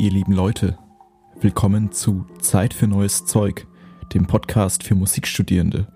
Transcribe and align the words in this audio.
ihr 0.00 0.10
lieben 0.10 0.32
Leute. 0.32 0.78
Willkommen 1.42 1.92
zu 1.92 2.24
Zeit 2.40 2.72
für 2.72 2.86
neues 2.86 3.26
Zeug, 3.26 3.66
dem 4.14 4.26
Podcast 4.26 4.82
für 4.82 4.94
Musikstudierende. 4.94 5.88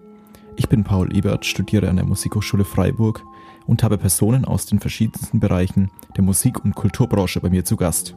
Ich 0.57 0.69
bin 0.69 0.85
Paul 0.85 1.17
Ebert, 1.17 1.47
studiere 1.47 1.89
an 1.89 1.97
der 1.97 2.05
Musikhochschule 2.05 2.67
Freiburg 2.67 3.25
und 3.67 3.83
habe 3.83 3.97
Personen 3.97 4.45
aus 4.45 4.67
den 4.67 4.79
verschiedensten 4.79 5.41
Bereichen 5.41 5.91
der 6.19 6.23
Musik- 6.23 6.63
und 6.63 6.75
Kulturbranche 6.75 7.41
bei 7.41 7.49
mir 7.49 7.65
zu 7.65 7.77
Gast. 7.77 8.15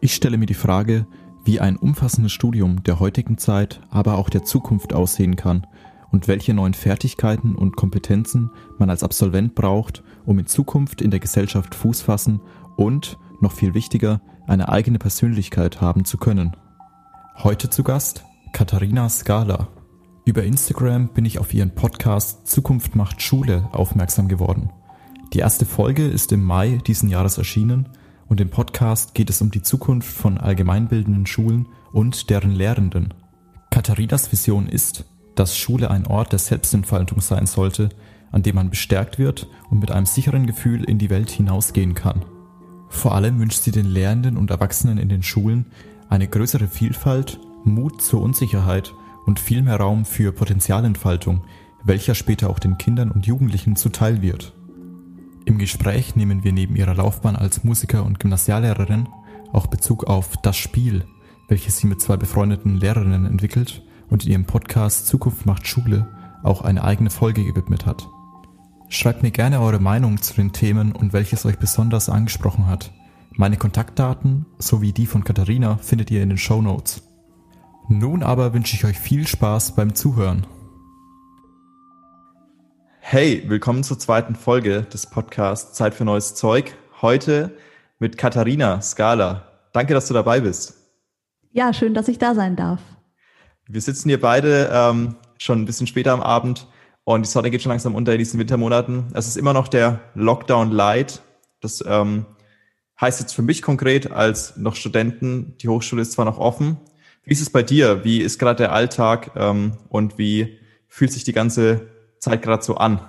Ich 0.00 0.14
stelle 0.14 0.38
mir 0.38 0.46
die 0.46 0.54
Frage, 0.54 1.04
wie 1.44 1.58
ein 1.58 1.78
umfassendes 1.78 2.30
Studium 2.30 2.84
der 2.84 3.00
heutigen 3.00 3.36
Zeit, 3.36 3.80
aber 3.90 4.18
auch 4.18 4.30
der 4.30 4.44
Zukunft 4.44 4.92
aussehen 4.92 5.34
kann 5.34 5.66
und 6.12 6.28
welche 6.28 6.54
neuen 6.54 6.74
Fertigkeiten 6.74 7.56
und 7.56 7.74
Kompetenzen 7.74 8.52
man 8.78 8.88
als 8.88 9.02
Absolvent 9.02 9.56
braucht, 9.56 10.04
um 10.26 10.38
in 10.38 10.46
Zukunft 10.46 11.02
in 11.02 11.10
der 11.10 11.18
Gesellschaft 11.18 11.74
Fuß 11.74 12.02
fassen 12.02 12.40
und, 12.76 13.18
noch 13.40 13.50
viel 13.50 13.74
wichtiger, 13.74 14.20
eine 14.46 14.68
eigene 14.68 14.98
Persönlichkeit 14.98 15.80
haben 15.80 16.04
zu 16.04 16.18
können. 16.18 16.56
Heute 17.36 17.70
zu 17.70 17.82
Gast 17.82 18.24
Katharina 18.52 19.08
Scala. 19.08 19.68
Über 20.24 20.44
Instagram 20.44 21.08
bin 21.08 21.24
ich 21.24 21.38
auf 21.38 21.52
ihren 21.52 21.74
Podcast 21.74 22.46
Zukunft 22.46 22.94
macht 22.96 23.20
Schule 23.20 23.68
aufmerksam 23.72 24.28
geworden. 24.28 24.70
Die 25.32 25.40
erste 25.40 25.66
Folge 25.66 26.06
ist 26.06 26.32
im 26.32 26.44
Mai 26.44 26.78
diesen 26.86 27.08
Jahres 27.08 27.38
erschienen 27.38 27.88
und 28.28 28.40
im 28.40 28.50
Podcast 28.50 29.14
geht 29.14 29.30
es 29.30 29.42
um 29.42 29.50
die 29.50 29.62
Zukunft 29.62 30.08
von 30.08 30.38
allgemeinbildenden 30.38 31.26
Schulen 31.26 31.66
und 31.92 32.30
deren 32.30 32.52
Lehrenden. 32.52 33.12
Katharinas 33.70 34.30
Vision 34.30 34.68
ist, 34.68 35.04
dass 35.34 35.58
Schule 35.58 35.90
ein 35.90 36.06
Ort 36.06 36.32
der 36.32 36.38
Selbstentfaltung 36.38 37.20
sein 37.20 37.46
sollte, 37.46 37.88
an 38.30 38.42
dem 38.42 38.54
man 38.54 38.70
bestärkt 38.70 39.18
wird 39.18 39.48
und 39.70 39.80
mit 39.80 39.90
einem 39.90 40.06
sicheren 40.06 40.46
Gefühl 40.46 40.84
in 40.84 40.98
die 40.98 41.10
Welt 41.10 41.30
hinausgehen 41.30 41.94
kann. 41.94 42.24
Vor 42.94 43.14
allem 43.14 43.38
wünscht 43.38 43.62
sie 43.62 43.72
den 43.72 43.86
Lehrenden 43.86 44.38
und 44.38 44.50
Erwachsenen 44.50 44.98
in 44.98 45.10
den 45.10 45.22
Schulen 45.22 45.66
eine 46.08 46.28
größere 46.28 46.68
Vielfalt, 46.68 47.38
Mut 47.64 48.00
zur 48.00 48.22
Unsicherheit 48.22 48.94
und 49.26 49.40
viel 49.40 49.62
mehr 49.62 49.76
Raum 49.76 50.04
für 50.04 50.32
Potenzialentfaltung, 50.32 51.42
welcher 51.82 52.14
später 52.14 52.48
auch 52.48 52.58
den 52.58 52.78
Kindern 52.78 53.10
und 53.10 53.26
Jugendlichen 53.26 53.76
zuteil 53.76 54.22
wird. 54.22 54.54
Im 55.44 55.58
Gespräch 55.58 56.16
nehmen 56.16 56.44
wir 56.44 56.52
neben 56.52 56.76
ihrer 56.76 56.94
Laufbahn 56.94 57.36
als 57.36 57.64
Musiker 57.64 58.06
und 58.06 58.20
Gymnasiallehrerin 58.20 59.08
auch 59.52 59.66
Bezug 59.66 60.04
auf 60.04 60.36
das 60.38 60.56
Spiel, 60.56 61.04
welches 61.48 61.78
sie 61.78 61.86
mit 61.86 62.00
zwei 62.00 62.16
befreundeten 62.16 62.76
Lehrerinnen 62.76 63.26
entwickelt 63.26 63.82
und 64.08 64.24
in 64.24 64.32
ihrem 64.32 64.44
Podcast 64.46 65.06
Zukunft 65.08 65.44
macht 65.44 65.66
Schule 65.66 66.08
auch 66.42 66.62
eine 66.62 66.84
eigene 66.84 67.10
Folge 67.10 67.44
gewidmet 67.44 67.86
hat. 67.86 68.08
Schreibt 68.94 69.24
mir 69.24 69.32
gerne 69.32 69.60
eure 69.60 69.80
Meinung 69.80 70.22
zu 70.22 70.34
den 70.34 70.52
Themen 70.52 70.92
und 70.92 71.12
welches 71.12 71.44
euch 71.44 71.58
besonders 71.58 72.08
angesprochen 72.08 72.68
hat. 72.68 72.92
Meine 73.32 73.56
Kontaktdaten 73.56 74.46
sowie 74.58 74.92
die 74.92 75.06
von 75.06 75.24
Katharina 75.24 75.78
findet 75.78 76.12
ihr 76.12 76.22
in 76.22 76.28
den 76.28 76.38
Show 76.38 76.62
Notes. 76.62 77.02
Nun 77.88 78.22
aber 78.22 78.54
wünsche 78.54 78.76
ich 78.76 78.84
euch 78.84 78.96
viel 78.96 79.26
Spaß 79.26 79.74
beim 79.74 79.96
Zuhören. 79.96 80.46
Hey, 83.00 83.42
willkommen 83.48 83.82
zur 83.82 83.98
zweiten 83.98 84.36
Folge 84.36 84.82
des 84.82 85.10
Podcasts 85.10 85.76
Zeit 85.76 85.94
für 85.94 86.04
neues 86.04 86.36
Zeug. 86.36 86.76
Heute 87.02 87.56
mit 87.98 88.16
Katharina 88.16 88.80
Scala. 88.80 89.42
Danke, 89.72 89.92
dass 89.94 90.06
du 90.06 90.14
dabei 90.14 90.38
bist. 90.38 90.74
Ja, 91.50 91.72
schön, 91.72 91.94
dass 91.94 92.06
ich 92.06 92.18
da 92.18 92.36
sein 92.36 92.54
darf. 92.54 92.80
Wir 93.66 93.80
sitzen 93.80 94.08
hier 94.08 94.20
beide 94.20 94.70
ähm, 94.72 95.16
schon 95.38 95.62
ein 95.62 95.64
bisschen 95.64 95.88
später 95.88 96.12
am 96.12 96.20
Abend 96.20 96.68
und 97.04 97.26
die 97.26 97.30
Sonne 97.30 97.50
geht 97.50 97.62
schon 97.62 97.70
langsam 97.70 97.94
unter 97.94 98.12
in 98.12 98.18
diesen 98.18 98.40
Wintermonaten. 98.40 99.06
Es 99.14 99.28
ist 99.28 99.36
immer 99.36 99.52
noch 99.52 99.68
der 99.68 100.00
Lockdown 100.14 100.72
Light. 100.72 101.22
Das 101.60 101.84
ähm, 101.86 102.26
heißt 103.00 103.20
jetzt 103.20 103.34
für 103.34 103.42
mich 103.42 103.62
konkret 103.62 104.10
als 104.10 104.56
noch 104.56 104.74
Studenten, 104.74 105.56
die 105.58 105.68
Hochschule 105.68 106.02
ist 106.02 106.12
zwar 106.12 106.24
noch 106.24 106.38
offen. 106.38 106.78
Wie 107.22 107.32
ist 107.32 107.42
es 107.42 107.50
bei 107.50 107.62
dir? 107.62 108.04
Wie 108.04 108.20
ist 108.20 108.38
gerade 108.38 108.56
der 108.56 108.72
Alltag 108.72 109.32
ähm, 109.36 109.78
und 109.88 110.18
wie 110.18 110.58
fühlt 110.88 111.12
sich 111.12 111.24
die 111.24 111.32
ganze 111.32 111.88
Zeit 112.18 112.42
gerade 112.42 112.62
so 112.62 112.76
an? 112.76 113.00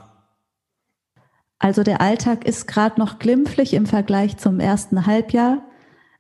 Also 1.60 1.84
der 1.84 2.02
Alltag 2.02 2.46
ist 2.46 2.68
gerade 2.68 3.00
noch 3.00 3.20
glimpflich 3.20 3.74
im 3.74 3.86
Vergleich 3.86 4.38
zum 4.38 4.60
ersten 4.60 5.06
Halbjahr. 5.06 5.66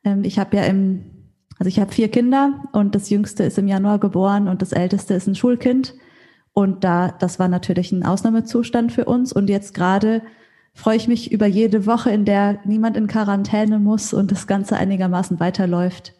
Ähm, 0.03 0.23
ich 0.23 0.39
habe 0.39 0.55
ja 0.57 0.63
im, 0.63 1.31
also 1.59 1.67
ich 1.67 1.79
habe 1.79 1.91
vier 1.91 2.09
Kinder 2.09 2.63
und 2.71 2.95
das 2.95 3.09
jüngste 3.09 3.43
ist 3.43 3.57
im 3.57 3.67
Januar 3.67 3.99
geboren 3.99 4.47
und 4.47 4.61
das 4.61 4.71
älteste 4.71 5.13
ist 5.13 5.27
ein 5.27 5.35
Schulkind. 5.35 5.93
Und 6.55 6.85
da, 6.85 7.11
das 7.11 7.37
war 7.37 7.49
natürlich 7.49 7.91
ein 7.91 8.05
Ausnahmezustand 8.05 8.93
für 8.93 9.03
uns. 9.03 9.33
Und 9.33 9.49
jetzt 9.49 9.73
gerade 9.73 10.21
freue 10.73 10.95
ich 10.95 11.09
mich 11.09 11.33
über 11.33 11.45
jede 11.45 11.85
Woche, 11.85 12.11
in 12.11 12.23
der 12.23 12.59
niemand 12.63 12.95
in 12.95 13.07
Quarantäne 13.07 13.77
muss 13.77 14.13
und 14.13 14.31
das 14.31 14.47
Ganze 14.47 14.77
einigermaßen 14.77 15.41
weiterläuft. 15.41 16.13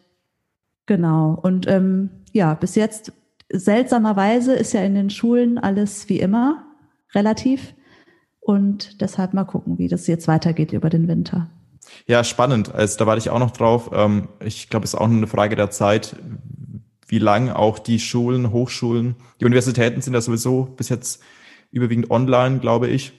Genau. 0.84 1.38
Und 1.42 1.66
ähm, 1.68 2.10
ja, 2.32 2.52
bis 2.52 2.74
jetzt 2.74 3.14
seltsamerweise 3.48 4.52
ist 4.52 4.74
ja 4.74 4.82
in 4.82 4.94
den 4.94 5.08
Schulen 5.08 5.56
alles 5.56 6.10
wie 6.10 6.20
immer 6.20 6.66
relativ. 7.14 7.72
Und 8.38 9.00
deshalb 9.00 9.32
mal 9.32 9.44
gucken, 9.44 9.78
wie 9.78 9.88
das 9.88 10.06
jetzt 10.06 10.28
weitergeht 10.28 10.74
über 10.74 10.90
den 10.90 11.08
Winter. 11.08 11.48
Ja, 12.06 12.24
spannend. 12.24 12.74
Also 12.74 12.98
da 12.98 13.06
warte 13.06 13.20
ich 13.20 13.30
auch 13.30 13.38
noch 13.38 13.52
drauf. 13.52 13.90
Ähm, 13.94 14.28
ich 14.40 14.68
glaube, 14.68 14.84
es 14.84 14.92
ist 14.92 15.00
auch 15.00 15.08
nur 15.08 15.16
eine 15.16 15.28
Frage 15.28 15.56
der 15.56 15.70
Zeit, 15.70 16.14
wie 17.06 17.18
lang 17.18 17.50
auch 17.50 17.78
die 17.78 17.98
Schulen, 18.00 18.52
Hochschulen, 18.52 19.16
die 19.40 19.44
Universitäten 19.44 20.00
sind 20.00 20.14
ja 20.14 20.20
sowieso 20.20 20.64
bis 20.64 20.88
jetzt 20.88 21.22
überwiegend 21.70 22.10
online, 22.10 22.58
glaube 22.58 22.88
ich. 22.88 23.12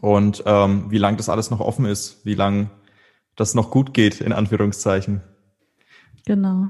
Und 0.00 0.42
ähm, 0.46 0.90
wie 0.90 0.98
lang 0.98 1.16
das 1.16 1.28
alles 1.28 1.50
noch 1.50 1.60
offen 1.60 1.84
ist, 1.84 2.24
wie 2.24 2.34
lang 2.34 2.70
das 3.36 3.54
noch 3.54 3.70
gut 3.70 3.94
geht, 3.94 4.20
in 4.20 4.32
Anführungszeichen. 4.32 5.22
Genau. 6.24 6.68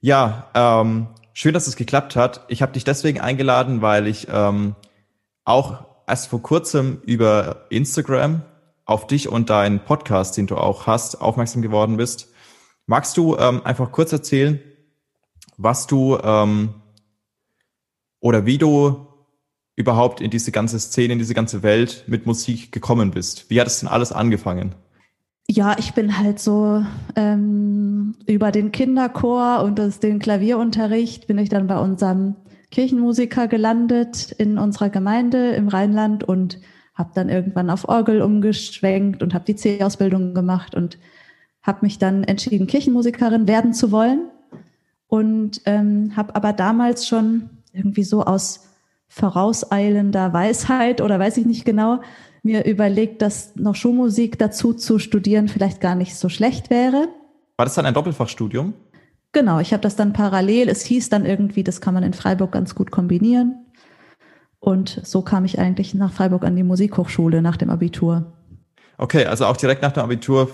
Ja, 0.00 0.50
ähm, 0.54 1.08
schön, 1.32 1.54
dass 1.54 1.66
es 1.66 1.76
geklappt 1.76 2.16
hat. 2.16 2.44
Ich 2.48 2.62
habe 2.62 2.72
dich 2.72 2.84
deswegen 2.84 3.20
eingeladen, 3.20 3.82
weil 3.82 4.06
ich 4.06 4.28
ähm, 4.30 4.76
auch 5.44 5.84
erst 6.06 6.28
vor 6.28 6.42
kurzem 6.42 7.00
über 7.04 7.66
Instagram 7.70 8.42
auf 8.84 9.06
dich 9.06 9.28
und 9.28 9.50
deinen 9.50 9.80
Podcast, 9.80 10.36
den 10.36 10.46
du 10.46 10.56
auch 10.56 10.86
hast, 10.86 11.20
aufmerksam 11.20 11.62
geworden 11.62 11.96
bist. 11.96 12.28
Magst 12.86 13.16
du 13.16 13.36
ähm, 13.36 13.64
einfach 13.64 13.92
kurz 13.92 14.12
erzählen, 14.12 14.60
was 15.62 15.86
du 15.86 16.16
ähm, 16.22 16.70
oder 18.20 18.46
wie 18.46 18.58
du 18.58 19.06
überhaupt 19.76 20.20
in 20.20 20.30
diese 20.30 20.52
ganze 20.52 20.78
Szene, 20.78 21.12
in 21.12 21.18
diese 21.18 21.34
ganze 21.34 21.62
Welt 21.62 22.04
mit 22.06 22.26
Musik 22.26 22.72
gekommen 22.72 23.10
bist. 23.10 23.48
Wie 23.50 23.60
hat 23.60 23.66
es 23.66 23.80
denn 23.80 23.88
alles 23.88 24.12
angefangen? 24.12 24.74
Ja, 25.48 25.76
ich 25.78 25.94
bin 25.94 26.18
halt 26.18 26.38
so 26.38 26.84
ähm, 27.16 28.14
über 28.26 28.52
den 28.52 28.72
Kinderchor 28.72 29.62
und 29.64 29.78
das, 29.78 29.98
den 30.00 30.18
Klavierunterricht 30.18 31.26
bin 31.26 31.38
ich 31.38 31.48
dann 31.48 31.66
bei 31.66 31.78
unserem 31.78 32.36
Kirchenmusiker 32.70 33.48
gelandet 33.48 34.32
in 34.32 34.58
unserer 34.58 34.90
Gemeinde 34.90 35.50
im 35.50 35.68
Rheinland 35.68 36.24
und 36.24 36.60
habe 36.94 37.10
dann 37.14 37.28
irgendwann 37.28 37.70
auf 37.70 37.88
Orgel 37.88 38.22
umgeschwenkt 38.22 39.22
und 39.22 39.34
habe 39.34 39.44
die 39.44 39.56
C-Ausbildung 39.56 40.34
gemacht 40.34 40.74
und 40.74 40.98
habe 41.62 41.80
mich 41.82 41.98
dann 41.98 42.22
entschieden, 42.24 42.66
Kirchenmusikerin 42.66 43.48
werden 43.48 43.74
zu 43.74 43.90
wollen 43.90 44.30
und 45.10 45.60
ähm, 45.66 46.12
habe 46.16 46.36
aber 46.36 46.52
damals 46.52 47.06
schon 47.06 47.50
irgendwie 47.72 48.04
so 48.04 48.22
aus 48.22 48.68
vorauseilender 49.08 50.32
Weisheit 50.32 51.00
oder 51.00 51.18
weiß 51.18 51.36
ich 51.36 51.46
nicht 51.46 51.64
genau 51.64 52.00
mir 52.42 52.64
überlegt, 52.64 53.20
dass 53.20 53.56
noch 53.56 53.74
Schulmusik 53.74 54.38
dazu 54.38 54.72
zu 54.72 54.98
studieren 54.98 55.48
vielleicht 55.48 55.80
gar 55.80 55.96
nicht 55.96 56.14
so 56.14 56.28
schlecht 56.28 56.70
wäre. 56.70 57.08
War 57.56 57.66
das 57.66 57.74
dann 57.74 57.86
ein 57.86 57.92
Doppelfachstudium? 57.92 58.72
Genau, 59.32 59.58
ich 59.58 59.72
habe 59.72 59.82
das 59.82 59.96
dann 59.96 60.12
parallel. 60.12 60.68
Es 60.68 60.84
hieß 60.84 61.08
dann 61.08 61.26
irgendwie, 61.26 61.64
das 61.64 61.80
kann 61.80 61.92
man 61.92 62.04
in 62.04 62.14
Freiburg 62.14 62.52
ganz 62.52 62.76
gut 62.76 62.92
kombinieren. 62.92 63.66
Und 64.60 65.00
so 65.04 65.22
kam 65.22 65.44
ich 65.44 65.58
eigentlich 65.58 65.92
nach 65.92 66.12
Freiburg 66.12 66.44
an 66.44 66.54
die 66.54 66.62
Musikhochschule 66.62 67.42
nach 67.42 67.56
dem 67.56 67.68
Abitur. 67.68 68.32
Okay, 68.96 69.26
also 69.26 69.46
auch 69.46 69.56
direkt 69.56 69.82
nach 69.82 69.92
dem 69.92 70.04
Abitur 70.04 70.50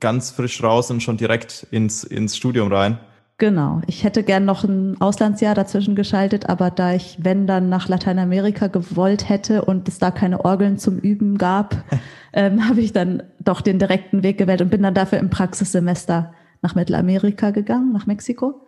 ganz 0.00 0.30
frisch 0.32 0.62
raus 0.62 0.90
und 0.90 1.00
schon 1.00 1.16
direkt 1.16 1.66
ins, 1.70 2.02
ins 2.02 2.36
Studium 2.36 2.72
rein. 2.72 2.98
Genau. 3.40 3.80
Ich 3.86 4.04
hätte 4.04 4.22
gern 4.22 4.44
noch 4.44 4.64
ein 4.64 5.00
Auslandsjahr 5.00 5.54
dazwischen 5.54 5.94
geschaltet, 5.94 6.50
aber 6.50 6.70
da 6.70 6.92
ich, 6.92 7.16
wenn 7.22 7.46
dann 7.46 7.70
nach 7.70 7.88
Lateinamerika 7.88 8.66
gewollt 8.66 9.30
hätte 9.30 9.64
und 9.64 9.88
es 9.88 9.98
da 9.98 10.10
keine 10.10 10.44
Orgeln 10.44 10.76
zum 10.76 10.98
Üben 10.98 11.38
gab, 11.38 11.82
ähm, 12.34 12.68
habe 12.68 12.82
ich 12.82 12.92
dann 12.92 13.22
doch 13.38 13.62
den 13.62 13.78
direkten 13.78 14.22
Weg 14.22 14.36
gewählt 14.36 14.60
und 14.60 14.68
bin 14.68 14.82
dann 14.82 14.92
dafür 14.92 15.18
im 15.18 15.30
Praxissemester 15.30 16.34
nach 16.60 16.74
Mittelamerika 16.74 17.50
gegangen, 17.50 17.92
nach 17.94 18.04
Mexiko. 18.04 18.66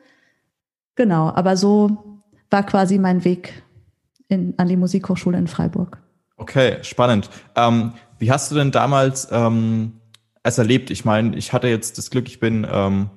Genau, 0.95 1.29
aber 1.29 1.59
so 1.59 2.23
war 2.49 2.65
quasi 2.65 2.99
mein 2.99 3.27
Weg 3.27 3.63
in, 4.29 4.55
an 4.57 4.69
die 4.69 4.79
Musikhochschule 4.79 5.37
in 5.37 5.49
Freiburg. 5.49 5.99
Okay, 6.39 6.79
spannend. 6.81 7.29
Ähm, 7.57 7.93
wie 8.19 8.33
hast 8.33 8.51
du 8.51 8.55
denn 8.55 8.71
damals 8.71 9.29
ähm, 9.31 10.01
es 10.43 10.57
erlebt? 10.57 10.91
Ich 10.91 11.05
meine, 11.05 11.37
ich 11.37 11.53
hatte 11.53 11.69
jetzt 11.69 11.99
das 11.99 12.09
Glück, 12.09 12.27
ich 12.27 12.41
bin 12.41 12.67
ähm, 12.73 13.11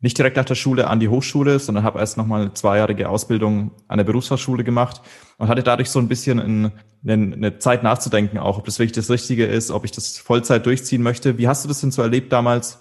nicht 0.00 0.16
direkt 0.16 0.36
nach 0.36 0.44
der 0.44 0.54
Schule 0.54 0.88
an 0.88 0.98
die 0.98 1.08
Hochschule, 1.08 1.58
sondern 1.58 1.84
habe 1.84 1.98
erst 1.98 2.16
nochmal 2.16 2.42
eine 2.42 2.54
zweijährige 2.54 3.08
Ausbildung 3.08 3.72
an 3.86 3.98
der 3.98 4.04
Berufsfachschule 4.04 4.64
gemacht 4.64 5.02
und 5.36 5.48
hatte 5.48 5.62
dadurch 5.62 5.90
so 5.90 5.98
ein 5.98 6.08
bisschen 6.08 6.40
eine, 6.40 6.72
eine 7.04 7.58
Zeit 7.58 7.82
nachzudenken, 7.82 8.38
auch 8.38 8.58
ob 8.58 8.64
das 8.64 8.78
wirklich 8.78 8.92
das 8.92 9.10
Richtige 9.10 9.44
ist, 9.44 9.70
ob 9.70 9.84
ich 9.84 9.90
das 9.90 10.18
Vollzeit 10.18 10.64
durchziehen 10.64 11.02
möchte. 11.02 11.36
Wie 11.36 11.48
hast 11.48 11.64
du 11.64 11.68
das 11.68 11.80
denn 11.80 11.90
so 11.90 12.00
erlebt 12.00 12.32
damals, 12.32 12.78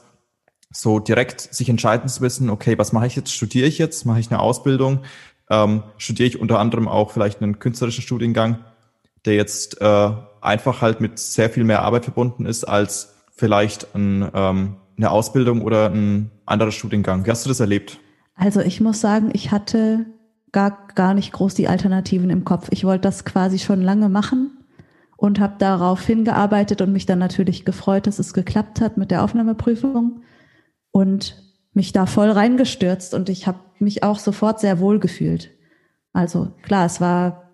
so 0.71 0.99
direkt 0.99 1.41
sich 1.41 1.67
entscheiden 1.67 2.07
zu 2.07 2.21
wissen, 2.21 2.49
okay, 2.49 2.77
was 2.77 2.93
mache 2.93 3.07
ich 3.07 3.15
jetzt? 3.15 3.33
Studiere 3.33 3.67
ich 3.67 3.79
jetzt? 3.79 4.05
Mache 4.05 4.19
ich 4.19 4.31
eine 4.31 4.39
Ausbildung? 4.39 4.99
Ähm, 5.49 5.83
studiere 5.97 6.27
ich 6.29 6.39
unter 6.39 6.59
anderem 6.59 6.87
auch 6.87 7.11
vielleicht 7.11 7.41
einen 7.41 7.59
künstlerischen 7.59 8.03
Studiengang, 8.03 8.59
der 9.25 9.35
jetzt 9.35 9.81
äh, 9.81 10.11
einfach 10.41 10.81
halt 10.81 11.01
mit 11.01 11.19
sehr 11.19 11.49
viel 11.49 11.63
mehr 11.63 11.81
Arbeit 11.81 12.05
verbunden 12.05 12.45
ist 12.45 12.63
als 12.63 13.15
vielleicht 13.35 13.93
ein, 13.95 14.29
ähm, 14.33 14.75
eine 14.99 15.11
Ausbildung 15.11 15.61
oder 15.61 15.89
ein 15.89 16.29
anderer 16.45 16.71
Studiengang. 16.71 17.25
Wie 17.25 17.31
hast 17.31 17.45
du 17.45 17.49
das 17.49 17.61
erlebt? 17.61 17.99
Also 18.35 18.59
ich 18.59 18.81
muss 18.81 18.99
sagen, 18.99 19.29
ich 19.33 19.51
hatte 19.51 20.05
gar, 20.51 20.87
gar 20.93 21.13
nicht 21.13 21.31
groß 21.31 21.53
die 21.55 21.69
Alternativen 21.69 22.29
im 22.29 22.43
Kopf. 22.43 22.67
Ich 22.71 22.83
wollte 22.83 23.01
das 23.01 23.23
quasi 23.23 23.59
schon 23.59 23.81
lange 23.81 24.09
machen 24.09 24.57
und 25.15 25.39
habe 25.39 25.55
darauf 25.57 26.05
hingearbeitet 26.05 26.81
und 26.81 26.91
mich 26.91 27.05
dann 27.05 27.19
natürlich 27.19 27.65
gefreut, 27.65 28.07
dass 28.07 28.19
es 28.19 28.33
geklappt 28.33 28.81
hat 28.81 28.97
mit 28.97 29.09
der 29.09 29.23
Aufnahmeprüfung 29.23 30.21
und 30.91 31.43
mich 31.73 31.93
da 31.93 32.05
voll 32.05 32.29
reingestürzt 32.29 33.13
und 33.13 33.29
ich 33.29 33.47
habe 33.47 33.59
mich 33.79 34.03
auch 34.03 34.19
sofort 34.19 34.59
sehr 34.59 34.79
wohl 34.79 34.99
gefühlt. 34.99 35.51
Also 36.11 36.53
klar, 36.63 36.85
es 36.85 36.99
war 36.99 37.51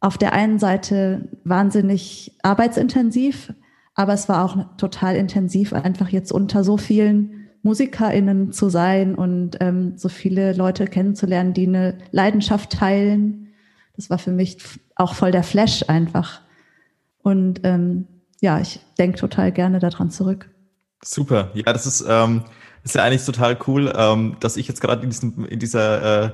auf 0.00 0.18
der 0.18 0.32
einen 0.34 0.58
Seite 0.58 1.28
wahnsinnig 1.42 2.36
arbeitsintensiv, 2.42 3.52
aber 3.96 4.12
es 4.12 4.28
war 4.28 4.44
auch 4.44 4.56
total 4.76 5.16
intensiv, 5.16 5.72
einfach 5.72 6.10
jetzt 6.10 6.30
unter 6.30 6.62
so 6.62 6.76
vielen 6.76 7.48
MusikerInnen 7.62 8.52
zu 8.52 8.68
sein 8.68 9.14
und 9.14 9.56
ähm, 9.60 9.96
so 9.96 10.08
viele 10.08 10.52
Leute 10.52 10.86
kennenzulernen, 10.86 11.54
die 11.54 11.66
eine 11.66 11.98
Leidenschaft 12.12 12.70
teilen. 12.70 13.48
Das 13.96 14.10
war 14.10 14.18
für 14.18 14.30
mich 14.30 14.58
auch 14.94 15.14
voll 15.14 15.32
der 15.32 15.42
Flash 15.42 15.82
einfach. 15.88 16.42
Und 17.22 17.62
ähm, 17.64 18.06
ja, 18.40 18.60
ich 18.60 18.80
denke 18.98 19.18
total 19.18 19.50
gerne 19.50 19.78
daran 19.78 20.10
zurück. 20.10 20.50
Super. 21.02 21.50
Ja, 21.54 21.72
das 21.72 21.86
ist, 21.86 22.04
ähm, 22.06 22.44
ist 22.84 22.94
ja 22.94 23.02
eigentlich 23.02 23.24
total 23.24 23.58
cool, 23.66 23.92
ähm, 23.96 24.36
dass 24.40 24.58
ich 24.58 24.68
jetzt 24.68 24.82
gerade 24.82 25.02
in, 25.02 25.10
diesem, 25.10 25.46
in 25.46 25.58
dieser 25.58 26.24
äh, 26.24 26.30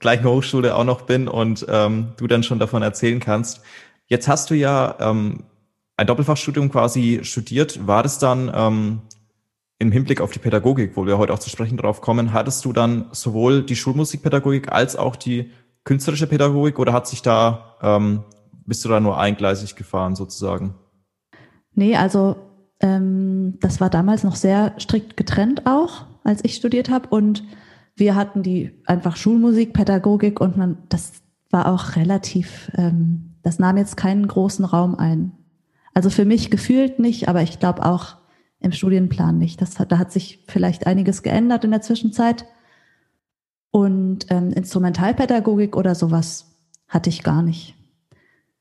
gleichen 0.00 0.24
Hochschule 0.24 0.74
auch 0.74 0.84
noch 0.84 1.02
bin 1.02 1.28
und 1.28 1.66
ähm, 1.68 2.14
du 2.16 2.26
dann 2.26 2.42
schon 2.42 2.58
davon 2.58 2.82
erzählen 2.82 3.20
kannst. 3.20 3.60
Jetzt 4.06 4.26
hast 4.26 4.50
du 4.50 4.54
ja 4.54 4.96
ähm, 5.00 5.44
ein 5.96 6.06
Doppelfachstudium 6.06 6.70
quasi 6.70 7.20
studiert. 7.22 7.86
War 7.86 8.02
das 8.02 8.18
dann 8.18 8.50
ähm, 8.54 9.02
im 9.78 9.92
Hinblick 9.92 10.20
auf 10.20 10.32
die 10.32 10.38
Pädagogik, 10.38 10.96
wo 10.96 11.06
wir 11.06 11.18
heute 11.18 11.32
auch 11.32 11.38
zu 11.38 11.50
sprechen 11.50 11.76
drauf 11.76 12.00
kommen, 12.00 12.32
hattest 12.32 12.64
du 12.64 12.72
dann 12.72 13.06
sowohl 13.12 13.62
die 13.62 13.76
Schulmusikpädagogik 13.76 14.72
als 14.72 14.96
auch 14.96 15.16
die 15.16 15.50
künstlerische 15.84 16.26
Pädagogik 16.26 16.78
oder 16.78 16.92
hat 16.92 17.06
sich 17.06 17.22
da 17.22 17.76
ähm, 17.82 18.24
bist 18.66 18.84
du 18.84 18.88
da 18.88 19.00
nur 19.00 19.18
eingleisig 19.18 19.76
gefahren 19.76 20.16
sozusagen? 20.16 20.74
Nee, 21.74 21.96
also 21.96 22.36
ähm, 22.80 23.58
das 23.60 23.80
war 23.80 23.90
damals 23.90 24.24
noch 24.24 24.36
sehr 24.36 24.74
strikt 24.78 25.16
getrennt 25.16 25.66
auch, 25.66 26.06
als 26.22 26.44
ich 26.44 26.54
studiert 26.54 26.88
habe. 26.88 27.08
Und 27.08 27.44
wir 27.96 28.14
hatten 28.14 28.42
die 28.42 28.82
einfach 28.86 29.16
Schulmusik, 29.16 29.72
Pädagogik 29.72 30.40
und 30.40 30.56
man, 30.56 30.78
das 30.88 31.12
war 31.50 31.72
auch 31.72 31.96
relativ, 31.96 32.70
ähm, 32.76 33.36
das 33.42 33.58
nahm 33.58 33.76
jetzt 33.76 33.96
keinen 33.96 34.26
großen 34.26 34.64
Raum 34.64 34.94
ein. 34.94 35.32
Also 35.94 36.10
für 36.10 36.24
mich 36.24 36.50
gefühlt 36.50 36.98
nicht, 36.98 37.28
aber 37.28 37.42
ich 37.42 37.60
glaube 37.60 37.86
auch 37.86 38.16
im 38.60 38.72
Studienplan 38.72 39.38
nicht. 39.38 39.60
Das 39.60 39.78
hat, 39.78 39.92
da 39.92 39.98
hat 39.98 40.10
sich 40.10 40.44
vielleicht 40.48 40.86
einiges 40.86 41.22
geändert 41.22 41.64
in 41.64 41.70
der 41.70 41.82
Zwischenzeit. 41.82 42.44
Und 43.70 44.26
ähm, 44.30 44.50
Instrumentalpädagogik 44.52 45.76
oder 45.76 45.94
sowas 45.94 46.56
hatte 46.88 47.10
ich 47.10 47.22
gar 47.22 47.42
nicht. 47.42 47.74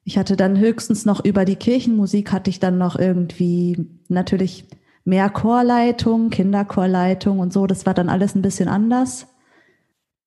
Ich 0.04 0.18
hatte 0.18 0.36
dann 0.36 0.58
höchstens 0.58 1.06
noch 1.06 1.24
über 1.24 1.46
die 1.46 1.56
Kirchenmusik 1.56 2.32
hatte 2.32 2.50
ich 2.50 2.60
dann 2.60 2.78
noch 2.78 2.98
irgendwie 2.98 3.88
natürlich 4.10 4.68
mehr 5.06 5.30
Chorleitung, 5.30 6.30
Kinderchorleitung 6.30 7.40
und 7.40 7.54
so. 7.54 7.68
Das 7.68 7.86
war 7.86 7.94
dann 7.94 8.10
alles 8.10 8.36
ein 8.36 8.42
bisschen 8.42 8.68
anders 8.68 9.28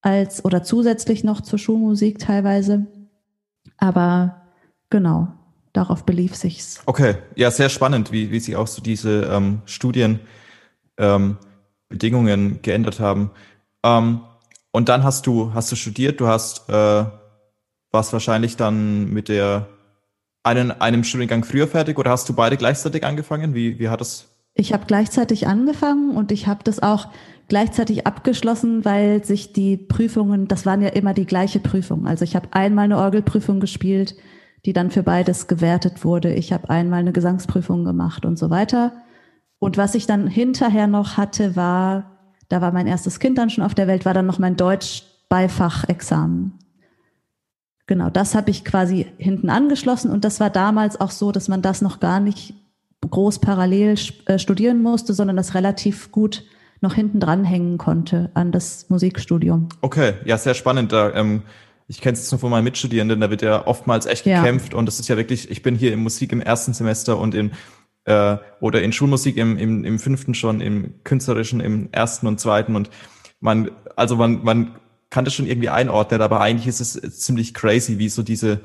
als 0.00 0.44
oder 0.44 0.62
zusätzlich 0.62 1.24
noch 1.24 1.40
zur 1.40 1.58
Schulmusik 1.58 2.18
teilweise. 2.18 2.86
Aber 3.76 4.42
genau, 4.88 5.28
darauf 5.76 6.04
belief 6.04 6.34
sich's. 6.34 6.80
Okay, 6.86 7.16
ja, 7.34 7.50
sehr 7.50 7.68
spannend, 7.68 8.12
wie, 8.12 8.30
wie 8.30 8.40
sich 8.40 8.56
auch 8.56 8.66
so 8.66 8.82
diese 8.82 9.22
ähm, 9.24 9.62
Studienbedingungen 9.66 10.20
ähm, 10.98 12.58
geändert 12.62 13.00
haben. 13.00 13.30
Ähm, 13.84 14.20
und 14.72 14.88
dann 14.88 15.04
hast 15.04 15.26
du, 15.26 15.54
hast 15.54 15.72
du 15.72 15.76
studiert, 15.76 16.20
du 16.20 16.26
hast 16.26 16.68
äh, 16.68 17.04
warst 17.96 18.12
wahrscheinlich 18.12 18.56
dann 18.56 19.10
mit 19.10 19.28
der 19.28 19.68
einen, 20.42 20.70
einem 20.70 21.02
Studiengang 21.02 21.44
früher 21.44 21.66
fertig 21.66 21.98
oder 21.98 22.10
hast 22.10 22.28
du 22.28 22.34
beide 22.34 22.56
gleichzeitig 22.56 23.04
angefangen? 23.04 23.54
Wie, 23.54 23.78
wie 23.78 23.88
hat 23.88 24.02
es? 24.02 24.28
Ich 24.54 24.72
habe 24.72 24.84
gleichzeitig 24.86 25.46
angefangen 25.46 26.14
und 26.14 26.30
ich 26.30 26.46
habe 26.46 26.60
das 26.62 26.82
auch 26.82 27.08
gleichzeitig 27.48 28.06
abgeschlossen, 28.06 28.84
weil 28.84 29.24
sich 29.24 29.52
die 29.52 29.76
Prüfungen, 29.76 30.46
das 30.46 30.66
waren 30.66 30.82
ja 30.82 30.88
immer 30.88 31.14
die 31.14 31.26
gleiche 31.26 31.58
Prüfung. 31.58 32.06
Also 32.06 32.24
ich 32.24 32.36
habe 32.36 32.48
einmal 32.52 32.84
eine 32.84 32.98
Orgelprüfung 32.98 33.60
gespielt, 33.60 34.14
die 34.66 34.72
dann 34.72 34.90
für 34.90 35.04
beides 35.04 35.46
gewertet 35.46 36.04
wurde. 36.04 36.34
Ich 36.34 36.52
habe 36.52 36.68
einmal 36.68 37.00
eine 37.00 37.12
Gesangsprüfung 37.12 37.84
gemacht 37.84 38.26
und 38.26 38.36
so 38.36 38.50
weiter. 38.50 38.92
Und 39.60 39.76
was 39.76 39.94
ich 39.94 40.06
dann 40.06 40.26
hinterher 40.26 40.88
noch 40.88 41.16
hatte, 41.16 41.56
war, 41.56 42.18
da 42.48 42.60
war 42.60 42.72
mein 42.72 42.88
erstes 42.88 43.20
Kind 43.20 43.38
dann 43.38 43.48
schon 43.48 43.64
auf 43.64 43.74
der 43.74 43.86
Welt, 43.86 44.04
war 44.04 44.12
dann 44.12 44.26
noch 44.26 44.40
mein 44.40 44.56
Deutsch-Beifachexamen. 44.56 46.58
Genau, 47.86 48.10
das 48.10 48.34
habe 48.34 48.50
ich 48.50 48.64
quasi 48.64 49.06
hinten 49.16 49.48
angeschlossen 49.48 50.10
und 50.10 50.24
das 50.24 50.40
war 50.40 50.50
damals 50.50 51.00
auch 51.00 51.12
so, 51.12 51.30
dass 51.30 51.46
man 51.46 51.62
das 51.62 51.80
noch 51.80 52.00
gar 52.00 52.18
nicht 52.18 52.54
groß 53.08 53.38
parallel 53.38 53.94
äh, 54.26 54.40
studieren 54.40 54.82
musste, 54.82 55.14
sondern 55.14 55.36
das 55.36 55.54
relativ 55.54 56.10
gut 56.10 56.42
noch 56.80 56.94
hinten 56.94 57.20
dranhängen 57.20 57.78
konnte 57.78 58.30
an 58.34 58.50
das 58.50 58.90
Musikstudium. 58.90 59.68
Okay, 59.80 60.14
ja, 60.24 60.36
sehr 60.36 60.54
spannend. 60.54 60.92
Da, 60.92 61.14
ähm, 61.14 61.42
ich 61.88 62.00
kenne 62.00 62.14
es 62.14 62.20
jetzt 62.20 62.32
nur 62.32 62.40
von 62.40 62.50
meinen 62.50 62.64
Mitstudierenden, 62.64 63.20
da 63.20 63.30
wird 63.30 63.42
ja 63.42 63.66
oftmals 63.66 64.06
echt 64.06 64.24
gekämpft 64.24 64.72
ja. 64.72 64.78
und 64.78 64.86
das 64.86 64.98
ist 64.98 65.08
ja 65.08 65.16
wirklich, 65.16 65.50
ich 65.50 65.62
bin 65.62 65.76
hier 65.76 65.92
in 65.92 66.00
Musik 66.00 66.32
im 66.32 66.40
ersten 66.40 66.74
Semester 66.74 67.18
und 67.18 67.34
in 67.34 67.52
äh, 68.04 68.38
oder 68.60 68.82
in 68.82 68.92
Schulmusik 68.92 69.36
im, 69.36 69.56
im, 69.58 69.84
im 69.84 69.98
fünften 69.98 70.34
schon, 70.34 70.60
im 70.60 71.02
künstlerischen 71.04 71.60
im 71.60 71.88
ersten 71.92 72.26
und 72.26 72.40
zweiten 72.40 72.76
und 72.76 72.90
man, 73.40 73.70
also 73.94 74.16
man, 74.16 74.42
man 74.42 74.76
kann 75.10 75.24
das 75.24 75.34
schon 75.34 75.46
irgendwie 75.46 75.68
einordnen, 75.68 76.22
aber 76.22 76.40
eigentlich 76.40 76.66
ist 76.66 76.80
es 76.80 77.20
ziemlich 77.20 77.54
crazy, 77.54 77.98
wie 77.98 78.08
so 78.08 78.22
diese 78.22 78.60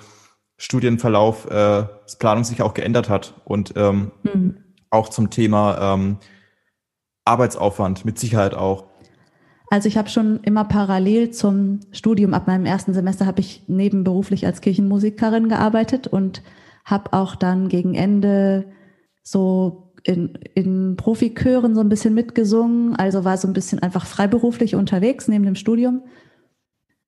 Studienverlauf, 0.57 1.45
äh, 1.45 1.85
das 2.03 2.17
Planung 2.17 2.43
sich 2.43 2.61
auch 2.61 2.73
geändert 2.73 3.09
hat 3.09 3.33
und 3.45 3.73
ähm, 3.75 4.11
mhm. 4.23 4.57
auch 4.89 5.09
zum 5.09 5.29
Thema 5.29 5.95
ähm, 5.95 6.17
Arbeitsaufwand 7.25 8.05
mit 8.05 8.19
Sicherheit 8.19 8.53
auch. 8.53 8.90
Also 9.71 9.87
ich 9.87 9.97
habe 9.97 10.09
schon 10.09 10.41
immer 10.43 10.65
parallel 10.65 11.31
zum 11.31 11.79
Studium, 11.93 12.33
ab 12.33 12.45
meinem 12.45 12.65
ersten 12.65 12.93
Semester 12.93 13.25
habe 13.25 13.39
ich 13.39 13.63
nebenberuflich 13.67 14.45
als 14.45 14.59
Kirchenmusikerin 14.59 15.47
gearbeitet 15.47 16.07
und 16.07 16.43
habe 16.83 17.13
auch 17.13 17.35
dann 17.35 17.69
gegen 17.69 17.95
Ende 17.95 18.65
so 19.23 19.93
in, 20.03 20.37
in 20.55 20.97
Profikören 20.97 21.73
so 21.73 21.79
ein 21.79 21.87
bisschen 21.87 22.13
mitgesungen, 22.13 22.97
also 22.97 23.23
war 23.23 23.37
so 23.37 23.47
ein 23.47 23.53
bisschen 23.53 23.79
einfach 23.79 24.05
freiberuflich 24.05 24.75
unterwegs 24.75 25.29
neben 25.29 25.45
dem 25.45 25.55
Studium 25.55 26.03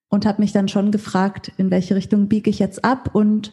und 0.07 0.25
habe 0.25 0.41
mich 0.41 0.53
dann 0.53 0.69
schon 0.69 0.91
gefragt, 0.91 1.51
in 1.57 1.69
welche 1.69 1.95
Richtung 1.95 2.29
biege 2.29 2.49
ich 2.49 2.59
jetzt 2.59 2.85
ab. 2.85 3.09
Und 3.11 3.51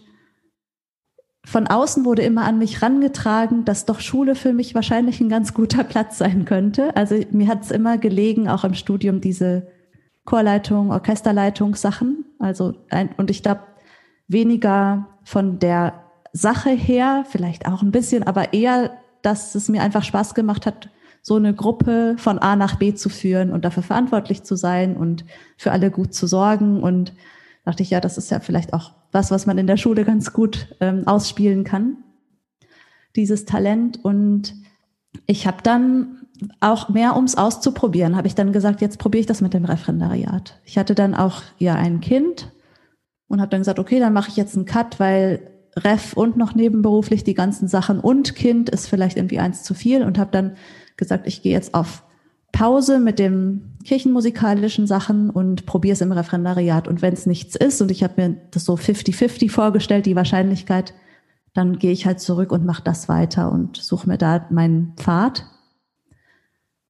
von 1.44 1.66
außen 1.66 2.04
wurde 2.04 2.22
immer 2.22 2.44
an 2.44 2.58
mich 2.58 2.82
rangetragen, 2.82 3.64
dass 3.64 3.86
doch 3.86 4.00
Schule 4.00 4.34
für 4.34 4.52
mich 4.52 4.74
wahrscheinlich 4.74 5.20
ein 5.20 5.28
ganz 5.28 5.54
guter 5.54 5.84
Platz 5.84 6.18
sein 6.18 6.44
könnte. 6.44 6.94
Also 6.96 7.16
mir 7.30 7.48
hat 7.48 7.62
es 7.62 7.70
immer 7.70 7.98
gelegen, 7.98 8.48
auch 8.48 8.64
im 8.64 8.74
Studium 8.74 9.20
diese 9.20 9.66
Chorleitung, 10.24 10.90
Orchesterleitungssachen. 10.90 12.24
Also 12.38 12.74
ein, 12.90 13.10
und 13.16 13.30
ich 13.30 13.42
glaube 13.42 13.62
weniger 14.28 15.06
von 15.24 15.58
der 15.58 16.04
Sache 16.32 16.70
her, 16.70 17.24
vielleicht 17.28 17.66
auch 17.66 17.82
ein 17.82 17.90
bisschen, 17.90 18.22
aber 18.22 18.52
eher, 18.52 18.92
dass 19.22 19.54
es 19.54 19.68
mir 19.68 19.82
einfach 19.82 20.04
Spaß 20.04 20.34
gemacht 20.34 20.66
hat, 20.66 20.90
so 21.22 21.36
eine 21.36 21.54
Gruppe 21.54 22.14
von 22.16 22.38
A 22.38 22.56
nach 22.56 22.76
B 22.76 22.94
zu 22.94 23.08
führen 23.08 23.50
und 23.50 23.64
dafür 23.64 23.82
verantwortlich 23.82 24.42
zu 24.42 24.56
sein 24.56 24.96
und 24.96 25.24
für 25.56 25.72
alle 25.72 25.90
gut 25.90 26.14
zu 26.14 26.26
sorgen. 26.26 26.82
Und 26.82 27.12
dachte 27.70 27.84
ich, 27.84 27.90
ja, 27.90 28.00
das 28.00 28.18
ist 28.18 28.30
ja 28.32 28.40
vielleicht 28.40 28.72
auch 28.72 28.92
was, 29.12 29.30
was 29.30 29.46
man 29.46 29.56
in 29.56 29.68
der 29.68 29.76
Schule 29.76 30.04
ganz 30.04 30.32
gut 30.32 30.74
ähm, 30.80 31.06
ausspielen 31.06 31.62
kann, 31.62 31.98
dieses 33.14 33.44
Talent. 33.44 34.04
Und 34.04 34.54
ich 35.26 35.46
habe 35.46 35.58
dann 35.62 36.26
auch 36.58 36.88
mehr, 36.88 37.14
ums 37.14 37.36
auszuprobieren, 37.36 38.16
habe 38.16 38.26
ich 38.26 38.34
dann 38.34 38.52
gesagt, 38.52 38.80
jetzt 38.80 38.98
probiere 38.98 39.20
ich 39.20 39.26
das 39.26 39.40
mit 39.40 39.54
dem 39.54 39.64
Referendariat. 39.64 40.58
Ich 40.64 40.78
hatte 40.78 40.96
dann 40.96 41.14
auch 41.14 41.42
ja 41.58 41.74
ein 41.76 42.00
Kind 42.00 42.50
und 43.28 43.40
habe 43.40 43.50
dann 43.50 43.60
gesagt, 43.60 43.78
okay, 43.78 44.00
dann 44.00 44.12
mache 44.12 44.30
ich 44.30 44.36
jetzt 44.36 44.56
einen 44.56 44.66
Cut, 44.66 44.98
weil 44.98 45.48
Ref 45.76 46.14
und 46.14 46.36
noch 46.36 46.56
nebenberuflich 46.56 47.22
die 47.22 47.34
ganzen 47.34 47.68
Sachen 47.68 48.00
und 48.00 48.34
Kind 48.34 48.68
ist 48.68 48.88
vielleicht 48.88 49.16
irgendwie 49.16 49.38
eins 49.38 49.62
zu 49.62 49.74
viel 49.74 50.02
und 50.02 50.18
habe 50.18 50.32
dann 50.32 50.56
gesagt, 50.96 51.28
ich 51.28 51.42
gehe 51.42 51.52
jetzt 51.52 51.74
auf 51.74 52.02
Pause 52.50 52.98
mit 52.98 53.20
dem 53.20 53.69
kirchenmusikalischen 53.84 54.86
Sachen 54.86 55.30
und 55.30 55.66
probiere 55.66 55.94
es 55.94 56.00
im 56.00 56.12
Referendariat. 56.12 56.88
Und 56.88 57.02
wenn 57.02 57.14
es 57.14 57.26
nichts 57.26 57.56
ist 57.56 57.80
und 57.80 57.90
ich 57.90 58.02
habe 58.02 58.14
mir 58.16 58.36
das 58.50 58.64
so 58.64 58.74
50-50 58.74 59.50
vorgestellt, 59.50 60.06
die 60.06 60.16
Wahrscheinlichkeit, 60.16 60.94
dann 61.54 61.78
gehe 61.78 61.92
ich 61.92 62.06
halt 62.06 62.20
zurück 62.20 62.52
und 62.52 62.64
mache 62.64 62.82
das 62.84 63.08
weiter 63.08 63.50
und 63.50 63.76
suche 63.76 64.08
mir 64.08 64.18
da 64.18 64.46
meinen 64.50 64.92
Pfad. 64.96 65.46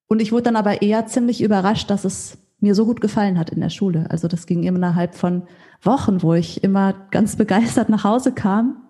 Und 0.07 0.21
ich 0.21 0.33
wurde 0.33 0.45
dann 0.45 0.57
aber 0.57 0.83
eher 0.83 1.07
ziemlich 1.07 1.41
überrascht, 1.41 1.89
dass 1.89 2.05
es 2.05 2.39
mir 2.59 2.75
so 2.75 2.85
gut 2.85 3.01
gefallen 3.01 3.39
hat 3.39 3.51
in 3.51 3.61
der 3.61 3.71
Schule. 3.71 4.07
Also 4.11 4.29
das 4.29 4.47
ging 4.47 4.65
innerhalb 4.65 5.15
von 5.15 5.45
Wochen, 5.83 6.23
wo 6.23 6.35
ich 6.35 6.63
immer 6.63 6.95
ganz 7.11 7.37
begeistert 7.37 7.89
nach 7.89 8.05
Hause 8.05 8.33
kam, 8.33 8.83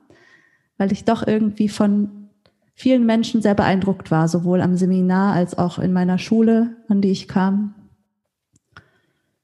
weil 0.77 0.91
ich 0.93 1.05
doch 1.05 1.25
irgendwie 1.25 1.69
von 1.69 2.31
vielen 2.75 3.07
Menschen 3.07 3.43
sehr 3.43 3.55
beeindruckt 3.55 4.11
war, 4.11 4.27
sowohl 4.27 4.61
am 4.61 4.77
Seminar 4.77 5.35
als 5.35 5.57
auch 5.57 5.79
in 5.79 5.93
meiner 5.93 6.19
Schule, 6.19 6.77
an 6.89 7.01
die 7.01 7.11
ich 7.11 7.29
kam. 7.29 7.75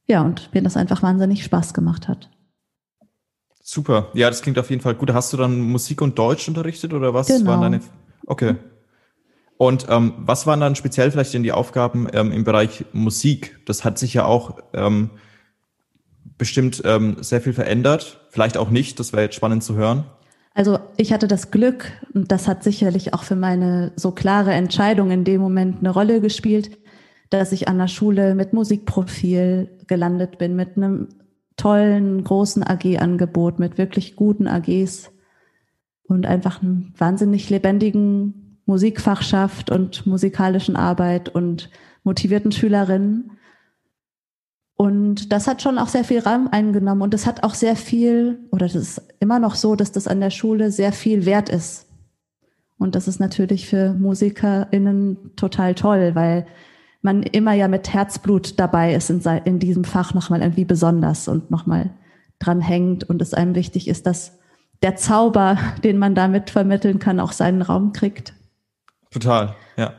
Ja, 0.06 0.22
und 0.22 0.52
mir 0.54 0.62
das 0.62 0.76
einfach 0.76 1.02
wahnsinnig 1.02 1.44
Spaß 1.44 1.74
gemacht 1.74 2.08
hat. 2.08 2.30
Super. 3.62 4.10
Ja, 4.14 4.28
das 4.28 4.42
klingt 4.42 4.58
auf 4.58 4.70
jeden 4.70 4.82
Fall 4.82 4.94
gut. 4.94 5.12
Hast 5.12 5.32
du 5.32 5.36
dann 5.36 5.60
Musik 5.60 6.00
und 6.00 6.16
Deutsch 6.18 6.46
unterrichtet 6.46 6.92
oder 6.92 7.12
was 7.14 7.26
genau. 7.26 7.50
waren 7.50 7.60
deine? 7.62 7.80
Okay. 8.26 8.54
Und 9.56 9.86
ähm, 9.88 10.14
was 10.18 10.46
waren 10.46 10.60
dann 10.60 10.76
speziell 10.76 11.10
vielleicht 11.10 11.34
denn 11.34 11.42
die 11.42 11.52
Aufgaben 11.52 12.06
ähm, 12.12 12.30
im 12.30 12.44
Bereich 12.44 12.84
Musik? 12.92 13.58
Das 13.66 13.84
hat 13.84 13.98
sich 13.98 14.14
ja 14.14 14.24
auch 14.24 14.58
ähm, 14.72 15.10
bestimmt 16.38 16.82
ähm, 16.84 17.16
sehr 17.20 17.40
viel 17.40 17.54
verändert. 17.54 18.20
Vielleicht 18.30 18.56
auch 18.56 18.70
nicht, 18.70 19.00
das 19.00 19.12
wäre 19.12 19.22
jetzt 19.22 19.34
spannend 19.34 19.64
zu 19.64 19.74
hören. 19.74 20.04
Also 20.54 20.78
ich 20.96 21.12
hatte 21.12 21.28
das 21.28 21.50
Glück, 21.50 21.92
und 22.14 22.32
das 22.32 22.48
hat 22.48 22.62
sicherlich 22.62 23.14
auch 23.14 23.24
für 23.24 23.36
meine 23.36 23.92
so 23.96 24.10
klare 24.12 24.52
Entscheidung 24.52 25.10
in 25.10 25.24
dem 25.24 25.40
Moment 25.40 25.80
eine 25.80 25.90
Rolle 25.90 26.20
gespielt, 26.20 26.70
dass 27.30 27.52
ich 27.52 27.68
an 27.68 27.78
der 27.78 27.88
Schule 27.88 28.34
mit 28.34 28.52
Musikprofil 28.52 29.70
gelandet 29.86 30.38
bin, 30.38 30.56
mit 30.56 30.76
einem 30.76 31.08
tollen, 31.56 32.22
großen 32.22 32.62
AG-Angebot, 32.62 33.58
mit 33.58 33.78
wirklich 33.78 34.16
guten 34.16 34.46
AGs 34.46 35.10
und 36.04 36.26
einfach 36.26 36.62
einem 36.62 36.92
wahnsinnig 36.96 37.50
lebendigen 37.50 38.60
Musikfachschaft 38.66 39.70
und 39.70 40.06
musikalischen 40.06 40.76
Arbeit 40.76 41.28
und 41.28 41.70
motivierten 42.02 42.52
Schülerinnen. 42.52 43.32
Und 44.74 45.32
das 45.32 45.46
hat 45.46 45.62
schon 45.62 45.78
auch 45.78 45.88
sehr 45.88 46.04
viel 46.04 46.20
Raum 46.20 46.48
eingenommen 46.50 47.02
und 47.02 47.14
es 47.14 47.26
hat 47.26 47.42
auch 47.42 47.54
sehr 47.54 47.76
viel, 47.76 48.40
oder 48.50 48.66
das 48.66 48.74
ist 48.74 49.14
immer 49.20 49.38
noch 49.38 49.54
so, 49.54 49.74
dass 49.74 49.92
das 49.92 50.06
an 50.06 50.20
der 50.20 50.30
Schule 50.30 50.70
sehr 50.70 50.92
viel 50.92 51.24
wert 51.24 51.48
ist. 51.48 51.86
Und 52.78 52.94
das 52.94 53.08
ist 53.08 53.20
natürlich 53.20 53.66
für 53.66 53.94
MusikerInnen 53.94 55.34
total 55.36 55.74
toll, 55.74 56.14
weil 56.14 56.46
man 57.02 57.22
immer 57.22 57.52
ja 57.52 57.68
mit 57.68 57.92
Herzblut 57.92 58.58
dabei 58.58 58.94
ist 58.94 59.10
in, 59.10 59.20
in 59.44 59.58
diesem 59.58 59.84
Fach 59.84 60.14
nochmal 60.14 60.40
irgendwie 60.40 60.64
besonders 60.64 61.28
und 61.28 61.50
nochmal 61.50 61.90
dran 62.38 62.60
hängt 62.60 63.04
und 63.04 63.22
es 63.22 63.34
einem 63.34 63.54
wichtig 63.54 63.88
ist, 63.88 64.06
dass 64.06 64.32
der 64.82 64.96
Zauber, 64.96 65.58
den 65.84 65.98
man 65.98 66.14
damit 66.14 66.50
vermitteln 66.50 66.98
kann, 66.98 67.20
auch 67.20 67.32
seinen 67.32 67.62
Raum 67.62 67.92
kriegt. 67.92 68.34
Total, 69.10 69.54
ja. 69.76 69.94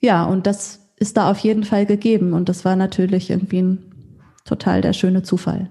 Ja, 0.00 0.24
und 0.24 0.46
das 0.46 0.80
ist 0.96 1.16
da 1.16 1.30
auf 1.30 1.38
jeden 1.38 1.64
Fall 1.64 1.86
gegeben. 1.86 2.32
Und 2.32 2.48
das 2.48 2.64
war 2.64 2.76
natürlich 2.76 3.30
irgendwie 3.30 3.62
ein 3.62 3.92
total 4.44 4.80
der 4.80 4.92
schöne 4.92 5.22
Zufall. 5.22 5.70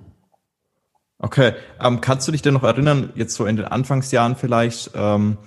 Okay. 1.19 1.53
Ähm, 1.79 2.01
kannst 2.01 2.27
du 2.27 2.31
dich 2.31 2.41
denn 2.41 2.53
noch 2.53 2.63
erinnern, 2.63 3.13
jetzt 3.15 3.35
so 3.35 3.45
in 3.45 3.55
den 3.55 3.65
Anfangsjahren 3.65 4.35
vielleicht, 4.35 4.91
ähm, 4.95 5.37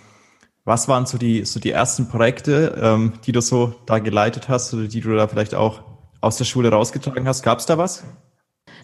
was 0.67 0.89
waren 0.89 1.07
so 1.07 1.17
die, 1.17 1.45
so 1.45 1.61
die 1.61 1.71
ersten 1.71 2.09
Projekte, 2.09 2.79
ähm, 2.83 3.15
die 3.25 3.33
du 3.33 3.41
so 3.41 3.75
da 3.87 4.01
geleitet 4.01 4.49
hast 4.49 4.75
oder 4.75 4.89
die 4.89 5.01
du 5.01 5.15
da 5.15 5.29
vielleicht 5.29 5.55
auch 5.55 5.83
aus 6.21 6.37
der 6.37 6.45
Schule 6.45 6.71
rausgetragen 6.71 7.27
hast? 7.27 7.43
Gab 7.45 7.61
es 7.61 7.67
da 7.67 7.79
was? 7.79 8.05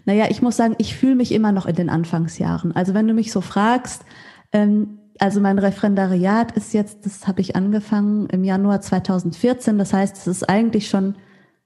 Naja, 0.04 0.26
ich 0.30 0.40
muss 0.40 0.56
sagen, 0.56 0.76
ich 0.78 0.96
fühle 0.96 1.16
mich 1.16 1.32
immer 1.32 1.50
noch 1.50 1.66
in 1.66 1.74
den 1.74 1.90
Anfangsjahren. 1.90 2.74
Also 2.74 2.94
wenn 2.94 3.08
du 3.08 3.14
mich 3.14 3.32
so 3.32 3.40
fragst, 3.40 4.04
ähm, 4.52 5.00
also 5.18 5.40
mein 5.40 5.58
Referendariat 5.58 6.52
ist 6.52 6.72
jetzt, 6.72 7.04
das 7.04 7.26
habe 7.26 7.40
ich 7.40 7.56
angefangen 7.56 8.28
im 8.28 8.44
Januar 8.44 8.80
2014. 8.80 9.76
Das 9.76 9.92
heißt, 9.92 10.16
es 10.16 10.26
ist 10.28 10.48
eigentlich 10.48 10.88
schon 10.88 11.16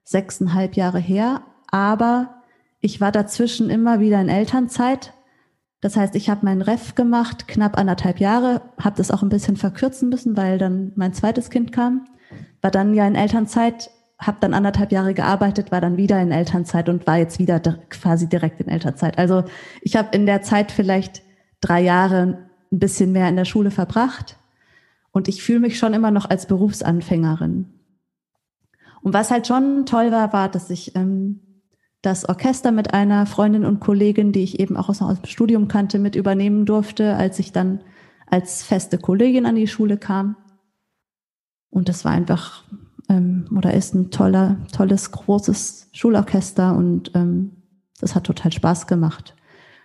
sechseinhalb 0.03 0.77
Jahre 0.77 0.99
her. 0.99 1.43
Aber 1.71 2.43
ich 2.81 3.03
war 3.03 3.13
dazwischen 3.13 3.69
immer 3.69 4.01
wieder 4.01 4.21
in 4.21 4.31
Elternzeit. 4.31 5.13
Das 5.87 5.97
heißt, 5.97 6.17
ich 6.17 6.29
habe 6.29 6.45
meinen 6.45 6.63
Ref 6.63 6.97
gemacht, 6.97 7.47
knapp 7.47 7.79
anderthalb 7.79 8.19
Jahre, 8.19 8.61
habe 8.77 8.97
das 8.97 9.13
auch 9.13 9.23
ein 9.23 9.29
bisschen 9.29 9.57
verkürzen 9.57 10.09
müssen, 10.09 10.37
weil 10.37 10.59
dann 10.59 10.91
mein 10.97 11.15
zweites 11.15 11.49
Kind 11.49 11.71
kam. 11.71 12.09
War 12.61 12.73
dann 12.73 12.93
ja 12.93 13.07
in 13.07 13.15
Elternzeit, 13.15 13.93
habe 14.19 14.39
dann 14.41 14.53
anderthalb 14.53 14.91
Jahre 14.91 15.15
gearbeitet, 15.15 15.71
war 15.71 15.81
dann 15.81 15.97
wieder 15.97 16.21
in 16.21 16.33
Elternzeit 16.33 16.89
und 16.89 17.07
war 17.07 17.19
jetzt 17.19 17.39
wieder 17.39 17.61
quasi 17.61 18.29
direkt 18.29 18.61
in 18.61 18.67
Elternzeit. 18.67 19.17
Also 19.17 19.45
ich 19.81 19.95
habe 19.95 20.09
in 20.11 20.27
der 20.27 20.43
Zeit 20.43 20.73
vielleicht 20.73 21.23
drei 21.61 21.83
Jahre 21.83 22.49
ein 22.73 22.79
bisschen 22.81 23.13
mehr 23.13 23.29
in 23.29 23.37
der 23.37 23.45
Schule 23.45 23.71
verbracht 23.71 24.39
und 25.13 25.29
ich 25.29 25.41
fühle 25.41 25.61
mich 25.61 25.79
schon 25.79 25.95
immer 25.95 26.11
noch 26.11 26.29
als 26.29 26.47
Berufsanfängerin. 26.47 27.73
Und 29.03 29.15
was 29.15 29.31
halt 29.31 29.47
schon 29.47 29.87
toll 29.87 30.11
war, 30.11 30.33
war, 30.33 30.49
dass 30.49 30.69
ich 30.69 30.97
ähm, 30.97 31.46
das 32.07 32.29
Orchester 32.29 32.71
mit 32.71 32.95
einer 32.95 33.27
Freundin 33.27 33.65
und 33.65 33.81
Kollegin, 33.81 34.31
die 34.31 34.45
ich 34.45 34.61
eben 34.61 34.77
auch 34.77 34.89
aus, 34.89 34.99
dem 34.99 35.25
Studium 35.25 35.67
kannte, 35.67 35.99
mit 35.99 36.15
übernehmen 36.15 36.65
durfte, 36.65 37.17
als 37.17 37.41
ich 37.41 37.51
dann 37.51 37.81
als 38.29 38.63
feste 38.63 38.97
Kollegin 38.97 39.45
an 39.45 39.57
die 39.57 39.67
Schule 39.67 39.99
kam. 39.99 40.37
Und 41.69 41.89
das 41.89 42.05
war 42.05 42.13
einfach 42.13 42.63
ähm, 43.09 43.49
oder 43.55 43.75
ist 43.75 43.95
ein 43.95 44.13
toller, 44.13 44.59
tolles, 44.73 45.11
großes 45.11 45.89
Schulorchester 45.93 46.77
und 46.77 47.11
ähm, 47.17 47.51
das 48.01 48.15
hat 48.15 48.25
total 48.25 48.53
Spaß 48.53 48.87
gemacht. 48.87 49.35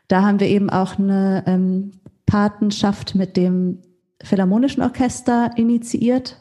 Da 0.08 0.22
haben 0.22 0.40
wir 0.40 0.48
eben 0.48 0.70
auch 0.70 1.00
eine 1.00 1.44
ähm, 1.48 2.02
Patenschaft 2.28 3.16
mit 3.16 3.36
dem 3.36 3.80
Philharmonischen 4.24 4.84
Orchester 4.84 5.52
initiiert. 5.56 6.38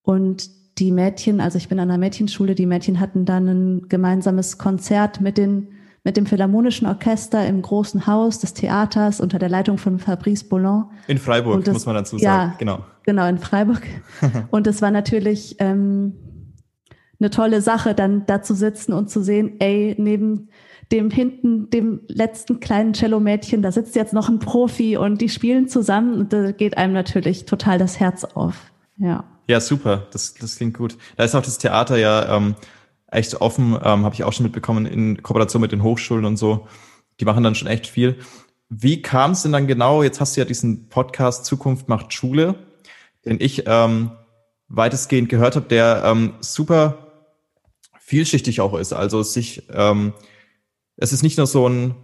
Und 0.00 0.48
die 0.78 0.92
Mädchen, 0.92 1.40
also 1.40 1.58
ich 1.58 1.68
bin 1.68 1.78
an 1.78 1.90
einer 1.90 1.98
Mädchenschule, 1.98 2.54
die 2.54 2.66
Mädchen 2.66 3.00
hatten 3.00 3.24
dann 3.24 3.48
ein 3.48 3.88
gemeinsames 3.88 4.58
Konzert 4.58 5.20
mit, 5.20 5.38
den, 5.38 5.68
mit 6.04 6.16
dem 6.16 6.26
Philharmonischen 6.26 6.86
Orchester 6.86 7.46
im 7.46 7.62
großen 7.62 8.06
Haus 8.06 8.38
des 8.38 8.54
Theaters 8.54 9.20
unter 9.20 9.38
der 9.38 9.48
Leitung 9.48 9.78
von 9.78 9.98
Fabrice 9.98 10.44
Boulon. 10.44 10.84
In 11.06 11.18
Freiburg, 11.18 11.64
das, 11.64 11.74
muss 11.74 11.86
man 11.86 11.96
dazu 11.96 12.18
sagen. 12.18 12.50
Ja, 12.50 12.54
genau. 12.58 12.84
Genau, 13.04 13.26
in 13.26 13.38
Freiburg. 13.38 13.82
und 14.50 14.66
es 14.66 14.82
war 14.82 14.90
natürlich 14.90 15.56
ähm, 15.58 16.14
eine 17.20 17.30
tolle 17.30 17.60
Sache, 17.62 17.94
dann 17.94 18.26
da 18.26 18.42
zu 18.42 18.54
sitzen 18.54 18.92
und 18.92 19.10
zu 19.10 19.22
sehen, 19.22 19.56
ey, 19.58 19.96
neben 19.98 20.48
dem 20.92 21.10
hinten, 21.10 21.68
dem 21.70 22.00
letzten 22.08 22.60
kleinen 22.60 22.94
Cello-Mädchen, 22.94 23.60
da 23.60 23.72
sitzt 23.72 23.94
jetzt 23.96 24.12
noch 24.12 24.28
ein 24.28 24.38
Profi 24.38 24.96
und 24.96 25.20
die 25.20 25.28
spielen 25.28 25.68
zusammen 25.68 26.14
und 26.18 26.32
da 26.32 26.52
geht 26.52 26.78
einem 26.78 26.94
natürlich 26.94 27.44
total 27.44 27.78
das 27.78 28.00
Herz 28.00 28.24
auf. 28.24 28.72
Ja. 28.96 29.24
Ja, 29.48 29.60
super. 29.60 30.06
Das, 30.12 30.34
das 30.34 30.56
klingt 30.56 30.76
gut. 30.76 30.96
Da 31.16 31.24
ist 31.24 31.34
auch 31.34 31.42
das 31.42 31.58
Theater 31.58 31.96
ja 31.96 32.36
ähm, 32.36 32.54
echt 33.10 33.40
offen, 33.40 33.72
ähm, 33.82 34.04
habe 34.04 34.14
ich 34.14 34.22
auch 34.22 34.32
schon 34.32 34.44
mitbekommen, 34.44 34.86
in 34.86 35.22
Kooperation 35.22 35.62
mit 35.62 35.72
den 35.72 35.82
Hochschulen 35.82 36.26
und 36.26 36.36
so. 36.36 36.68
Die 37.18 37.24
machen 37.24 37.42
dann 37.42 37.54
schon 37.54 37.68
echt 37.68 37.86
viel. 37.86 38.18
Wie 38.68 39.00
kam 39.00 39.30
es 39.32 39.42
denn 39.42 39.52
dann 39.52 39.66
genau? 39.66 40.02
Jetzt 40.02 40.20
hast 40.20 40.36
du 40.36 40.42
ja 40.42 40.44
diesen 40.44 40.90
Podcast 40.90 41.46
Zukunft 41.46 41.88
macht 41.88 42.12
Schule, 42.12 42.56
den 43.24 43.40
ich 43.40 43.64
ähm, 43.66 44.10
weitestgehend 44.68 45.30
gehört 45.30 45.56
habe, 45.56 45.66
der 45.66 46.02
ähm, 46.04 46.34
super 46.40 47.06
vielschichtig 47.98 48.60
auch 48.60 48.74
ist. 48.74 48.92
Also 48.92 49.22
sich 49.22 49.62
ähm, 49.72 50.12
es 50.96 51.14
ist 51.14 51.22
nicht 51.22 51.38
nur 51.38 51.46
so 51.46 51.66
ein 51.66 51.94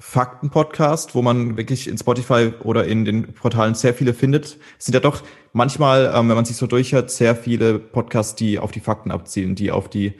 Fakten-Podcast, 0.00 1.14
wo 1.14 1.22
man 1.22 1.56
wirklich 1.56 1.88
in 1.88 1.98
Spotify 1.98 2.52
oder 2.62 2.84
in 2.84 3.04
den 3.04 3.34
Portalen 3.34 3.74
sehr 3.74 3.94
viele 3.94 4.14
findet. 4.14 4.58
Es 4.78 4.86
sind 4.86 4.94
ja 4.94 5.00
doch 5.00 5.22
manchmal, 5.52 6.12
ähm, 6.14 6.28
wenn 6.28 6.36
man 6.36 6.44
sich 6.44 6.56
so 6.56 6.66
durchhört, 6.66 7.10
sehr 7.10 7.34
viele 7.34 7.78
Podcasts, 7.78 8.36
die 8.36 8.58
auf 8.58 8.70
die 8.70 8.80
Fakten 8.80 9.10
abzielen, 9.10 9.56
die 9.56 9.72
auf 9.72 9.88
die 9.88 10.14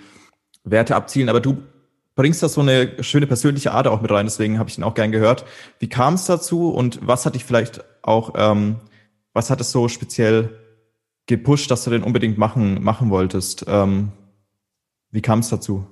Werte 0.64 0.97
abzielen. 0.97 1.28
Aber 1.28 1.40
du 1.40 1.62
bringst 2.16 2.42
da 2.42 2.49
so 2.49 2.61
eine 2.61 3.02
schöne 3.04 3.28
persönliche 3.28 3.73
Ader 3.73 3.92
auch 3.92 4.00
mit 4.00 4.11
rein, 4.11 4.26
deswegen 4.26 4.58
habe 4.58 4.68
ich 4.68 4.76
ihn 4.76 4.85
auch 4.85 4.94
gern 4.94 5.12
gehört. 5.12 5.44
Wie 5.78 5.88
kam 5.88 6.14
es 6.14 6.25
dazu 6.25 6.70
und 6.70 6.99
was 7.06 7.25
hat 7.25 7.37
dich 7.37 7.44
vielleicht 7.44 7.85
auch, 8.02 8.32
ähm, 8.37 8.76
was 9.32 9.50
hat 9.50 9.61
es 9.61 9.70
so 9.70 9.87
speziell 9.87 10.58
gepusht, 11.26 11.70
dass 11.70 11.85
du 11.85 11.90
den 11.90 12.02
unbedingt 12.02 12.37
machen, 12.37 12.82
machen 12.82 13.11
wolltest? 13.11 13.64
Ähm, 13.68 14.11
wie 15.12 15.23
kam 15.23 15.38
es 15.38 15.50
dazu? 15.50 15.87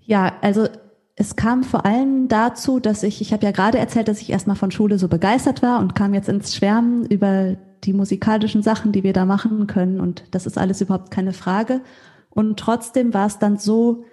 Ja, 0.00 0.36
also 0.42 0.68
es 1.16 1.36
kam 1.36 1.62
vor 1.62 1.86
allem 1.86 2.28
dazu, 2.28 2.80
dass 2.80 3.02
ich, 3.02 3.20
ich 3.20 3.32
habe 3.32 3.44
ja 3.44 3.52
gerade 3.52 3.78
erzählt, 3.78 4.08
dass 4.08 4.20
ich 4.20 4.30
erstmal 4.30 4.56
von 4.56 4.70
Schule 4.70 4.98
so 4.98 5.08
begeistert 5.08 5.62
war 5.62 5.78
und 5.78 5.94
kam 5.94 6.12
jetzt 6.12 6.28
ins 6.28 6.54
Schwärmen 6.54 7.06
über 7.06 7.56
die 7.84 7.92
musikalischen 7.92 8.62
Sachen, 8.62 8.92
die 8.92 9.04
wir 9.04 9.12
da 9.12 9.24
machen 9.24 9.66
können. 9.66 10.00
Und 10.00 10.24
das 10.32 10.46
ist 10.46 10.58
alles 10.58 10.80
überhaupt 10.80 11.10
keine 11.10 11.32
Frage. 11.32 11.82
Und 12.30 12.58
trotzdem 12.58 13.14
war 13.14 13.26
es 13.26 13.38
dann 13.38 13.58
so, 13.58 14.04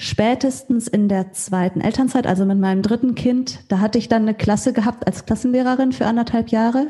spätestens 0.00 0.88
in 0.88 1.08
der 1.08 1.32
zweiten 1.32 1.82
Elternzeit, 1.82 2.26
also 2.26 2.46
mit 2.46 2.58
meinem 2.58 2.80
dritten 2.80 3.14
Kind, 3.14 3.70
da 3.70 3.80
hatte 3.80 3.98
ich 3.98 4.08
dann 4.08 4.22
eine 4.22 4.34
Klasse 4.34 4.72
gehabt 4.72 5.06
als 5.06 5.26
Klassenlehrerin 5.26 5.92
für 5.92 6.06
anderthalb 6.06 6.48
Jahre, 6.48 6.86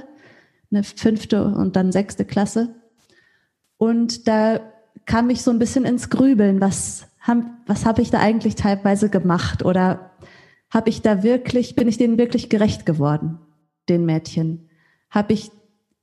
eine 0.71 0.85
fünfte 0.85 1.45
und 1.45 1.75
dann 1.75 1.91
sechste 1.91 2.25
Klasse. 2.25 2.77
Und 3.79 4.29
da 4.29 4.61
kam 5.07 5.31
ich 5.31 5.43
so 5.43 5.51
ein 5.51 5.59
bisschen 5.59 5.85
ins 5.85 6.11
Grübeln, 6.11 6.61
was 6.61 7.07
was 7.67 7.87
habe 7.87 8.03
ich 8.03 8.11
da 8.11 8.19
eigentlich 8.19 8.55
teilweise 8.55 9.09
gemacht 9.09 9.65
oder 9.65 10.11
habe 10.71 10.89
ich 10.89 11.03
da 11.03 11.23
wirklich, 11.23 11.75
bin 11.75 11.89
ich 11.89 11.99
denen 11.99 12.19
wirklich 12.19 12.49
gerecht 12.49 12.87
geworden, 12.87 13.39
den 13.89 14.05
Mädchen? 14.05 14.69
Habe 15.11 15.33
ich 15.33 15.51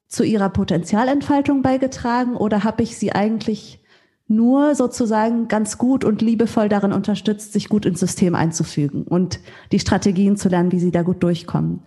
zu 0.07 0.23
ihrer 0.23 0.49
Potenzialentfaltung 0.49 1.61
beigetragen 1.61 2.35
oder 2.35 2.63
habe 2.63 2.83
ich 2.83 2.97
sie 2.97 3.13
eigentlich 3.13 3.83
nur 4.27 4.75
sozusagen 4.75 5.47
ganz 5.47 5.77
gut 5.77 6.03
und 6.03 6.21
liebevoll 6.21 6.67
darin 6.69 6.91
unterstützt, 6.91 7.53
sich 7.53 7.69
gut 7.69 7.85
ins 7.85 8.01
System 8.01 8.35
einzufügen 8.35 9.03
und 9.03 9.39
die 9.71 9.79
Strategien 9.79 10.35
zu 10.35 10.49
lernen, 10.49 10.73
wie 10.73 10.79
sie 10.79 10.91
da 10.91 11.01
gut 11.01 11.23
durchkommen. 11.23 11.81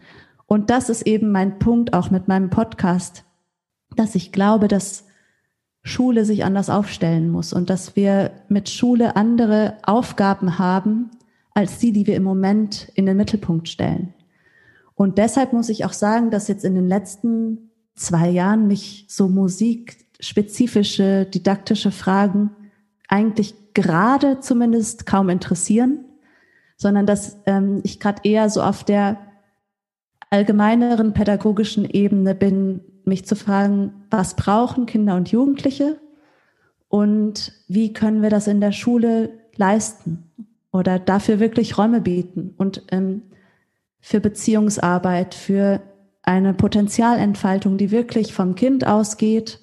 Und 0.47 0.71
das 0.71 0.89
ist 0.89 1.03
eben 1.03 1.33
mein 1.33 1.59
Punkt 1.59 1.93
auch 1.93 2.11
mit 2.11 2.29
meinem 2.29 2.51
Podcast, 2.51 3.25
dass 3.95 4.15
ich 4.15 4.33
glaube, 4.33 4.69
dass 4.69 5.05
Schule 5.83 6.25
sich 6.25 6.45
anders 6.45 6.69
aufstellen 6.71 7.31
muss 7.31 7.53
und 7.53 7.71
dass 7.71 7.97
wir 7.97 8.33
mit 8.49 8.69
Schule 8.69 9.17
andere 9.17 9.79
Aufgaben 9.83 10.59
haben 10.59 11.11
als 11.55 11.79
die, 11.79 11.93
die 11.93 12.07
wir 12.07 12.17
im 12.17 12.23
Moment 12.23 12.91
in 12.95 13.07
den 13.07 13.17
Mittelpunkt 13.17 13.69
stellen. 13.69 14.15
Und 14.95 15.19
deshalb 15.19 15.53
muss 15.53 15.69
ich 15.69 15.85
auch 15.85 15.93
sagen, 15.93 16.31
dass 16.31 16.49
jetzt 16.49 16.65
in 16.65 16.75
den 16.75 16.87
letzten 16.87 17.71
zwei 17.95 18.29
Jahren 18.29 18.67
mich 18.67 19.07
so 19.09 19.29
musikspezifische, 19.29 21.27
didaktische 21.27 21.91
Fragen 21.91 22.51
eigentlich 23.09 23.55
gerade 23.75 24.41
zumindest 24.41 25.07
kaum 25.07 25.29
interessieren, 25.29 26.05
sondern 26.77 27.07
dass 27.07 27.39
ähm, 27.47 27.81
ich 27.83 28.01
gerade 28.01 28.21
eher 28.25 28.51
so 28.51 28.63
auf 28.63 28.85
der 28.85 29.19
allgemeineren 30.31 31.13
pädagogischen 31.13 31.85
Ebene 31.85 32.35
bin, 32.35 32.81
mich 33.05 33.25
zu 33.25 33.37
fragen, 33.37 33.93
was 34.11 34.37
brauchen 34.37 34.87
Kinder 34.87 35.17
und 35.17 35.31
Jugendliche 35.31 35.99
und 36.89 37.53
wie 37.69 37.93
können 37.93 38.23
wir 38.23 38.31
das 38.31 38.47
in 38.47 38.61
der 38.61 38.73
Schule 38.73 39.31
leisten 39.57 40.31
oder 40.73 40.99
dafür 40.99 41.41
wirklich 41.41 41.79
Räume 41.79 42.01
bieten 42.01 42.55
und 42.57 42.83
ähm, 42.91 43.23
für 44.01 44.21
Beziehungsarbeit, 44.21 45.35
für 45.35 45.81
eine 46.23 46.55
Potenzialentfaltung, 46.55 47.77
die 47.77 47.91
wirklich 47.91 48.33
vom 48.33 48.55
Kind 48.55 48.87
ausgeht. 48.87 49.61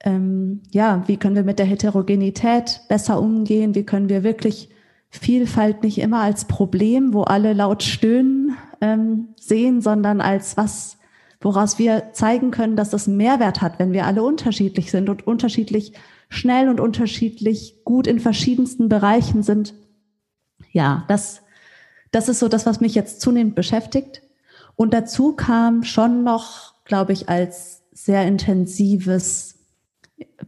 Ähm, 0.00 0.62
ja, 0.70 1.02
wie 1.06 1.16
können 1.16 1.36
wir 1.36 1.44
mit 1.44 1.58
der 1.58 1.66
Heterogenität 1.66 2.82
besser 2.88 3.20
umgehen? 3.20 3.74
Wie 3.74 3.84
können 3.84 4.08
wir 4.08 4.22
wirklich 4.22 4.68
Vielfalt 5.20 5.84
nicht 5.84 5.98
immer 5.98 6.22
als 6.22 6.46
Problem, 6.46 7.14
wo 7.14 7.22
alle 7.22 7.52
laut 7.52 7.84
stöhnen, 7.84 8.56
ähm, 8.80 9.28
sehen, 9.38 9.80
sondern 9.80 10.20
als 10.20 10.56
was, 10.56 10.98
woraus 11.44 11.78
wir 11.78 12.12
zeigen 12.12 12.50
können, 12.50 12.76
dass 12.76 12.90
das 12.90 13.06
einen 13.06 13.16
Mehrwert 13.16 13.60
hat, 13.60 13.78
wenn 13.78 13.92
wir 13.92 14.06
alle 14.06 14.22
unterschiedlich 14.22 14.90
sind 14.90 15.08
und 15.08 15.26
unterschiedlich 15.26 15.92
schnell 16.28 16.68
und 16.68 16.80
unterschiedlich 16.80 17.84
gut 17.84 18.06
in 18.06 18.18
verschiedensten 18.18 18.88
Bereichen 18.88 19.42
sind. 19.42 19.74
Ja, 20.72 21.04
das, 21.08 21.42
das 22.10 22.28
ist 22.28 22.40
so 22.40 22.48
das, 22.48 22.66
was 22.66 22.80
mich 22.80 22.94
jetzt 22.94 23.20
zunehmend 23.20 23.54
beschäftigt. 23.54 24.22
Und 24.74 24.92
dazu 24.94 25.34
kam 25.34 25.84
schon 25.84 26.24
noch, 26.24 26.74
glaube 26.84 27.12
ich, 27.12 27.28
als 27.28 27.82
sehr 27.92 28.26
intensives, 28.26 29.56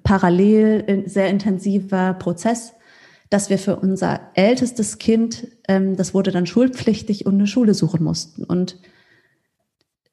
parallel 0.02 1.04
sehr 1.06 1.28
intensiver 1.28 2.14
Prozess 2.14 2.72
dass 3.30 3.50
wir 3.50 3.58
für 3.58 3.76
unser 3.76 4.20
ältestes 4.34 4.98
Kind, 4.98 5.48
ähm, 5.68 5.96
das 5.96 6.14
wurde 6.14 6.30
dann 6.30 6.46
schulpflichtig 6.46 7.26
und 7.26 7.34
eine 7.34 7.46
Schule 7.46 7.74
suchen 7.74 8.04
mussten. 8.04 8.44
Und 8.44 8.78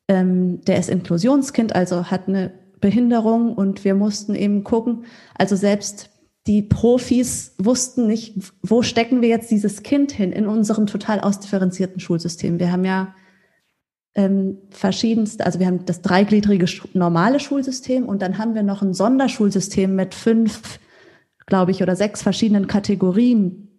ähm, 0.08 0.62
der 0.66 0.78
ist 0.80 0.90
Inklusionskind, 0.90 1.76
also 1.76 2.06
hat 2.06 2.28
eine 2.28 2.52
Behinderung 2.80 3.54
und 3.54 3.86
wir 3.86 3.96
mussten 3.96 4.36
eben 4.36 4.64
gucken, 4.64 5.06
also 5.36 5.56
selbst 5.56 6.10
die 6.46 6.62
Profis 6.62 7.56
wussten 7.58 8.08
nicht, 8.08 8.36
wo 8.62 8.82
stecken 8.82 9.22
wir 9.22 9.30
jetzt 9.30 9.50
dieses 9.50 9.82
Kind 9.84 10.12
hin 10.12 10.34
in 10.34 10.46
unserem 10.46 10.88
total 10.88 11.22
ausdifferenzierten 11.22 12.02
Schulsystem. 12.02 12.60
Wir 12.60 12.72
haben 12.72 12.84
ja 12.84 13.16
ähm, 14.16 14.58
verschiedenste, 14.70 15.46
also 15.46 15.60
wir 15.60 15.68
haben 15.68 15.86
das 15.86 16.02
dreigliedrige 16.02 16.66
normale 16.94 17.40
Schulsystem 17.40 18.06
und 18.06 18.22
dann 18.22 18.38
haben 18.38 18.56
wir 18.56 18.64
noch 18.64 18.82
ein 18.82 18.94
Sonderschulsystem 18.94 19.96
mit 19.96 20.14
fünf 20.14 20.80
glaube 21.46 21.72
ich, 21.72 21.82
oder 21.82 21.96
sechs 21.96 22.22
verschiedenen 22.22 22.68
Kategorien. 22.68 23.73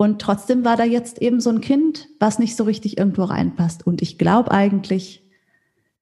Und 0.00 0.18
trotzdem 0.22 0.64
war 0.64 0.78
da 0.78 0.84
jetzt 0.84 1.20
eben 1.20 1.42
so 1.42 1.50
ein 1.50 1.60
Kind, 1.60 2.08
was 2.18 2.38
nicht 2.38 2.56
so 2.56 2.64
richtig 2.64 2.96
irgendwo 2.96 3.24
reinpasst. 3.24 3.86
Und 3.86 4.00
ich 4.00 4.16
glaube 4.16 4.50
eigentlich, 4.50 5.22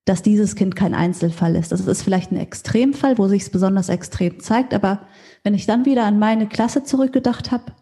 dass 0.04 0.22
dieses 0.22 0.54
Kind 0.54 0.76
kein 0.76 0.94
Einzelfall 0.94 1.56
ist. 1.56 1.72
Das 1.72 1.80
ist 1.80 2.02
vielleicht 2.02 2.30
ein 2.30 2.36
Extremfall, 2.36 3.18
wo 3.18 3.26
sich 3.26 3.42
es 3.42 3.50
besonders 3.50 3.88
extrem 3.88 4.38
zeigt. 4.38 4.72
Aber 4.72 5.00
wenn 5.42 5.52
ich 5.52 5.66
dann 5.66 5.84
wieder 5.84 6.04
an 6.04 6.20
meine 6.20 6.46
Klasse 6.46 6.84
zurückgedacht 6.84 7.50
habe, 7.50 7.72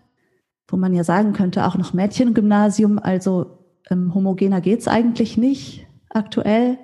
wo 0.68 0.78
man 0.78 0.94
ja 0.94 1.04
sagen 1.04 1.34
könnte, 1.34 1.66
auch 1.66 1.76
noch 1.76 1.92
Mädchengymnasium, 1.92 2.98
also 2.98 3.58
ähm, 3.90 4.14
homogener 4.14 4.62
geht's 4.62 4.88
eigentlich 4.88 5.36
nicht 5.36 5.86
aktuell. 6.08 6.78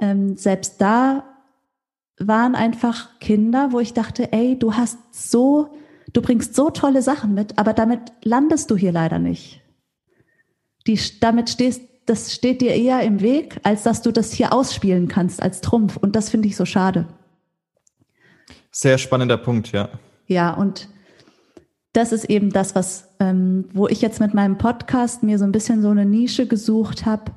Ähm, 0.00 0.38
selbst 0.38 0.80
da 0.80 1.24
waren 2.18 2.54
einfach 2.54 3.18
Kinder, 3.20 3.72
wo 3.72 3.80
ich 3.80 3.92
dachte, 3.92 4.32
ey, 4.32 4.58
du 4.58 4.72
hast 4.72 4.96
so, 5.12 5.68
du 6.18 6.22
bringst 6.22 6.56
so 6.56 6.70
tolle 6.70 7.00
Sachen 7.00 7.32
mit, 7.32 7.58
aber 7.58 7.72
damit 7.72 8.00
landest 8.24 8.72
du 8.72 8.76
hier 8.76 8.90
leider 8.90 9.20
nicht. 9.20 9.62
Die, 10.88 10.98
damit 11.20 11.48
stehst, 11.48 11.80
das 12.06 12.34
steht 12.34 12.60
dir 12.60 12.74
eher 12.74 13.02
im 13.02 13.20
Weg, 13.20 13.60
als 13.62 13.84
dass 13.84 14.02
du 14.02 14.10
das 14.10 14.32
hier 14.32 14.52
ausspielen 14.52 15.06
kannst 15.06 15.40
als 15.40 15.60
Trumpf. 15.60 15.96
Und 15.96 16.16
das 16.16 16.28
finde 16.28 16.48
ich 16.48 16.56
so 16.56 16.64
schade. 16.64 17.06
Sehr 18.72 18.98
spannender 18.98 19.36
Punkt, 19.36 19.70
ja. 19.70 19.90
Ja, 20.26 20.54
und 20.54 20.88
das 21.92 22.10
ist 22.10 22.24
eben 22.24 22.50
das, 22.50 22.74
was, 22.74 23.08
ähm, 23.20 23.66
wo 23.72 23.86
ich 23.86 24.02
jetzt 24.02 24.18
mit 24.18 24.34
meinem 24.34 24.58
Podcast 24.58 25.22
mir 25.22 25.38
so 25.38 25.44
ein 25.44 25.52
bisschen 25.52 25.82
so 25.82 25.90
eine 25.90 26.04
Nische 26.04 26.46
gesucht 26.46 27.06
habe, 27.06 27.30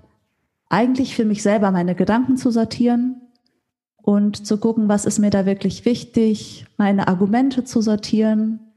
eigentlich 0.70 1.16
für 1.16 1.26
mich 1.26 1.44
selber 1.44 1.70
meine 1.70 1.94
Gedanken 1.94 2.36
zu 2.36 2.50
sortieren, 2.50 3.22
und 4.02 4.46
zu 4.48 4.58
gucken, 4.58 4.90
was 4.90 5.06
ist 5.06 5.20
mir 5.20 5.30
da 5.30 5.46
wirklich 5.46 5.86
wichtig, 5.86 6.66
meine 6.78 7.08
Argumente 7.08 7.64
zu 7.64 7.82
sortieren 7.82 8.71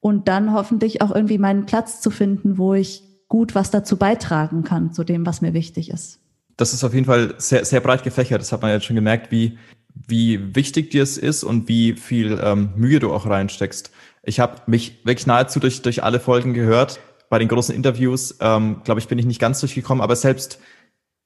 und 0.00 0.28
dann 0.28 0.52
hoffentlich 0.52 1.02
auch 1.02 1.14
irgendwie 1.14 1.38
meinen 1.38 1.66
Platz 1.66 2.00
zu 2.00 2.10
finden, 2.10 2.58
wo 2.58 2.74
ich 2.74 3.02
gut 3.28 3.54
was 3.54 3.70
dazu 3.70 3.96
beitragen 3.96 4.64
kann, 4.64 4.92
zu 4.92 5.04
dem, 5.04 5.24
was 5.24 5.40
mir 5.40 5.54
wichtig 5.54 5.90
ist. 5.90 6.18
Das 6.56 6.74
ist 6.74 6.84
auf 6.84 6.92
jeden 6.92 7.06
Fall 7.06 7.34
sehr, 7.38 7.64
sehr 7.64 7.80
breit 7.80 8.02
gefächert. 8.02 8.40
Das 8.40 8.52
hat 8.52 8.62
man 8.62 8.70
jetzt 8.70 8.84
schon 8.84 8.96
gemerkt, 8.96 9.30
wie, 9.30 9.56
wie 9.94 10.54
wichtig 10.54 10.90
dir 10.90 11.02
es 11.02 11.16
ist 11.16 11.44
und 11.44 11.68
wie 11.68 11.94
viel 11.94 12.38
ähm, 12.42 12.70
Mühe 12.76 12.98
du 12.98 13.12
auch 13.12 13.26
reinsteckst. 13.26 13.90
Ich 14.22 14.40
habe 14.40 14.62
mich 14.66 15.04
wirklich 15.04 15.26
nahezu 15.26 15.60
durch, 15.60 15.80
durch 15.82 16.02
alle 16.02 16.20
Folgen 16.20 16.52
gehört. 16.52 17.00
Bei 17.30 17.38
den 17.38 17.48
großen 17.48 17.74
Interviews, 17.74 18.36
ähm, 18.40 18.82
glaube 18.84 19.00
ich, 19.00 19.08
bin 19.08 19.18
ich 19.18 19.24
nicht 19.24 19.40
ganz 19.40 19.60
durchgekommen, 19.60 20.02
aber 20.02 20.16
selbst 20.16 20.58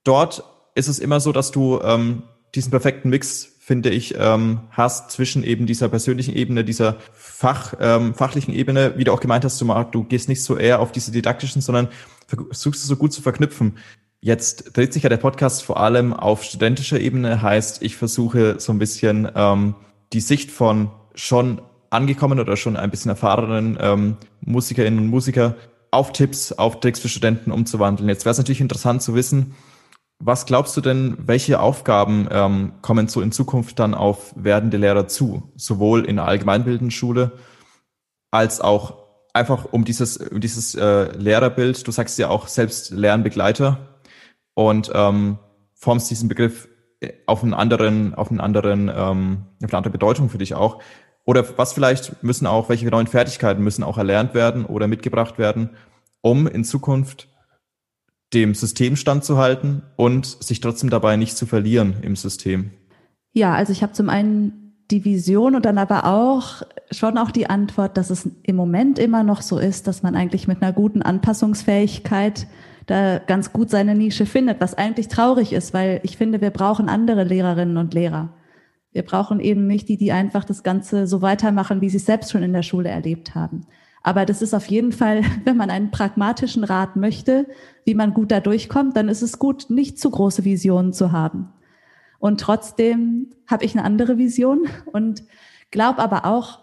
dort 0.04 0.44
ist 0.74 0.88
es 0.88 0.98
immer 0.98 1.18
so, 1.20 1.32
dass 1.32 1.50
du 1.50 1.80
ähm, 1.82 2.24
diesen 2.54 2.70
perfekten 2.70 3.08
Mix, 3.08 3.53
finde 3.64 3.88
ich, 3.88 4.14
ähm, 4.18 4.60
hast 4.72 5.10
zwischen 5.10 5.42
eben 5.42 5.64
dieser 5.64 5.88
persönlichen 5.88 6.36
Ebene, 6.36 6.64
dieser 6.64 6.96
Fach, 7.14 7.72
ähm, 7.80 8.12
fachlichen 8.12 8.52
Ebene, 8.52 8.92
wie 8.98 9.04
du 9.04 9.12
auch 9.12 9.20
gemeint 9.20 9.42
hast, 9.42 9.58
du, 9.58 9.84
du 9.90 10.04
gehst 10.04 10.28
nicht 10.28 10.42
so 10.42 10.58
eher 10.58 10.80
auf 10.80 10.92
diese 10.92 11.12
didaktischen, 11.12 11.62
sondern 11.62 11.88
versuchst 12.28 12.82
es 12.82 12.86
so 12.88 12.96
gut 12.96 13.14
zu 13.14 13.22
verknüpfen. 13.22 13.78
Jetzt 14.20 14.76
dreht 14.76 14.92
sich 14.92 15.04
ja 15.04 15.08
der 15.08 15.16
Podcast 15.16 15.62
vor 15.62 15.80
allem 15.80 16.12
auf 16.12 16.44
studentischer 16.44 17.00
Ebene, 17.00 17.40
heißt, 17.40 17.82
ich 17.82 17.96
versuche 17.96 18.56
so 18.58 18.70
ein 18.70 18.78
bisschen 18.78 19.30
ähm, 19.34 19.74
die 20.12 20.20
Sicht 20.20 20.50
von 20.50 20.90
schon 21.14 21.62
angekommen 21.88 22.40
oder 22.40 22.58
schon 22.58 22.76
ein 22.76 22.90
bisschen 22.90 23.08
erfahrenen 23.08 23.78
ähm, 23.80 24.18
Musikerinnen 24.42 24.98
und 24.98 25.06
Musiker 25.06 25.54
auf 25.90 26.12
Tipps, 26.12 26.52
auf 26.52 26.80
Tricks 26.80 27.00
für 27.00 27.08
Studenten 27.08 27.50
umzuwandeln. 27.50 28.10
Jetzt 28.10 28.26
wäre 28.26 28.32
es 28.32 28.38
natürlich 28.38 28.60
interessant 28.60 29.00
zu 29.00 29.14
wissen, 29.14 29.54
was 30.18 30.46
glaubst 30.46 30.76
du 30.76 30.80
denn, 30.80 31.16
welche 31.18 31.60
Aufgaben 31.60 32.28
ähm, 32.30 32.72
kommen 32.82 33.08
so 33.08 33.20
in 33.20 33.32
Zukunft 33.32 33.78
dann 33.78 33.94
auf 33.94 34.32
werdende 34.36 34.76
Lehrer 34.76 35.06
zu? 35.06 35.52
Sowohl 35.56 36.04
in 36.04 36.16
der 36.16 36.26
allgemeinbildenden 36.26 36.90
Schule 36.90 37.32
als 38.30 38.60
auch 38.60 39.04
einfach 39.32 39.66
um 39.70 39.84
dieses, 39.84 40.16
um 40.16 40.40
dieses 40.40 40.74
äh, 40.74 41.12
Lehrerbild. 41.16 41.86
Du 41.86 41.92
sagst 41.92 42.18
ja 42.18 42.28
auch 42.28 42.48
selbst 42.48 42.90
Lernbegleiter 42.90 44.00
und 44.54 44.90
ähm, 44.94 45.38
formst 45.74 46.10
diesen 46.10 46.28
Begriff 46.28 46.68
äh, 47.00 47.12
auf 47.26 47.42
einen 47.42 47.52
anderen, 47.52 48.14
auf 48.14 48.30
einen 48.30 48.40
anderen, 48.40 48.88
ähm, 48.88 49.46
auf 49.62 49.70
eine 49.70 49.76
andere 49.76 49.92
Bedeutung 49.92 50.30
für 50.30 50.38
dich 50.38 50.54
auch. 50.54 50.80
Oder 51.24 51.44
was 51.58 51.72
vielleicht 51.72 52.22
müssen 52.22 52.46
auch, 52.46 52.68
welche 52.68 52.86
neuen 52.86 53.06
Fertigkeiten 53.06 53.62
müssen 53.62 53.82
auch 53.82 53.98
erlernt 53.98 54.34
werden 54.34 54.64
oder 54.64 54.86
mitgebracht 54.86 55.38
werden, 55.38 55.70
um 56.20 56.46
in 56.46 56.64
Zukunft 56.64 57.28
dem 58.34 58.54
System 58.54 58.96
standzuhalten 58.96 59.82
und 59.96 60.26
sich 60.26 60.60
trotzdem 60.60 60.90
dabei 60.90 61.16
nicht 61.16 61.36
zu 61.36 61.46
verlieren 61.46 61.94
im 62.02 62.16
System? 62.16 62.70
Ja, 63.32 63.54
also 63.54 63.72
ich 63.72 63.82
habe 63.82 63.92
zum 63.92 64.08
einen 64.08 64.64
die 64.90 65.04
Vision 65.04 65.54
und 65.54 65.64
dann 65.64 65.78
aber 65.78 66.04
auch 66.04 66.62
schon 66.90 67.16
auch 67.16 67.30
die 67.30 67.48
Antwort, 67.48 67.96
dass 67.96 68.10
es 68.10 68.28
im 68.42 68.56
Moment 68.56 68.98
immer 68.98 69.22
noch 69.22 69.40
so 69.40 69.58
ist, 69.58 69.86
dass 69.86 70.02
man 70.02 70.14
eigentlich 70.14 70.46
mit 70.46 70.62
einer 70.62 70.72
guten 70.72 71.02
Anpassungsfähigkeit 71.02 72.46
da 72.86 73.18
ganz 73.18 73.52
gut 73.52 73.70
seine 73.70 73.94
Nische 73.94 74.26
findet, 74.26 74.60
was 74.60 74.74
eigentlich 74.74 75.08
traurig 75.08 75.52
ist, 75.52 75.72
weil 75.72 76.00
ich 76.02 76.18
finde, 76.18 76.42
wir 76.42 76.50
brauchen 76.50 76.88
andere 76.88 77.24
Lehrerinnen 77.24 77.78
und 77.78 77.94
Lehrer. 77.94 78.34
Wir 78.92 79.02
brauchen 79.02 79.40
eben 79.40 79.66
nicht 79.66 79.88
die, 79.88 79.96
die 79.96 80.12
einfach 80.12 80.44
das 80.44 80.62
Ganze 80.62 81.06
so 81.06 81.22
weitermachen, 81.22 81.80
wie 81.80 81.88
sie 81.88 81.96
es 81.96 82.06
selbst 82.06 82.30
schon 82.30 82.42
in 82.42 82.52
der 82.52 82.62
Schule 82.62 82.90
erlebt 82.90 83.34
haben. 83.34 83.66
Aber 84.04 84.26
das 84.26 84.42
ist 84.42 84.54
auf 84.54 84.66
jeden 84.66 84.92
Fall, 84.92 85.22
wenn 85.44 85.56
man 85.56 85.70
einen 85.70 85.90
pragmatischen 85.90 86.62
Rat 86.62 86.94
möchte, 86.94 87.48
wie 87.84 87.94
man 87.94 88.14
gut 88.14 88.30
da 88.30 88.38
durchkommt, 88.38 88.96
dann 88.96 89.08
ist 89.08 89.22
es 89.22 89.40
gut, 89.40 89.70
nicht 89.70 89.98
zu 89.98 90.10
große 90.10 90.44
Visionen 90.44 90.92
zu 90.92 91.10
haben. 91.10 91.48
Und 92.20 92.40
trotzdem 92.40 93.30
habe 93.48 93.64
ich 93.64 93.74
eine 93.74 93.84
andere 93.84 94.16
Vision 94.16 94.68
und 94.92 95.24
glaube 95.70 95.98
aber 95.98 96.24
auch, 96.24 96.60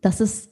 dass 0.00 0.20
es 0.20 0.50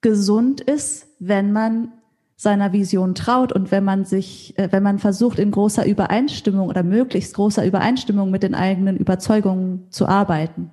gesund 0.00 0.60
ist, 0.60 1.08
wenn 1.18 1.52
man 1.52 1.92
seiner 2.36 2.72
Vision 2.72 3.16
traut 3.16 3.52
und 3.52 3.72
wenn 3.72 3.82
man 3.82 4.04
sich, 4.04 4.56
äh, 4.58 4.68
wenn 4.70 4.84
man 4.84 5.00
versucht, 5.00 5.40
in 5.40 5.50
großer 5.50 5.84
Übereinstimmung 5.84 6.68
oder 6.68 6.84
möglichst 6.84 7.34
großer 7.34 7.66
Übereinstimmung 7.66 8.30
mit 8.30 8.44
den 8.44 8.54
eigenen 8.54 8.96
Überzeugungen 8.96 9.90
zu 9.90 10.06
arbeiten. 10.06 10.70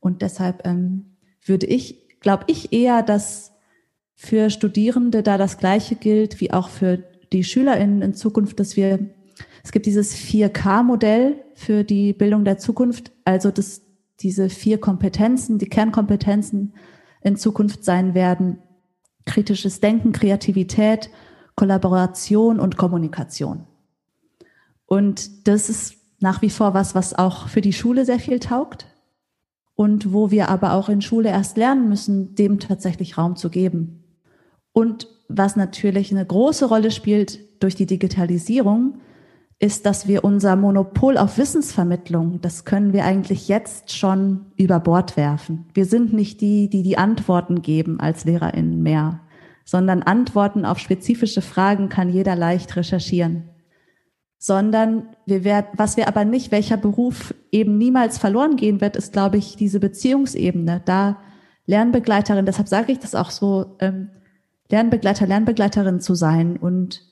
Und 0.00 0.20
deshalb 0.20 0.66
ähm, 0.66 1.16
würde 1.44 1.66
ich, 1.66 2.18
glaube 2.18 2.44
ich 2.48 2.72
eher, 2.72 3.02
dass 3.02 3.53
für 4.24 4.50
Studierende 4.50 5.22
da 5.22 5.38
das 5.38 5.58
Gleiche 5.58 5.96
gilt 5.96 6.40
wie 6.40 6.52
auch 6.52 6.68
für 6.68 6.98
die 7.32 7.44
SchülerInnen 7.44 8.02
in 8.02 8.14
Zukunft, 8.14 8.60
dass 8.60 8.76
wir, 8.76 8.98
es 9.62 9.72
gibt 9.72 9.86
dieses 9.86 10.14
4K-Modell 10.16 11.44
für 11.54 11.84
die 11.84 12.12
Bildung 12.12 12.44
der 12.44 12.58
Zukunft, 12.58 13.12
also 13.24 13.50
dass 13.50 13.82
diese 14.20 14.48
vier 14.48 14.78
Kompetenzen, 14.78 15.58
die 15.58 15.68
Kernkompetenzen 15.68 16.74
in 17.22 17.36
Zukunft 17.36 17.84
sein 17.84 18.14
werden, 18.14 18.58
kritisches 19.26 19.80
Denken, 19.80 20.12
Kreativität, 20.12 21.10
Kollaboration 21.56 22.60
und 22.60 22.76
Kommunikation. 22.76 23.66
Und 24.86 25.48
das 25.48 25.68
ist 25.68 25.96
nach 26.20 26.42
wie 26.42 26.50
vor 26.50 26.74
was, 26.74 26.94
was 26.94 27.14
auch 27.14 27.48
für 27.48 27.60
die 27.60 27.72
Schule 27.72 28.04
sehr 28.04 28.18
viel 28.18 28.38
taugt 28.38 28.86
und 29.74 30.12
wo 30.12 30.30
wir 30.30 30.48
aber 30.48 30.72
auch 30.72 30.88
in 30.88 31.02
Schule 31.02 31.30
erst 31.30 31.56
lernen 31.56 31.88
müssen, 31.88 32.34
dem 32.34 32.60
tatsächlich 32.60 33.18
Raum 33.18 33.36
zu 33.36 33.50
geben. 33.50 34.03
Und 34.74 35.08
was 35.28 35.56
natürlich 35.56 36.10
eine 36.10 36.26
große 36.26 36.66
Rolle 36.66 36.90
spielt 36.90 37.62
durch 37.62 37.76
die 37.76 37.86
Digitalisierung, 37.86 39.00
ist, 39.60 39.86
dass 39.86 40.08
wir 40.08 40.24
unser 40.24 40.56
Monopol 40.56 41.16
auf 41.16 41.38
Wissensvermittlung, 41.38 42.40
das 42.40 42.64
können 42.64 42.92
wir 42.92 43.04
eigentlich 43.04 43.48
jetzt 43.48 43.96
schon 43.96 44.46
über 44.56 44.80
Bord 44.80 45.16
werfen. 45.16 45.66
Wir 45.72 45.86
sind 45.86 46.12
nicht 46.12 46.40
die, 46.40 46.68
die 46.68 46.82
die 46.82 46.98
Antworten 46.98 47.62
geben 47.62 48.00
als 48.00 48.24
LehrerInnen 48.24 48.82
mehr, 48.82 49.20
sondern 49.64 50.02
Antworten 50.02 50.64
auf 50.66 50.80
spezifische 50.80 51.40
Fragen 51.40 51.88
kann 51.88 52.10
jeder 52.10 52.34
leicht 52.34 52.74
recherchieren. 52.76 53.48
Sondern 54.38 55.14
wir 55.24 55.44
werden, 55.44 55.68
was 55.76 55.96
wir 55.96 56.08
aber 56.08 56.24
nicht, 56.24 56.50
welcher 56.50 56.76
Beruf 56.76 57.32
eben 57.52 57.78
niemals 57.78 58.18
verloren 58.18 58.56
gehen 58.56 58.80
wird, 58.80 58.96
ist, 58.96 59.12
glaube 59.12 59.38
ich, 59.38 59.56
diese 59.56 59.78
Beziehungsebene. 59.78 60.82
Da 60.84 61.18
Lernbegleiterin, 61.64 62.44
deshalb 62.44 62.68
sage 62.68 62.92
ich 62.92 62.98
das 62.98 63.14
auch 63.14 63.30
so, 63.30 63.76
ähm, 63.78 64.10
Lernbegleiter, 64.70 65.26
Lernbegleiterin 65.26 66.00
zu 66.00 66.14
sein 66.14 66.56
und 66.56 67.02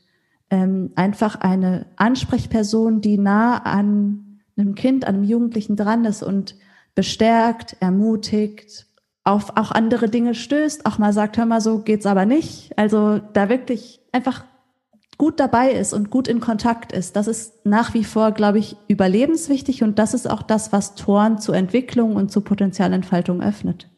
ähm, 0.50 0.92
einfach 0.96 1.40
eine 1.40 1.86
Ansprechperson, 1.96 3.00
die 3.00 3.18
nah 3.18 3.58
an 3.58 4.40
einem 4.56 4.74
Kind, 4.74 5.06
an 5.06 5.16
einem 5.16 5.24
Jugendlichen 5.24 5.76
dran 5.76 6.04
ist 6.04 6.22
und 6.22 6.56
bestärkt, 6.94 7.76
ermutigt, 7.80 8.86
auf 9.24 9.56
auch 9.56 9.70
andere 9.70 10.08
Dinge 10.08 10.34
stößt, 10.34 10.84
auch 10.84 10.98
mal 10.98 11.12
sagt, 11.12 11.38
hör 11.38 11.46
mal, 11.46 11.60
so 11.60 11.78
geht's 11.78 12.06
aber 12.06 12.26
nicht. 12.26 12.76
Also 12.76 13.20
da 13.32 13.48
wirklich 13.48 14.00
einfach 14.12 14.44
gut 15.16 15.38
dabei 15.38 15.70
ist 15.70 15.92
und 15.92 16.10
gut 16.10 16.26
in 16.26 16.40
Kontakt 16.40 16.92
ist. 16.92 17.14
Das 17.16 17.28
ist 17.28 17.64
nach 17.64 17.94
wie 17.94 18.04
vor, 18.04 18.32
glaube 18.32 18.58
ich, 18.58 18.76
überlebenswichtig 18.88 19.82
und 19.82 19.98
das 19.98 20.14
ist 20.14 20.28
auch 20.28 20.42
das, 20.42 20.72
was 20.72 20.96
Toren 20.96 21.38
zur 21.38 21.54
Entwicklung 21.54 22.16
und 22.16 22.32
zur 22.32 22.44
Potenzialentfaltung 22.44 23.40
öffnet. 23.40 23.88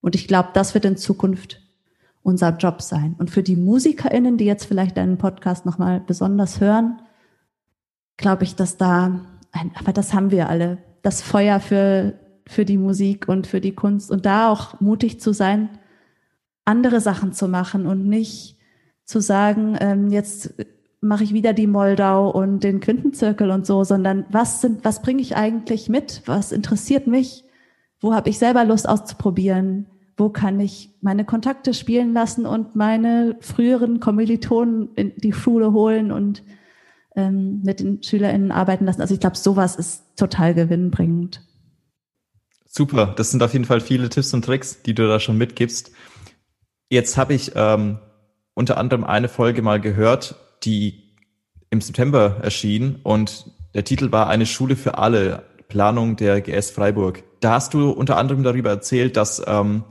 Und 0.00 0.14
ich 0.14 0.26
glaube, 0.26 0.48
das 0.54 0.74
wird 0.74 0.84
in 0.84 0.96
Zukunft 0.96 1.62
unser 2.26 2.56
Job 2.56 2.82
sein. 2.82 3.14
Und 3.18 3.30
für 3.30 3.44
die 3.44 3.54
MusikerInnen, 3.54 4.36
die 4.36 4.46
jetzt 4.46 4.64
vielleicht 4.64 4.96
deinen 4.96 5.16
Podcast 5.16 5.64
nochmal 5.64 6.00
besonders 6.00 6.60
hören, 6.60 7.00
glaube 8.16 8.42
ich, 8.42 8.56
dass 8.56 8.76
da, 8.76 9.20
ein, 9.52 9.70
aber 9.78 9.92
das 9.92 10.12
haben 10.12 10.32
wir 10.32 10.48
alle, 10.48 10.78
das 11.02 11.22
Feuer 11.22 11.60
für, 11.60 12.14
für 12.48 12.64
die 12.64 12.78
Musik 12.78 13.28
und 13.28 13.46
für 13.46 13.60
die 13.60 13.76
Kunst 13.76 14.10
und 14.10 14.26
da 14.26 14.50
auch 14.50 14.80
mutig 14.80 15.20
zu 15.20 15.32
sein, 15.32 15.78
andere 16.64 17.00
Sachen 17.00 17.32
zu 17.32 17.46
machen 17.46 17.86
und 17.86 18.08
nicht 18.08 18.58
zu 19.04 19.20
sagen, 19.20 19.76
ähm, 19.78 20.10
jetzt 20.10 20.52
mache 21.00 21.22
ich 21.22 21.32
wieder 21.32 21.52
die 21.52 21.68
Moldau 21.68 22.28
und 22.28 22.64
den 22.64 22.80
Quintenzirkel 22.80 23.52
und 23.52 23.66
so, 23.66 23.84
sondern 23.84 24.24
was 24.30 24.60
sind, 24.60 24.84
was 24.84 25.00
bringe 25.00 25.22
ich 25.22 25.36
eigentlich 25.36 25.88
mit? 25.88 26.22
Was 26.26 26.50
interessiert 26.50 27.06
mich? 27.06 27.44
Wo 28.00 28.14
habe 28.14 28.30
ich 28.30 28.38
selber 28.40 28.64
Lust 28.64 28.88
auszuprobieren? 28.88 29.86
Wo 30.16 30.30
kann 30.30 30.58
ich 30.60 30.94
meine 31.00 31.24
Kontakte 31.24 31.74
spielen 31.74 32.12
lassen 32.12 32.46
und 32.46 32.74
meine 32.74 33.36
früheren 33.40 34.00
Kommilitonen 34.00 34.94
in 34.94 35.12
die 35.16 35.32
Schule 35.32 35.72
holen 35.72 36.10
und 36.10 36.42
ähm, 37.14 37.62
mit 37.62 37.80
den 37.80 38.02
SchülerInnen 38.02 38.50
arbeiten 38.50 38.86
lassen. 38.86 39.02
Also 39.02 39.14
ich 39.14 39.20
glaube, 39.20 39.36
sowas 39.36 39.76
ist 39.76 40.16
total 40.16 40.54
gewinnbringend. 40.54 41.42
Super, 42.66 43.14
das 43.16 43.30
sind 43.30 43.42
auf 43.42 43.52
jeden 43.52 43.64
Fall 43.64 43.80
viele 43.80 44.08
Tipps 44.08 44.32
und 44.34 44.44
Tricks, 44.44 44.82
die 44.82 44.94
du 44.94 45.06
da 45.06 45.20
schon 45.20 45.38
mitgibst. 45.38 45.92
Jetzt 46.90 47.16
habe 47.16 47.34
ich 47.34 47.52
ähm, 47.54 47.98
unter 48.54 48.78
anderem 48.78 49.04
eine 49.04 49.28
Folge 49.28 49.62
mal 49.62 49.80
gehört, 49.80 50.36
die 50.64 51.14
im 51.70 51.80
September 51.80 52.38
erschien 52.42 53.00
und 53.02 53.50
der 53.74 53.84
Titel 53.84 54.12
war 54.12 54.28
Eine 54.28 54.46
Schule 54.46 54.76
für 54.76 54.96
alle, 54.96 55.44
Planung 55.68 56.16
der 56.16 56.40
GS 56.40 56.70
Freiburg. 56.70 57.22
Da 57.40 57.52
hast 57.52 57.74
du 57.74 57.90
unter 57.90 58.16
anderem 58.16 58.42
darüber 58.42 58.70
erzählt, 58.70 59.16
dass 59.16 59.42
ähm, 59.46 59.84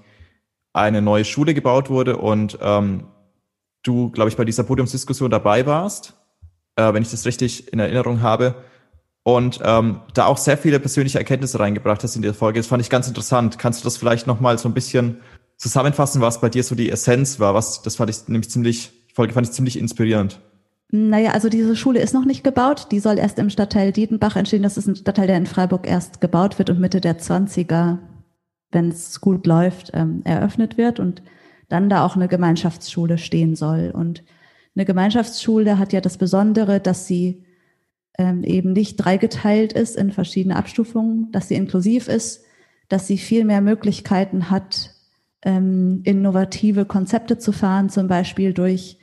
eine 0.75 1.01
neue 1.01 1.25
Schule 1.25 1.53
gebaut 1.53 1.89
wurde 1.89 2.17
und 2.17 2.57
ähm, 2.61 3.05
du, 3.83 4.09
glaube 4.09 4.29
ich, 4.29 4.35
bei 4.35 4.45
dieser 4.45 4.63
Podiumsdiskussion 4.63 5.31
dabei 5.31 5.65
warst, 5.65 6.13
äh, 6.75 6.93
wenn 6.93 7.01
ich 7.01 7.11
das 7.11 7.25
richtig 7.25 7.71
in 7.71 7.79
Erinnerung 7.79 8.21
habe. 8.21 8.55
Und 9.23 9.59
ähm, 9.63 10.01
da 10.13 10.25
auch 10.27 10.37
sehr 10.37 10.57
viele 10.57 10.79
persönliche 10.79 11.17
Erkenntnisse 11.17 11.59
reingebracht 11.59 12.03
hast 12.03 12.15
in 12.15 12.21
der 12.21 12.35
Folge. 12.35 12.59
Das 12.59 12.67
fand 12.67 12.81
ich 12.81 12.91
ganz 12.91 13.07
interessant. 13.07 13.57
Kannst 13.57 13.79
du 13.79 13.83
das 13.85 13.97
vielleicht 13.97 14.27
nochmal 14.27 14.59
so 14.59 14.69
ein 14.69 14.73
bisschen 14.75 15.21
zusammenfassen, 15.57 16.21
was 16.21 16.41
bei 16.41 16.49
dir 16.49 16.63
so 16.63 16.75
die 16.75 16.91
Essenz 16.91 17.39
war? 17.39 17.55
Was, 17.55 17.81
das 17.81 17.95
fand 17.95 18.11
ich 18.11 18.27
nämlich 18.27 18.51
ziemlich, 18.51 18.91
die 19.09 19.13
Folge 19.15 19.33
fand 19.33 19.47
ich 19.47 19.53
ziemlich 19.53 19.79
inspirierend. 19.79 20.39
Naja, 20.91 21.31
also 21.31 21.49
diese 21.49 21.75
Schule 21.75 22.01
ist 22.01 22.13
noch 22.13 22.25
nicht 22.25 22.43
gebaut. 22.43 22.89
Die 22.91 22.99
soll 22.99 23.17
erst 23.17 23.39
im 23.39 23.49
Stadtteil 23.49 23.91
Dietenbach 23.91 24.35
entstehen. 24.35 24.61
Das 24.61 24.77
ist 24.77 24.87
ein 24.87 24.95
Stadtteil, 24.95 25.25
der 25.25 25.37
in 25.37 25.47
Freiburg 25.47 25.87
erst 25.87 26.21
gebaut 26.21 26.59
wird 26.59 26.69
und 26.69 26.79
Mitte 26.79 27.01
der 27.01 27.17
20er 27.17 27.97
wenn 28.75 28.89
es 28.89 29.19
gut 29.21 29.47
läuft, 29.47 29.91
ähm, 29.95 30.21
eröffnet 30.25 30.77
wird 30.77 30.99
und 30.99 31.23
dann 31.69 31.89
da 31.89 32.05
auch 32.05 32.15
eine 32.15 32.27
Gemeinschaftsschule 32.27 33.17
stehen 33.17 33.55
soll. 33.55 33.91
Und 33.91 34.23
eine 34.75 34.85
Gemeinschaftsschule 34.85 35.79
hat 35.79 35.93
ja 35.93 36.01
das 36.01 36.17
Besondere, 36.17 36.79
dass 36.79 37.07
sie 37.07 37.43
ähm, 38.19 38.43
eben 38.43 38.73
nicht 38.73 38.97
dreigeteilt 38.97 39.73
ist 39.73 39.95
in 39.95 40.11
verschiedene 40.11 40.57
Abstufungen, 40.57 41.31
dass 41.31 41.47
sie 41.47 41.55
inklusiv 41.55 42.07
ist, 42.07 42.43
dass 42.89 43.07
sie 43.07 43.17
viel 43.17 43.45
mehr 43.45 43.61
Möglichkeiten 43.61 44.51
hat, 44.51 44.91
ähm, 45.43 46.01
innovative 46.03 46.85
Konzepte 46.85 47.37
zu 47.37 47.51
fahren, 47.51 47.89
zum 47.89 48.07
Beispiel 48.07 48.53
durch 48.53 48.99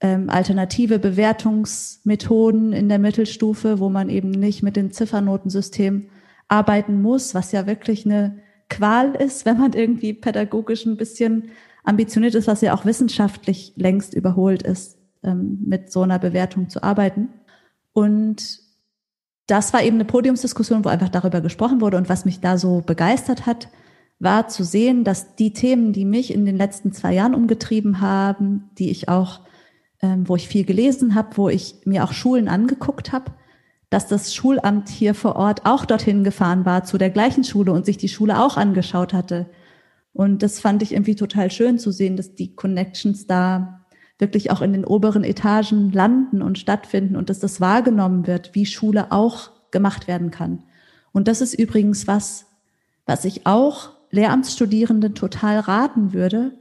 ähm, 0.00 0.28
alternative 0.28 0.98
Bewertungsmethoden 0.98 2.72
in 2.72 2.88
der 2.88 2.98
Mittelstufe, 2.98 3.78
wo 3.78 3.88
man 3.88 4.08
eben 4.08 4.30
nicht 4.30 4.62
mit 4.62 4.76
dem 4.76 4.92
Ziffernotensystem 4.92 6.08
arbeiten 6.48 7.00
muss, 7.00 7.34
was 7.34 7.52
ja 7.52 7.66
wirklich 7.66 8.04
eine 8.04 8.38
Qual 8.68 9.14
ist, 9.14 9.44
wenn 9.46 9.58
man 9.58 9.72
irgendwie 9.72 10.12
pädagogisch 10.12 10.86
ein 10.86 10.96
bisschen 10.96 11.50
ambitioniert 11.84 12.34
ist, 12.34 12.48
was 12.48 12.62
ja 12.62 12.74
auch 12.74 12.84
wissenschaftlich 12.84 13.74
längst 13.76 14.14
überholt 14.14 14.62
ist, 14.62 14.98
ähm, 15.22 15.58
mit 15.66 15.92
so 15.92 16.02
einer 16.02 16.18
Bewertung 16.18 16.68
zu 16.68 16.82
arbeiten. 16.82 17.28
Und 17.92 18.60
das 19.46 19.72
war 19.72 19.82
eben 19.82 19.96
eine 19.96 20.06
Podiumsdiskussion, 20.06 20.84
wo 20.84 20.88
einfach 20.88 21.10
darüber 21.10 21.40
gesprochen 21.40 21.80
wurde. 21.80 21.98
Und 21.98 22.08
was 22.08 22.24
mich 22.24 22.40
da 22.40 22.56
so 22.56 22.80
begeistert 22.80 23.46
hat, 23.46 23.68
war 24.18 24.48
zu 24.48 24.64
sehen, 24.64 25.04
dass 25.04 25.36
die 25.36 25.52
Themen, 25.52 25.92
die 25.92 26.04
mich 26.04 26.32
in 26.32 26.46
den 26.46 26.56
letzten 26.56 26.92
zwei 26.92 27.12
Jahren 27.12 27.34
umgetrieben 27.34 28.00
haben, 28.00 28.70
die 28.78 28.90
ich 28.90 29.08
auch, 29.08 29.40
ähm, 30.00 30.26
wo 30.28 30.36
ich 30.36 30.48
viel 30.48 30.64
gelesen 30.64 31.14
habe, 31.14 31.36
wo 31.36 31.48
ich 31.48 31.80
mir 31.84 32.04
auch 32.04 32.12
Schulen 32.12 32.48
angeguckt 32.48 33.12
habe, 33.12 33.32
dass 33.90 34.08
das 34.08 34.34
Schulamt 34.34 34.88
hier 34.88 35.14
vor 35.14 35.36
Ort 35.36 35.66
auch 35.66 35.84
dorthin 35.84 36.24
gefahren 36.24 36.64
war 36.64 36.84
zu 36.84 36.98
der 36.98 37.10
gleichen 37.10 37.44
Schule 37.44 37.72
und 37.72 37.86
sich 37.86 37.96
die 37.96 38.08
Schule 38.08 38.42
auch 38.42 38.56
angeschaut 38.56 39.12
hatte. 39.12 39.46
Und 40.12 40.42
das 40.42 40.60
fand 40.60 40.82
ich 40.82 40.92
irgendwie 40.92 41.16
total 41.16 41.50
schön 41.50 41.78
zu 41.78 41.90
sehen, 41.90 42.16
dass 42.16 42.34
die 42.34 42.54
Connections 42.54 43.26
da 43.26 43.84
wirklich 44.18 44.50
auch 44.50 44.62
in 44.62 44.72
den 44.72 44.84
oberen 44.84 45.24
Etagen 45.24 45.90
landen 45.90 46.40
und 46.40 46.58
stattfinden 46.58 47.16
und 47.16 47.30
dass 47.30 47.40
das 47.40 47.60
wahrgenommen 47.60 48.26
wird, 48.26 48.54
wie 48.54 48.66
Schule 48.66 49.10
auch 49.10 49.50
gemacht 49.70 50.06
werden 50.06 50.30
kann. 50.30 50.62
Und 51.12 51.28
das 51.28 51.40
ist 51.40 51.54
übrigens 51.54 52.06
was, 52.06 52.46
was 53.06 53.24
ich 53.24 53.46
auch 53.46 53.90
Lehramtsstudierenden 54.10 55.14
total 55.14 55.58
raten 55.58 56.12
würde, 56.12 56.52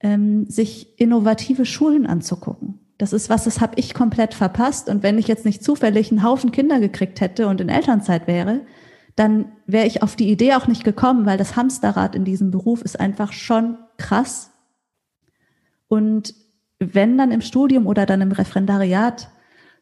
ähm, 0.00 0.46
sich 0.50 0.98
innovative 0.98 1.64
Schulen 1.64 2.06
anzugucken. 2.06 2.80
Das 2.98 3.12
ist 3.12 3.28
was, 3.28 3.44
das 3.44 3.60
habe 3.60 3.74
ich 3.76 3.94
komplett 3.94 4.34
verpasst. 4.34 4.88
Und 4.88 5.02
wenn 5.02 5.18
ich 5.18 5.28
jetzt 5.28 5.44
nicht 5.44 5.62
zufällig 5.62 6.10
einen 6.10 6.22
Haufen 6.22 6.52
Kinder 6.52 6.80
gekriegt 6.80 7.20
hätte 7.20 7.46
und 7.48 7.60
in 7.60 7.68
Elternzeit 7.68 8.26
wäre, 8.26 8.62
dann 9.16 9.52
wäre 9.66 9.86
ich 9.86 10.02
auf 10.02 10.16
die 10.16 10.30
Idee 10.30 10.54
auch 10.54 10.66
nicht 10.66 10.84
gekommen, 10.84 11.26
weil 11.26 11.38
das 11.38 11.56
Hamsterrad 11.56 12.14
in 12.14 12.24
diesem 12.24 12.50
Beruf 12.50 12.82
ist 12.82 12.98
einfach 12.98 13.32
schon 13.32 13.78
krass. 13.96 14.50
Und 15.88 16.34
wenn 16.78 17.16
dann 17.16 17.32
im 17.32 17.40
Studium 17.40 17.86
oder 17.86 18.06
dann 18.06 18.20
im 18.20 18.32
Referendariat 18.32 19.30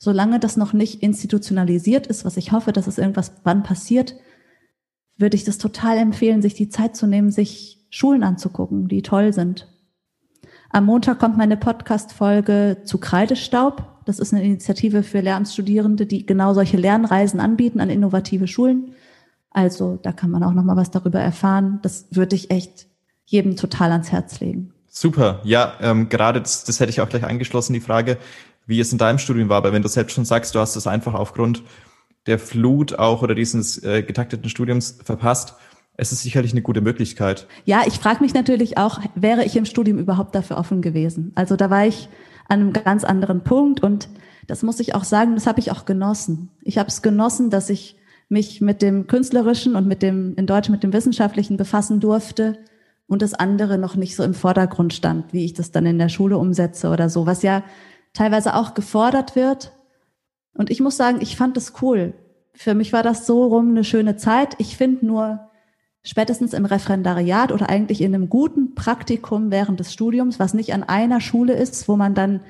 solange 0.04 0.38
das 0.38 0.56
noch 0.56 0.72
nicht 0.72 1.02
institutionalisiert 1.02 2.06
ist, 2.06 2.24
was 2.24 2.36
ich 2.36 2.52
hoffe, 2.52 2.72
dass 2.72 2.86
es 2.86 2.98
irgendwas 2.98 3.32
wann 3.42 3.62
passiert, 3.62 4.14
würde 5.16 5.36
ich 5.36 5.44
das 5.44 5.58
total 5.58 5.96
empfehlen, 5.96 6.42
sich 6.42 6.54
die 6.54 6.68
Zeit 6.68 6.94
zu 6.94 7.06
nehmen, 7.06 7.30
sich 7.30 7.86
Schulen 7.90 8.22
anzugucken, 8.22 8.88
die 8.88 9.02
toll 9.02 9.32
sind. 9.32 9.68
Am 10.74 10.86
Montag 10.86 11.20
kommt 11.20 11.36
meine 11.36 11.56
Podcast-Folge 11.56 12.78
zu 12.82 12.98
Kreidestaub. 12.98 13.84
Das 14.06 14.18
ist 14.18 14.34
eine 14.34 14.42
Initiative 14.42 15.04
für 15.04 15.20
Lehramtsstudierende, 15.20 16.04
die 16.04 16.26
genau 16.26 16.52
solche 16.52 16.76
Lernreisen 16.76 17.38
anbieten 17.38 17.78
an 17.78 17.90
innovative 17.90 18.48
Schulen. 18.48 18.96
Also 19.50 20.00
da 20.02 20.10
kann 20.10 20.32
man 20.32 20.42
auch 20.42 20.50
noch 20.50 20.64
mal 20.64 20.76
was 20.76 20.90
darüber 20.90 21.20
erfahren. 21.20 21.78
Das 21.82 22.08
würde 22.10 22.34
ich 22.34 22.50
echt 22.50 22.88
jedem 23.24 23.54
total 23.54 23.92
ans 23.92 24.10
Herz 24.10 24.40
legen. 24.40 24.72
Super. 24.88 25.38
Ja, 25.44 25.74
ähm, 25.80 26.08
gerade 26.08 26.40
das, 26.40 26.64
das 26.64 26.80
hätte 26.80 26.90
ich 26.90 27.00
auch 27.00 27.08
gleich 27.08 27.22
angeschlossen, 27.22 27.72
die 27.72 27.78
Frage, 27.78 28.18
wie 28.66 28.80
es 28.80 28.90
in 28.90 28.98
deinem 28.98 29.18
Studium 29.18 29.48
war. 29.50 29.58
Aber 29.58 29.72
wenn 29.72 29.82
du 29.82 29.88
selbst 29.88 30.14
schon 30.14 30.24
sagst, 30.24 30.56
du 30.56 30.58
hast 30.58 30.74
es 30.74 30.88
einfach 30.88 31.14
aufgrund 31.14 31.62
der 32.26 32.40
Flut 32.40 32.98
auch 32.98 33.22
oder 33.22 33.36
dieses 33.36 33.80
äh, 33.84 34.02
getakteten 34.02 34.50
Studiums 34.50 34.98
verpasst, 35.04 35.54
es 35.96 36.12
ist 36.12 36.22
sicherlich 36.22 36.52
eine 36.52 36.62
gute 36.62 36.80
Möglichkeit. 36.80 37.46
Ja, 37.64 37.82
ich 37.86 37.94
frage 37.94 38.22
mich 38.22 38.34
natürlich 38.34 38.78
auch, 38.78 39.00
wäre 39.14 39.44
ich 39.44 39.56
im 39.56 39.64
Studium 39.64 39.98
überhaupt 39.98 40.34
dafür 40.34 40.58
offen 40.58 40.82
gewesen? 40.82 41.32
Also 41.34 41.56
da 41.56 41.70
war 41.70 41.86
ich 41.86 42.08
an 42.48 42.60
einem 42.60 42.72
ganz 42.72 43.04
anderen 43.04 43.42
Punkt 43.42 43.82
und 43.82 44.08
das 44.46 44.62
muss 44.62 44.80
ich 44.80 44.94
auch 44.94 45.04
sagen, 45.04 45.34
das 45.34 45.46
habe 45.46 45.60
ich 45.60 45.70
auch 45.70 45.84
genossen. 45.84 46.50
Ich 46.62 46.78
habe 46.78 46.88
es 46.88 47.00
genossen, 47.00 47.48
dass 47.48 47.70
ich 47.70 47.96
mich 48.28 48.60
mit 48.60 48.82
dem 48.82 49.06
Künstlerischen 49.06 49.76
und 49.76 49.86
mit 49.86 50.02
dem, 50.02 50.34
in 50.36 50.46
Deutsch 50.46 50.68
mit 50.68 50.82
dem 50.82 50.92
Wissenschaftlichen 50.92 51.56
befassen 51.56 52.00
durfte 52.00 52.58
und 53.06 53.22
das 53.22 53.34
andere 53.34 53.78
noch 53.78 53.96
nicht 53.96 54.16
so 54.16 54.24
im 54.24 54.34
Vordergrund 54.34 54.92
stand, 54.92 55.32
wie 55.32 55.44
ich 55.44 55.54
das 55.54 55.70
dann 55.70 55.86
in 55.86 55.98
der 55.98 56.08
Schule 56.08 56.38
umsetze 56.38 56.88
oder 56.88 57.08
so, 57.08 57.26
was 57.26 57.42
ja 57.42 57.62
teilweise 58.12 58.54
auch 58.54 58.74
gefordert 58.74 59.36
wird. 59.36 59.72
Und 60.54 60.70
ich 60.70 60.80
muss 60.80 60.96
sagen, 60.96 61.18
ich 61.20 61.36
fand 61.36 61.56
das 61.56 61.74
cool. 61.82 62.14
Für 62.52 62.74
mich 62.74 62.92
war 62.92 63.02
das 63.02 63.26
so 63.26 63.46
rum 63.46 63.70
eine 63.70 63.84
schöne 63.84 64.16
Zeit. 64.16 64.54
Ich 64.58 64.76
finde 64.76 65.06
nur, 65.06 65.50
spätestens 66.04 66.52
im 66.52 66.66
Referendariat 66.66 67.50
oder 67.50 67.68
eigentlich 67.68 68.00
in 68.00 68.14
einem 68.14 68.28
guten 68.28 68.74
Praktikum 68.74 69.50
während 69.50 69.80
des 69.80 69.92
Studiums, 69.92 70.38
was 70.38 70.54
nicht 70.54 70.72
an 70.72 70.84
einer 70.84 71.20
Schule 71.20 71.54
ist, 71.54 71.88
wo 71.88 71.96
man 71.96 72.14
dann 72.14 72.40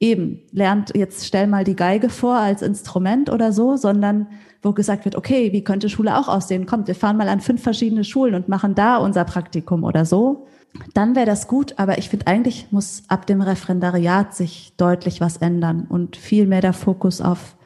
eben 0.00 0.40
lernt, 0.50 0.96
jetzt 0.96 1.24
stell 1.26 1.46
mal 1.46 1.62
die 1.62 1.76
Geige 1.76 2.08
vor 2.08 2.36
als 2.36 2.62
Instrument 2.62 3.30
oder 3.30 3.52
so, 3.52 3.76
sondern 3.76 4.26
wo 4.60 4.72
gesagt 4.72 5.04
wird, 5.04 5.14
okay, 5.14 5.52
wie 5.52 5.62
könnte 5.62 5.88
Schule 5.88 6.18
auch 6.18 6.26
aussehen? 6.26 6.66
Kommt, 6.66 6.88
wir 6.88 6.96
fahren 6.96 7.16
mal 7.16 7.28
an 7.28 7.40
fünf 7.40 7.62
verschiedene 7.62 8.02
Schulen 8.02 8.34
und 8.34 8.48
machen 8.48 8.74
da 8.74 8.96
unser 8.96 9.24
Praktikum 9.24 9.84
oder 9.84 10.04
so. 10.04 10.46
Dann 10.94 11.14
wäre 11.14 11.26
das 11.26 11.46
gut, 11.46 11.74
aber 11.78 11.98
ich 11.98 12.08
finde 12.08 12.26
eigentlich 12.26 12.68
muss 12.72 13.02
ab 13.08 13.26
dem 13.26 13.42
Referendariat 13.42 14.34
sich 14.34 14.72
deutlich 14.76 15.20
was 15.20 15.36
ändern 15.36 15.86
und 15.88 16.16
viel 16.16 16.46
mehr 16.46 16.62
der 16.62 16.72
Fokus 16.72 17.20
auf 17.20 17.56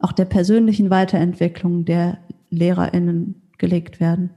auch 0.00 0.12
der 0.12 0.24
persönlichen 0.24 0.90
Weiterentwicklung 0.90 1.84
der 1.84 2.18
LehrerInnen 2.50 3.42
gelegt 3.58 4.00
werden. 4.00 4.30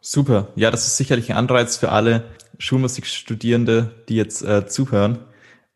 Super. 0.00 0.48
Ja, 0.56 0.70
das 0.70 0.86
ist 0.86 0.96
sicherlich 0.96 1.30
ein 1.30 1.36
Anreiz 1.36 1.76
für 1.76 1.92
alle 1.92 2.24
Schulmusikstudierende, 2.58 4.04
die 4.08 4.16
jetzt 4.16 4.42
äh, 4.42 4.66
zuhören 4.66 5.18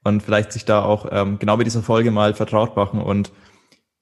und 0.03 0.23
vielleicht 0.23 0.53
sich 0.53 0.65
da 0.65 0.83
auch 0.83 1.07
ähm, 1.11 1.39
genau 1.39 1.57
mit 1.57 1.67
dieser 1.67 1.83
Folge 1.83 2.11
mal 2.11 2.35
vertraut 2.35 2.77
machen 2.77 3.01
und 3.01 3.33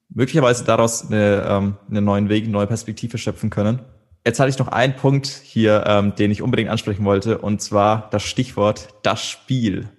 möglicherweise 0.09 0.63
daraus 0.63 1.07
eine, 1.07 1.45
ähm, 1.47 1.77
einen 1.89 2.05
neuen 2.05 2.29
Weg, 2.29 2.43
eine 2.43 2.53
neue 2.53 2.67
Perspektive 2.67 3.17
schöpfen 3.17 3.49
können. 3.49 3.79
Jetzt 4.25 4.39
hatte 4.39 4.49
ich 4.49 4.59
noch 4.59 4.69
einen 4.69 4.95
Punkt 4.95 5.27
hier, 5.27 5.83
ähm, 5.85 6.15
den 6.15 6.31
ich 6.31 6.41
unbedingt 6.41 6.69
ansprechen 6.69 7.03
wollte, 7.03 7.39
und 7.39 7.61
zwar 7.61 8.09
das 8.11 8.23
Stichwort 8.23 8.89
das 9.03 9.25
Spiel. 9.25 9.89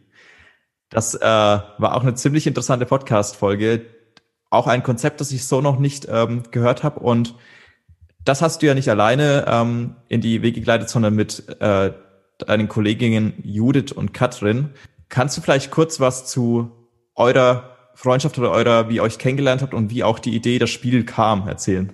Das 0.89 1.15
äh, 1.15 1.21
war 1.21 1.95
auch 1.95 2.03
eine 2.03 2.15
ziemlich 2.15 2.47
interessante 2.47 2.87
Podcast-Folge, 2.87 3.85
auch 4.49 4.67
ein 4.67 4.83
Konzept, 4.83 5.21
das 5.21 5.33
ich 5.33 5.47
so 5.47 5.61
noch 5.61 5.79
nicht 5.79 6.07
ähm, 6.09 6.45
gehört 6.51 6.85
habe 6.85 7.01
und 7.01 7.35
das 8.25 8.43
hast 8.43 8.63
du 8.63 8.67
ja 8.67 8.75
nicht 8.75 8.89
alleine 8.89 9.45
ähm, 9.47 9.97
in 10.09 10.21
die 10.21 10.43
Wege 10.43 10.61
geleitet, 10.61 10.89
sondern 10.89 11.15
mit 11.15 11.45
äh, 11.61 11.93
deinen 12.39 12.69
Kolleginnen 12.69 13.35
Judith 13.43 13.93
und 13.93 14.15
Katrin. 14.15 14.71
Kannst 15.09 15.37
du 15.37 15.41
vielleicht 15.41 15.71
kurz 15.71 16.01
was 16.01 16.27
zu 16.27 16.71
eurer 17.15 17.71
Freundschaft 17.95 18.39
oder 18.39 18.51
eurer, 18.51 18.89
wie 18.89 18.97
ihr 18.97 19.03
euch 19.03 19.19
kennengelernt 19.19 19.63
habt 19.63 19.75
und 19.75 19.91
wie 19.91 20.03
auch 20.03 20.19
die 20.19 20.35
Idee, 20.35 20.59
das 20.59 20.71
Spiel 20.71 21.05
kam, 21.05 21.47
erzählen? 21.47 21.93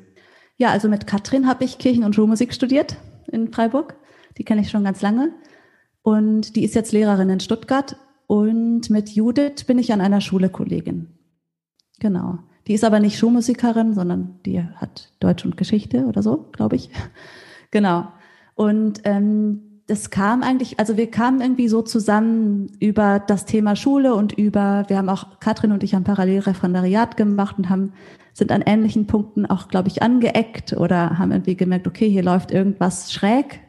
Ja, 0.57 0.71
also 0.71 0.89
mit 0.89 1.07
Katrin 1.07 1.47
habe 1.47 1.65
ich 1.65 1.79
Kirchen- 1.79 2.05
und 2.05 2.15
Schulmusik 2.15 2.55
studiert 2.55 2.97
in 3.31 3.53
Freiburg. 3.53 3.97
Die 4.39 4.45
kenne 4.45 4.61
ich 4.63 4.71
schon 4.71 4.85
ganz 4.85 5.03
lange. 5.03 5.33
Und 6.03 6.57
die 6.57 6.65
ist 6.65 6.75
jetzt 6.75 6.93
Lehrerin 6.93 7.29
in 7.29 7.41
Stuttgart. 7.41 7.97
Und 8.27 8.89
mit 8.89 9.11
Judith 9.11 9.65
bin 9.67 9.79
ich 9.79 9.93
an 9.93 10.01
einer 10.01 10.21
Schule 10.21 10.49
Kollegin. 10.49 11.19
Genau. 11.99 12.39
Die 12.67 12.75
ist 12.75 12.85
aber 12.85 13.01
nicht 13.01 13.19
Schulmusikerin, 13.19 13.95
sondern 13.95 14.39
die 14.45 14.63
hat 14.63 15.13
Deutsch 15.21 15.45
und 15.45 15.57
Geschichte 15.57 16.07
oder 16.07 16.23
so, 16.23 16.49
glaube 16.53 16.77
ich. 16.77 16.91
genau. 17.71 18.09
Und 18.55 19.01
ähm, 19.05 19.63
das 19.91 20.11
kam 20.11 20.45
eigentlich, 20.45 20.79
also 20.79 20.97
wir 20.97 21.11
kamen 21.11 21.41
irgendwie 21.41 21.67
so 21.67 21.83
zusammen 21.83 22.71
über 22.79 23.19
das 23.19 23.45
Thema 23.45 23.75
Schule 23.75 24.15
und 24.15 24.33
über, 24.33 24.85
wir 24.87 24.97
haben 24.97 25.09
auch, 25.09 25.41
Katrin 25.41 25.73
und 25.73 25.83
ich 25.83 25.97
haben 25.97 26.05
parallel 26.05 26.41
Referendariat 26.41 27.17
gemacht 27.17 27.59
und 27.59 27.69
haben, 27.69 27.93
sind 28.33 28.53
an 28.53 28.63
ähnlichen 28.63 29.09
Punkten 29.09 29.47
auch, 29.47 29.67
glaube 29.67 29.89
ich, 29.89 30.01
angeeckt 30.01 30.75
oder 30.75 31.19
haben 31.19 31.33
irgendwie 31.33 31.57
gemerkt, 31.57 31.89
okay, 31.89 32.09
hier 32.09 32.23
läuft 32.23 32.53
irgendwas 32.53 33.13
schräg, 33.13 33.61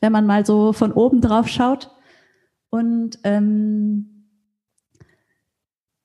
wenn 0.00 0.12
man 0.12 0.24
mal 0.24 0.46
so 0.46 0.72
von 0.72 0.92
oben 0.92 1.20
drauf 1.20 1.48
schaut. 1.48 1.90
Und 2.70 3.18
ähm, 3.24 4.28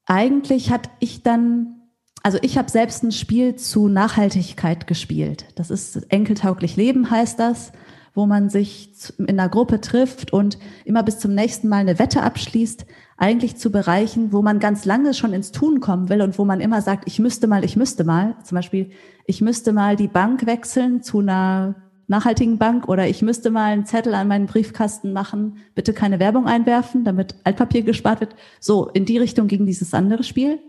eigentlich 0.08 0.72
hatte 0.72 0.90
ich 1.00 1.22
dann 1.22 1.81
also 2.24 2.38
ich 2.42 2.58
habe 2.58 2.70
selbst 2.70 3.04
ein 3.04 3.12
Spiel 3.12 3.56
zu 3.56 3.88
Nachhaltigkeit 3.88 4.88
gespielt. 4.88 5.46
Das 5.56 5.72
ist 5.72 6.12
enkeltauglich 6.12 6.76
Leben 6.76 7.10
heißt 7.10 7.40
das, 7.40 7.72
wo 8.14 8.26
man 8.26 8.50
sich 8.50 8.92
in 9.18 9.28
einer 9.30 9.50
Gruppe 9.50 9.82
trifft 9.82 10.34
und 10.34 10.60
immer 10.86 11.04
bis 11.04 11.20
zum 11.20 11.34
nächsten 11.34 11.70
Mal 11.70 11.78
eine 11.78 11.98
Wette 11.98 12.24
abschließt, 12.24 12.86
eigentlich 13.18 13.56
zu 13.56 13.72
Bereichen, 13.72 14.34
wo 14.34 14.42
man 14.42 14.60
ganz 14.60 14.84
lange 14.86 15.14
schon 15.14 15.34
ins 15.34 15.52
Tun 15.52 15.80
kommen 15.80 16.10
will 16.10 16.22
und 16.22 16.38
wo 16.38 16.46
man 16.46 16.60
immer 16.60 16.82
sagt, 16.82 17.04
ich 17.08 17.20
müsste 17.20 17.48
mal, 17.48 17.64
ich 17.64 17.76
müsste 17.76 18.04
mal. 18.04 18.36
Zum 18.44 18.56
Beispiel, 18.56 18.92
ich 19.26 19.42
müsste 19.42 19.74
mal 19.74 19.96
die 19.96 20.08
Bank 20.08 20.46
wechseln 20.46 21.02
zu 21.02 21.20
einer 21.20 21.76
nachhaltigen 22.08 22.58
Bank 22.58 22.90
oder 22.90 23.08
ich 23.08 23.22
müsste 23.22 23.52
mal 23.52 23.72
einen 23.72 23.86
Zettel 23.86 24.14
an 24.16 24.28
meinen 24.28 24.48
Briefkasten 24.48 25.14
machen, 25.14 25.58
bitte 25.76 25.94
keine 25.94 26.20
Werbung 26.20 26.46
einwerfen, 26.46 27.06
damit 27.06 27.36
Altpapier 27.46 27.84
gespart 27.84 28.20
wird. 28.20 28.36
So, 28.60 28.90
in 28.90 29.06
die 29.06 29.18
Richtung 29.18 29.48
ging 29.48 29.66
dieses 29.66 29.94
andere 29.94 30.24
Spiel. 30.24 30.60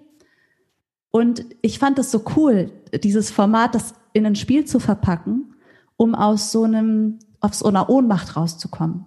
Und 1.12 1.44
ich 1.60 1.78
fand 1.78 1.98
es 1.98 2.10
so 2.10 2.24
cool, 2.36 2.72
dieses 3.04 3.30
Format, 3.30 3.74
das 3.76 3.94
in 4.14 4.26
ein 4.26 4.34
Spiel 4.34 4.64
zu 4.64 4.80
verpacken, 4.80 5.54
um 5.96 6.14
aus 6.14 6.50
so 6.50 6.64
einem, 6.64 7.18
aus 7.40 7.60
so 7.60 7.66
einer 7.66 7.90
Ohnmacht 7.90 8.34
rauszukommen. 8.34 9.04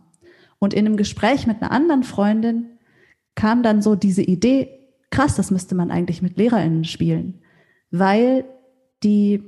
Und 0.59 0.73
in 0.73 0.85
einem 0.85 0.97
Gespräch 0.97 1.47
mit 1.47 1.61
einer 1.61 1.71
anderen 1.71 2.03
Freundin 2.03 2.77
kam 3.33 3.63
dann 3.63 3.81
so 3.81 3.95
diese 3.95 4.21
Idee, 4.21 4.69
krass, 5.09 5.35
das 5.35 5.49
müsste 5.49 5.73
man 5.73 5.89
eigentlich 5.89 6.21
mit 6.21 6.37
LehrerInnen 6.37 6.85
spielen. 6.85 7.41
Weil 7.89 8.45
die, 9.03 9.41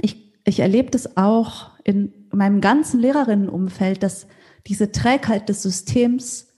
ich, 0.00 0.32
ich 0.44 0.60
erlebe 0.60 0.90
das 0.90 1.18
auch 1.18 1.70
in 1.84 2.14
meinem 2.32 2.62
ganzen 2.62 2.98
Lehrerinnenumfeld, 2.98 4.02
dass 4.02 4.26
diese 4.66 4.90
Trägheit 4.90 5.50
des 5.50 5.62
Systems 5.62 6.48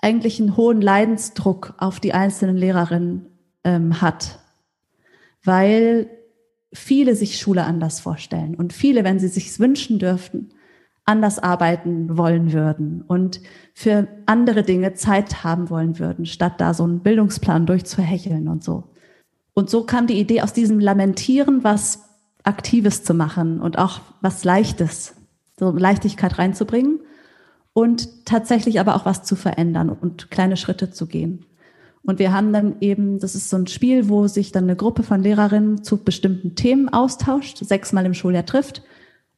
eigentlich 0.00 0.40
einen 0.40 0.56
hohen 0.56 0.80
Leidensdruck 0.80 1.74
auf 1.78 2.00
die 2.00 2.14
einzelnen 2.14 2.56
Lehrerinnen 2.56 3.26
ähm, 3.62 4.02
hat 4.02 4.41
weil 5.44 6.08
viele 6.72 7.14
sich 7.14 7.38
Schule 7.38 7.64
anders 7.64 8.00
vorstellen 8.00 8.54
und 8.54 8.72
viele, 8.72 9.04
wenn 9.04 9.18
sie 9.18 9.28
sich 9.28 9.58
wünschen 9.58 9.98
dürften, 9.98 10.50
anders 11.04 11.38
arbeiten 11.38 12.16
wollen 12.16 12.52
würden 12.52 13.02
und 13.02 13.40
für 13.74 14.06
andere 14.26 14.62
Dinge 14.62 14.94
Zeit 14.94 15.42
haben 15.42 15.68
wollen 15.68 15.98
würden, 15.98 16.26
statt 16.26 16.54
da 16.58 16.74
so 16.74 16.84
einen 16.84 17.00
Bildungsplan 17.00 17.66
durchzuhecheln 17.66 18.48
und 18.48 18.62
so. 18.62 18.84
Und 19.54 19.68
so 19.68 19.84
kam 19.84 20.06
die 20.06 20.18
Idee 20.18 20.42
aus 20.42 20.52
diesem 20.52 20.78
Lamentieren, 20.78 21.64
was 21.64 22.08
Aktives 22.44 23.02
zu 23.02 23.14
machen 23.14 23.60
und 23.60 23.78
auch 23.78 24.00
was 24.20 24.44
Leichtes, 24.44 25.14
so 25.58 25.70
Leichtigkeit 25.70 26.38
reinzubringen 26.38 27.00
und 27.72 28.24
tatsächlich 28.24 28.80
aber 28.80 28.94
auch 28.94 29.04
was 29.04 29.24
zu 29.24 29.36
verändern 29.36 29.90
und 29.90 30.30
kleine 30.30 30.56
Schritte 30.56 30.90
zu 30.90 31.06
gehen. 31.06 31.44
Und 32.04 32.18
wir 32.18 32.32
haben 32.32 32.52
dann 32.52 32.76
eben, 32.80 33.20
das 33.20 33.34
ist 33.34 33.48
so 33.48 33.56
ein 33.56 33.68
Spiel, 33.68 34.08
wo 34.08 34.26
sich 34.26 34.50
dann 34.50 34.64
eine 34.64 34.76
Gruppe 34.76 35.02
von 35.02 35.22
Lehrerinnen 35.22 35.84
zu 35.84 35.98
bestimmten 35.98 36.54
Themen 36.56 36.88
austauscht, 36.88 37.58
sechsmal 37.58 38.06
im 38.06 38.14
Schuljahr 38.14 38.44
trifft 38.44 38.82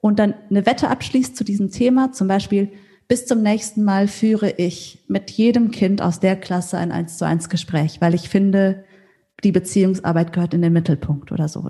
und 0.00 0.18
dann 0.18 0.34
eine 0.48 0.64
Wette 0.66 0.88
abschließt 0.88 1.36
zu 1.36 1.44
diesem 1.44 1.70
Thema. 1.70 2.12
Zum 2.12 2.26
Beispiel, 2.26 2.72
bis 3.06 3.26
zum 3.26 3.42
nächsten 3.42 3.84
Mal 3.84 4.08
führe 4.08 4.50
ich 4.50 5.04
mit 5.08 5.30
jedem 5.30 5.70
Kind 5.70 6.00
aus 6.00 6.20
der 6.20 6.36
Klasse 6.36 6.78
ein 6.78 6.90
eins 6.90 7.18
zu 7.18 7.26
eins 7.26 7.50
Gespräch, 7.50 8.00
weil 8.00 8.14
ich 8.14 8.30
finde, 8.30 8.84
die 9.42 9.52
Beziehungsarbeit 9.52 10.32
gehört 10.32 10.54
in 10.54 10.62
den 10.62 10.72
Mittelpunkt 10.72 11.32
oder 11.32 11.48
so. 11.48 11.68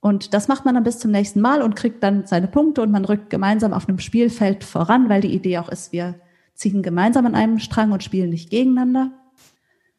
Und 0.00 0.34
das 0.34 0.46
macht 0.46 0.64
man 0.64 0.74
dann 0.74 0.84
bis 0.84 1.00
zum 1.00 1.10
nächsten 1.10 1.40
Mal 1.40 1.62
und 1.62 1.74
kriegt 1.74 2.02
dann 2.04 2.26
seine 2.26 2.46
Punkte 2.46 2.82
und 2.82 2.92
man 2.92 3.04
rückt 3.04 3.28
gemeinsam 3.28 3.72
auf 3.72 3.88
einem 3.88 3.98
Spielfeld 3.98 4.62
voran, 4.62 5.08
weil 5.08 5.20
die 5.20 5.34
Idee 5.34 5.58
auch 5.58 5.68
ist, 5.68 5.92
wir 5.92 6.14
ziehen 6.54 6.82
gemeinsam 6.82 7.26
an 7.26 7.34
einem 7.34 7.58
Strang 7.58 7.90
und 7.90 8.04
spielen 8.04 8.30
nicht 8.30 8.50
gegeneinander. 8.50 9.10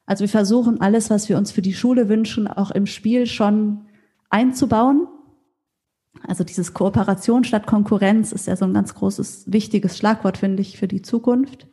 Also 0.07 0.21
wir 0.21 0.29
versuchen 0.29 0.81
alles, 0.81 1.09
was 1.09 1.29
wir 1.29 1.37
uns 1.37 1.51
für 1.51 1.61
die 1.61 1.73
Schule 1.73 2.09
wünschen, 2.09 2.47
auch 2.47 2.71
im 2.71 2.87
Spiel 2.87 3.27
schon 3.27 3.81
einzubauen. 4.29 5.07
Also 6.25 6.43
dieses 6.43 6.73
Kooperation 6.73 7.43
statt 7.43 7.67
Konkurrenz 7.67 8.31
ist 8.31 8.47
ja 8.47 8.55
so 8.55 8.65
ein 8.65 8.73
ganz 8.73 8.95
großes, 8.95 9.51
wichtiges 9.51 9.97
Schlagwort, 9.97 10.37
finde 10.37 10.61
ich, 10.61 10.77
für 10.77 10.87
die 10.87 11.01
Zukunft. 11.01 11.67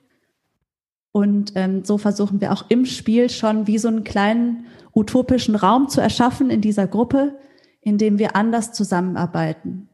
Und 1.13 1.53
ähm, 1.55 1.85
so 1.85 1.97
versuchen 1.97 2.41
wir 2.41 2.53
auch 2.53 2.65
im 2.71 2.87
Spiel 2.87 3.31
schon 3.31 3.69
wie 3.69 3.79
so 3.79 3.87
einen 3.87 4.03
kleinen 4.03 4.67
utopischen 4.93 5.55
Raum 5.55 5.89
zu 5.89 6.01
erschaffen 6.01 6.51
in 6.51 6.61
dieser 6.61 6.89
Gruppe, 6.89 7.39
in 7.81 7.99
dem 7.99 8.19
wir 8.19 8.35
anders 8.35 8.73
zusammenarbeiten, 8.73 9.89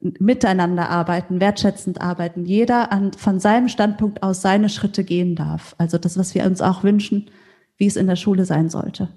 miteinander 0.00 0.88
arbeiten, 0.88 1.38
wertschätzend 1.38 2.00
arbeiten, 2.00 2.46
jeder 2.46 2.92
an, 2.92 3.12
von 3.12 3.40
seinem 3.40 3.68
Standpunkt 3.68 4.22
aus 4.22 4.40
seine 4.40 4.70
Schritte 4.70 5.04
gehen 5.04 5.36
darf. 5.36 5.74
Also 5.76 5.98
das, 5.98 6.16
was 6.16 6.34
wir 6.34 6.46
uns 6.46 6.62
auch 6.62 6.82
wünschen, 6.82 7.26
wie 7.82 7.88
es 7.88 7.96
in 7.96 8.06
der 8.06 8.14
Schule 8.14 8.44
sein 8.44 8.70
sollte. 8.70 9.08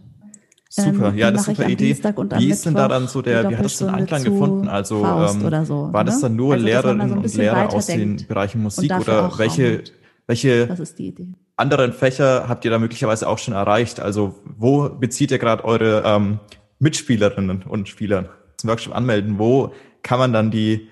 Super, 0.69 1.09
ähm, 1.09 1.17
ja, 1.19 1.29
das 1.29 1.41
ist 1.41 1.49
eine 1.49 1.57
super 1.57 1.69
Idee. 1.69 1.95
Wie 2.39 2.49
ist 2.49 2.65
denn 2.65 2.73
da 2.73 2.87
dann 2.87 3.07
so 3.07 3.21
der, 3.21 3.47
wie 3.47 3.55
hat 3.55 3.63
das 3.63 3.77
den 3.77 3.89
Anklang 3.89 4.23
gefunden? 4.23 4.67
Also 4.67 5.05
ähm, 5.05 5.65
so, 5.65 5.93
war 5.93 6.03
das 6.03 6.15
ne? 6.15 6.21
dann 6.23 6.35
nur 6.35 6.53
also, 6.53 6.65
Lehrerinnen 6.65 7.09
so 7.09 7.15
und 7.15 7.35
Lehrer 7.35 7.71
aus 7.71 7.85
den 7.85 8.25
Bereichen 8.27 8.63
Musik 8.63 8.91
oder 8.91 9.37
welche, 9.37 9.83
welche 10.25 10.75
anderen 11.55 11.93
Fächer 11.93 12.49
habt 12.49 12.65
ihr 12.65 12.71
da 12.71 12.79
möglicherweise 12.79 13.29
auch 13.29 13.37
schon 13.37 13.53
erreicht? 13.53 13.99
Also 13.99 14.33
wo 14.57 14.89
bezieht 14.89 15.29
ihr 15.29 15.37
gerade 15.37 15.63
eure 15.63 16.01
ähm, 16.03 16.39
Mitspielerinnen 16.79 17.65
und 17.69 17.87
Spieler 17.87 18.29
zum 18.57 18.71
Workshop 18.71 18.95
anmelden? 18.95 19.37
Wo 19.37 19.73
kann 20.01 20.17
man 20.17 20.33
dann 20.33 20.49
die, 20.49 20.89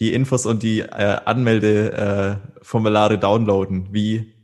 die 0.00 0.12
Infos 0.12 0.44
und 0.44 0.64
die 0.64 0.80
äh, 0.80 1.18
Anmeldeformulare 1.24 3.14
äh, 3.14 3.18
downloaden? 3.18 3.90
Wie 3.92 4.34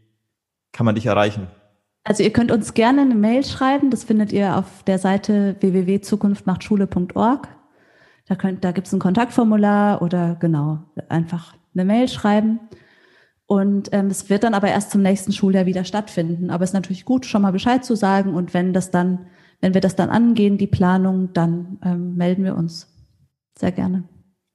kann 0.71 0.87
man 0.87 0.95
dich 0.95 1.07
erreichen? 1.07 1.49
Also 2.09 2.23
ihr 2.23 2.33
könnt 2.33 2.51
uns 2.51 2.73
gerne 2.73 3.03
eine 3.03 3.15
Mail 3.15 3.45
schreiben. 3.45 3.91
Das 3.91 4.05
findet 4.05 4.33
ihr 4.33 4.57
auf 4.57 4.83
der 4.87 4.99
Seite 4.99 5.57
www.zukunftmachtschule.org. 5.61 7.49
Da, 8.27 8.35
könnt, 8.35 8.65
da 8.65 8.73
gibt 8.73 8.87
es 8.87 8.95
ein 8.95 8.99
Kontaktformular 8.99 10.01
oder 10.01 10.39
genau, 10.41 10.79
einfach 11.11 11.55
eine 11.75 11.85
Mail 11.85 12.09
schreiben. 12.09 12.61
Und 13.45 13.91
ähm, 13.93 14.07
es 14.07 14.31
wird 14.31 14.45
dann 14.45 14.55
aber 14.55 14.69
erst 14.69 14.91
zum 14.91 15.03
nächsten 15.03 15.33
Schuljahr 15.33 15.67
wieder 15.67 15.85
stattfinden. 15.85 16.49
Aber 16.49 16.65
es 16.65 16.71
ist 16.71 16.75
natürlich 16.75 17.05
gut, 17.05 17.27
schon 17.27 17.43
mal 17.43 17.53
Bescheid 17.53 17.85
zu 17.85 17.95
sagen. 17.95 18.33
Und 18.33 18.55
wenn 18.55 18.73
das 18.73 18.91
dann, 18.91 19.27
wenn 19.61 19.75
wir 19.75 19.83
das 19.83 19.95
dann 19.95 20.09
angehen, 20.09 20.57
die 20.57 20.67
Planung, 20.67 21.35
dann 21.35 21.79
ähm, 21.85 22.17
melden 22.17 22.43
wir 22.43 22.57
uns. 22.57 22.91
Sehr 23.59 23.73
gerne. 23.73 24.05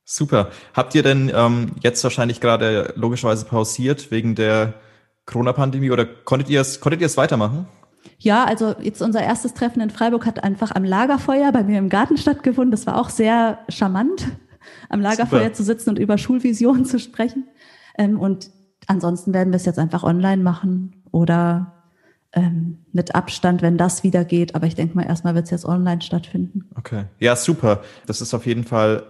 Super. 0.05 0.49
Habt 0.73 0.95
ihr 0.95 1.03
denn 1.03 1.31
ähm, 1.31 1.73
jetzt 1.83 2.03
wahrscheinlich 2.03 2.41
gerade 2.41 2.93
logischerweise 2.95 3.45
pausiert 3.45 4.09
wegen 4.09 4.33
der 4.33 4.73
Corona-Pandemie 5.25 5.91
oder 5.91 6.05
konntet 6.05 6.49
ihr 6.49 6.61
es, 6.61 6.79
konntet 6.79 7.01
ihr 7.01 7.07
es 7.07 7.17
weitermachen? 7.17 7.67
Ja, 8.19 8.45
also 8.45 8.75
jetzt 8.81 9.01
unser 9.01 9.21
erstes 9.21 9.53
Treffen 9.53 9.81
in 9.81 9.89
Freiburg 9.89 10.25
hat 10.25 10.43
einfach 10.43 10.71
am 10.71 10.83
Lagerfeuer 10.83 11.51
bei 11.51 11.63
mir 11.63 11.79
im 11.79 11.89
Garten 11.89 12.17
stattgefunden. 12.17 12.71
Das 12.71 12.85
war 12.85 12.99
auch 12.99 13.09
sehr 13.09 13.59
charmant, 13.69 14.27
am 14.89 15.01
Lagerfeuer 15.01 15.43
Super. 15.43 15.53
zu 15.53 15.63
sitzen 15.63 15.89
und 15.91 15.99
über 15.99 16.17
Schulvisionen 16.17 16.85
zu 16.85 16.99
sprechen. 16.99 17.47
Ähm, 17.97 18.19
und 18.19 18.49
ansonsten 18.87 19.33
werden 19.33 19.51
wir 19.51 19.57
es 19.57 19.65
jetzt 19.65 19.79
einfach 19.79 20.03
online 20.03 20.41
machen 20.41 21.03
oder 21.11 21.73
ähm, 22.33 22.85
mit 22.91 23.15
Abstand, 23.15 23.61
wenn 23.61 23.77
das 23.77 24.03
wieder 24.03 24.25
geht. 24.25 24.55
Aber 24.55 24.67
ich 24.67 24.75
denke 24.75 24.95
mal, 24.95 25.05
erstmal 25.05 25.35
wird 25.35 25.45
es 25.45 25.51
jetzt 25.51 25.65
online 25.65 26.01
stattfinden. 26.01 26.69
Okay. 26.75 27.05
Ja, 27.19 27.35
super. 27.35 27.81
Das 28.05 28.21
ist 28.21 28.33
auf 28.33 28.45
jeden 28.45 28.63
Fall 28.63 29.03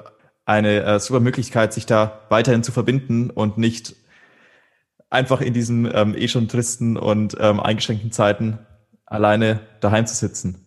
eine 0.45 0.83
äh, 0.83 0.99
super 0.99 1.19
Möglichkeit, 1.19 1.73
sich 1.73 1.85
da 1.85 2.19
weiterhin 2.29 2.63
zu 2.63 2.71
verbinden 2.71 3.29
und 3.29 3.57
nicht 3.57 3.95
einfach 5.13 5.41
in 5.41 5.53
diesen 5.53 5.89
ähm, 5.93 6.15
eh 6.17 6.27
schon 6.27 6.47
tristen 6.47 6.97
und 6.97 7.37
ähm, 7.39 7.59
eingeschränkten 7.59 8.11
Zeiten 8.11 8.59
alleine 9.05 9.61
daheim 9.79 10.05
zu 10.05 10.15
sitzen. 10.15 10.65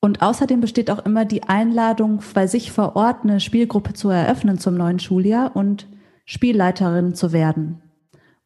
Und 0.00 0.22
außerdem 0.22 0.60
besteht 0.60 0.90
auch 0.90 1.04
immer 1.04 1.26
die 1.26 1.42
Einladung, 1.42 2.22
bei 2.32 2.46
sich 2.46 2.72
vor 2.72 2.96
Ort 2.96 3.22
eine 3.22 3.38
Spielgruppe 3.38 3.92
zu 3.92 4.08
eröffnen 4.08 4.58
zum 4.58 4.74
neuen 4.74 4.98
Schuljahr 4.98 5.54
und 5.54 5.86
Spielleiterin 6.24 7.14
zu 7.14 7.32
werden. 7.32 7.82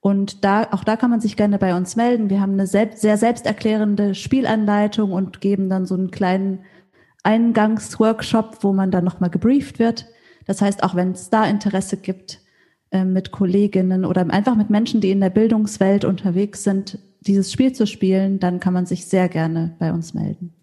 Und 0.01 0.45
da, 0.45 0.69
auch 0.73 0.85
da 0.85 0.97
kann 0.97 1.11
man 1.11 1.21
sich 1.21 1.37
gerne 1.37 1.59
bei 1.59 1.77
uns 1.77 1.97
melden. 1.97 2.29
Wir 2.29 2.41
haben 2.41 2.55
eine 2.55 2.67
selbst, 2.67 3.01
sehr 3.01 3.17
selbsterklärende 3.17 4.15
Spielanleitung 4.15 5.13
und 5.13 5.41
geben 5.41 5.71
dann 5.71 5.87
so 5.87 5.95
einen 5.95 6.11
kleinen 6.11 6.65
Eingangsworkshop, 7.23 8.59
wo 8.63 8.73
man 8.73 8.91
dann 8.91 9.05
nochmal 9.05 9.31
gebrieft 9.31 9.79
wird. 9.79 10.07
Das 10.47 10.61
heißt, 10.61 10.83
auch 10.83 10.95
wenn 10.95 11.13
es 11.13 11.31
da 11.31 11.47
Interesse 11.47 11.97
gibt, 11.97 12.41
mit 13.03 13.33
Kolleginnen 13.33 14.05
oder 14.05 14.31
einfach 14.31 14.55
mit 14.55 14.71
Menschen, 14.71 15.01
die 15.01 15.11
in 15.11 15.21
der 15.21 15.31
Bildungswelt 15.31 16.05
unterwegs 16.05 16.63
sind, 16.63 16.99
dieses 17.21 17.51
Spiel 17.51 17.73
zu 17.73 17.87
spielen, 17.87 18.39
dann 18.39 18.61
kann 18.61 18.75
man 18.75 18.87
sich 18.87 19.07
sehr 19.07 19.29
gerne 19.29 19.75
bei 19.81 19.93
uns 19.93 20.15
melden. 20.15 20.55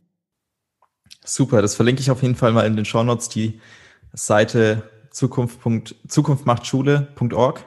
Super, 1.25 1.61
das 1.61 1.75
verlinke 1.75 2.01
ich 2.01 2.11
auf 2.11 2.21
jeden 2.21 2.35
Fall 2.35 2.53
mal 2.53 2.65
in 2.65 2.75
den 2.75 2.85
Shownotes, 2.85 3.29
die 3.29 3.59
Seite 4.13 4.83
Zukunft. 5.09 5.59
zukunftmachtschule.org 6.07 7.65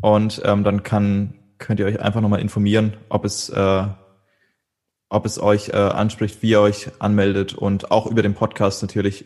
und 0.00 0.42
ähm, 0.44 0.64
dann 0.64 0.82
kann, 0.82 1.34
könnt 1.58 1.80
ihr 1.80 1.86
euch 1.86 2.00
einfach 2.00 2.20
nochmal 2.20 2.40
informieren, 2.40 2.96
ob 3.08 3.24
es, 3.24 3.48
äh, 3.48 3.86
ob 5.08 5.26
es 5.26 5.40
euch 5.40 5.68
äh, 5.68 5.76
anspricht, 5.76 6.42
wie 6.42 6.50
ihr 6.50 6.60
euch 6.60 6.90
anmeldet 6.98 7.54
und 7.54 7.90
auch 7.90 8.06
über 8.06 8.22
den 8.22 8.34
Podcast 8.34 8.82
natürlich 8.82 9.24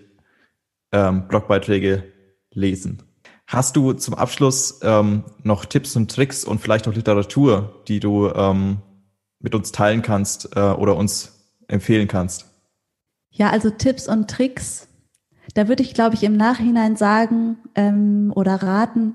ähm, 0.93 1.29
Blogbeiträge 1.29 2.05
lesen. 2.51 3.03
Hast 3.47 3.77
du 3.77 3.93
zum 3.93 4.15
Abschluss 4.15 4.81
ähm, 4.83 5.23
noch 5.45 5.65
Tipps 5.67 5.95
und 5.95 6.11
Tricks 6.11 6.45
und 6.45 6.61
vielleicht 6.61 6.89
auch 6.89 6.95
Literatur, 6.95 7.83
die 7.87 8.01
du 8.01 8.29
ähm, 8.29 8.79
mit 9.39 9.55
uns 9.55 9.71
teilen 9.71 10.03
kannst 10.03 10.57
äh, 10.57 10.61
oder 10.61 10.97
uns 10.97 11.33
empfehlen 11.69 12.09
kannst? 12.09 12.47
Ja, 13.31 13.51
also 13.51 13.71
Tipps 13.71 14.09
und 14.09 14.29
Tricks. 14.29 14.89
Da 15.55 15.69
würde 15.69 15.85
ich, 15.85 15.95
glaube 15.95 16.17
ich, 16.17 16.25
im 16.25 16.37
Nachhinein 16.37 16.97
sagen 16.97 17.59
ähm, 17.77 18.33
oder 18.35 18.63
raten, 18.63 19.15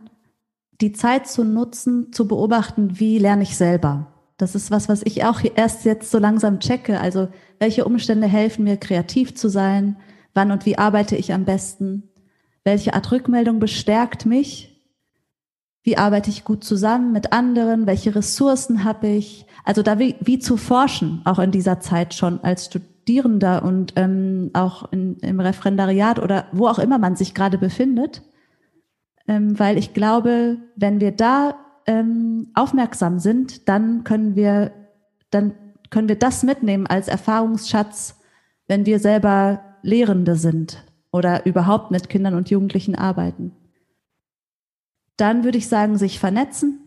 die 0.79 0.93
Zeit 0.93 1.27
zu 1.27 1.43
nutzen, 1.43 2.13
zu 2.13 2.27
beobachten, 2.27 2.99
wie 2.99 3.19
lerne 3.19 3.43
ich 3.43 3.57
selber. 3.57 4.07
Das 4.37 4.55
ist 4.55 4.71
was, 4.71 4.87
was 4.87 5.03
ich 5.03 5.25
auch 5.25 5.41
erst 5.55 5.85
jetzt 5.85 6.09
so 6.09 6.17
langsam 6.17 6.59
checke. 6.59 6.99
Also 6.99 7.27
welche 7.59 7.83
Umstände 7.85 8.27
helfen 8.27 8.63
mir, 8.63 8.77
kreativ 8.77 9.35
zu 9.35 9.49
sein? 9.49 9.97
Wann 10.33 10.51
und 10.51 10.65
wie 10.65 10.77
arbeite 10.77 11.15
ich 11.17 11.33
am 11.33 11.43
besten? 11.43 12.11
Welche 12.63 12.93
Art 12.93 13.12
Rückmeldung 13.12 13.60
bestärkt 13.60 14.26
mich? 14.26 14.67
Wie 15.84 15.97
arbeite 15.97 16.30
ich 16.30 16.43
gut 16.43 16.63
zusammen 16.63 17.12
mit 17.12 17.34
anderen? 17.34 17.88
Welche 17.88 18.13
Ressourcen 18.13 18.84
habe 18.84 19.08
ich? 19.08 19.47
Also 19.63 19.82
da 19.82 19.97
wie, 19.97 20.15
wie 20.19 20.38
zu 20.38 20.58
forschen, 20.58 21.21
auch 21.26 21.39
in 21.39 21.52
dieser 21.52 21.80
Zeit 21.80 22.13
schon 22.13 22.39
als 22.43 22.65
Studierender 22.65 23.63
und 23.63 23.93
ähm, 23.95 24.52
auch 24.54 24.91
in, 24.91 25.17
im 25.17 25.39
Referendariat 25.39 26.19
oder 26.19 26.45
wo 26.52 26.67
auch 26.67 26.78
immer 26.78 27.00
man 27.00 27.15
sich 27.15 27.34
gerade 27.34 27.58
befindet. 27.58 28.21
Ähm, 29.28 29.58
weil 29.58 29.78
ich 29.80 29.95
glaube, 29.95 30.58
wenn 30.76 31.00
wir 31.00 31.12
da 31.12 31.56
ähm, 31.88 32.52
aufmerksam 32.54 33.17
sind, 33.17 33.67
dann 33.67 34.04
können 34.04 34.36
wir, 34.36 34.71
dann 35.32 35.56
können 35.89 36.10
wir 36.10 36.17
das 36.17 36.43
mitnehmen 36.43 36.86
als 36.86 37.08
Erfahrungsschatz, 37.08 38.19
wenn 38.67 38.86
wir 38.86 39.00
selber 39.00 39.62
Lehrende 39.82 40.36
sind 40.36 40.90
oder 41.12 41.45
überhaupt 41.45 41.91
mit 41.91 42.10
Kindern 42.10 42.36
und 42.36 42.50
Jugendlichen 42.50 42.95
arbeiten. 42.95 43.52
Dann 45.17 45.43
würde 45.43 45.58
ich 45.58 45.67
sagen, 45.67 45.97
sich 45.97 46.19
vernetzen, 46.19 46.80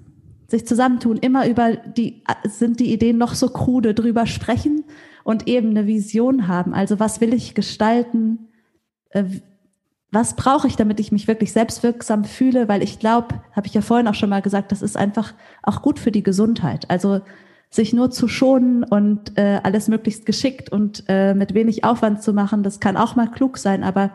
sich 0.49 0.67
zusammentun, 0.67 1.19
immer 1.19 1.47
über 1.47 1.77
die, 1.77 2.23
sind 2.45 2.81
die 2.81 2.93
Ideen 2.93 3.19
noch 3.19 3.35
so 3.35 3.49
krude, 3.49 3.95
drüber 3.95 4.27
sprechen 4.27 4.85
und 5.23 5.49
eben 5.49 5.71
eine 5.71 5.87
Vision 5.87 6.49
haben. 6.49 6.75
Also 6.75 7.01
was 7.01 7.21
will 7.21 7.35
ich 7.35 7.55
gestalten? 7.55 8.49
Äh, 9.11 9.25
was 10.11 10.37
brauche 10.37 10.69
ich, 10.69 10.77
damit 10.77 11.01
ich 11.01 11.11
mich 11.11 11.27
wirklich 11.27 11.53
selbstwirksam 11.53 12.25
fühle? 12.25 12.69
Weil 12.69 12.83
ich 12.83 12.99
glaube, 12.99 13.41
habe 13.53 13.67
ich 13.67 13.75
ja 13.75 13.81
vorhin 13.81 14.07
auch 14.07 14.15
schon 14.15 14.31
mal 14.31 14.43
gesagt, 14.43 14.71
das 14.71 14.81
ist 14.81 14.97
einfach 14.97 15.35
auch 15.62 15.83
gut 15.83 15.99
für 15.99 16.12
die 16.12 16.22
Gesundheit. 16.22 16.89
Also 16.89 17.20
sich 17.75 17.93
nur 17.93 18.12
zu 18.12 18.29
schonen 18.29 18.85
und 18.85 19.37
äh, 19.37 19.59
alles 19.64 19.89
möglichst 19.89 20.27
geschickt 20.27 20.70
und 20.70 21.03
äh, 21.09 21.35
mit 21.35 21.55
wenig 21.55 21.83
Aufwand 21.83 22.22
zu 22.22 22.33
machen, 22.33 22.62
das 22.62 22.79
kann 22.79 22.97
auch 22.97 23.16
mal 23.16 23.29
klug 23.29 23.59
sein, 23.59 23.83
aber 23.83 24.14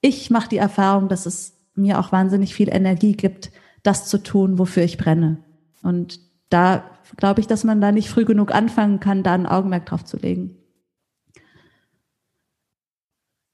ich 0.00 0.30
mache 0.30 0.48
die 0.48 0.58
Erfahrung, 0.58 1.08
dass 1.08 1.26
es 1.26 1.56
mir 1.74 1.98
auch 1.98 2.12
wahnsinnig 2.12 2.54
viel 2.54 2.72
Energie 2.72 3.16
gibt, 3.16 3.50
das 3.82 4.06
zu 4.06 4.18
tun, 4.18 4.56
wofür 4.56 4.84
ich 4.84 4.98
brenne. 4.98 5.38
Und 5.82 6.20
da 6.48 6.84
glaube 7.16 7.40
ich, 7.40 7.48
dass 7.48 7.64
man 7.64 7.80
da 7.80 7.90
nicht 7.90 8.08
früh 8.08 8.24
genug 8.24 8.54
anfangen 8.54 9.00
kann, 9.00 9.24
da 9.24 9.32
ein 9.32 9.46
Augenmerk 9.46 9.86
drauf 9.86 10.04
zu 10.04 10.16
legen. 10.16 10.58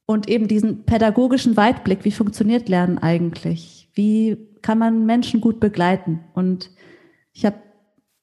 Und 0.05 0.28
eben 0.28 0.46
diesen 0.46 0.84
pädagogischen 0.84 1.57
Weitblick, 1.57 2.05
wie 2.05 2.12
funktioniert 2.12 2.68
Lernen 2.68 2.99
eigentlich? 2.99 3.88
Wie 3.94 4.36
kann 4.61 4.78
man 4.78 5.07
Menschen 5.07 5.40
gut 5.40 5.59
begleiten? 5.59 6.20
Und 6.34 6.70
ich 7.32 7.46
habe 7.46 7.57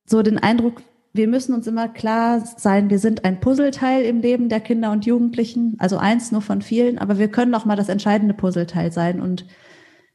so 0.06 0.22
den 0.22 0.38
Eindruck, 0.38 0.84
wir 1.16 1.28
müssen 1.28 1.54
uns 1.54 1.66
immer 1.68 1.88
klar 1.88 2.44
sein, 2.58 2.90
wir 2.90 3.00
sind 3.00 3.24
ein 3.24 3.40
Puzzleteil 3.40 4.04
im 4.04 4.22
Leben 4.22 4.50
der 4.50 4.60
Kinder 4.60 4.92
und 4.92 5.06
Jugendlichen, 5.06 5.76
also 5.80 5.98
eins 5.98 6.32
nur 6.32 6.42
von 6.42 6.62
vielen, 6.62 6.98
aber 6.98 7.18
wir 7.18 7.30
können 7.30 7.56
auch 7.56 7.66
mal 7.66 7.76
das 7.76 7.90
entscheidende 7.90 8.34
Puzzleteil 8.34 8.92
sein 8.92 9.22
und 9.22 9.46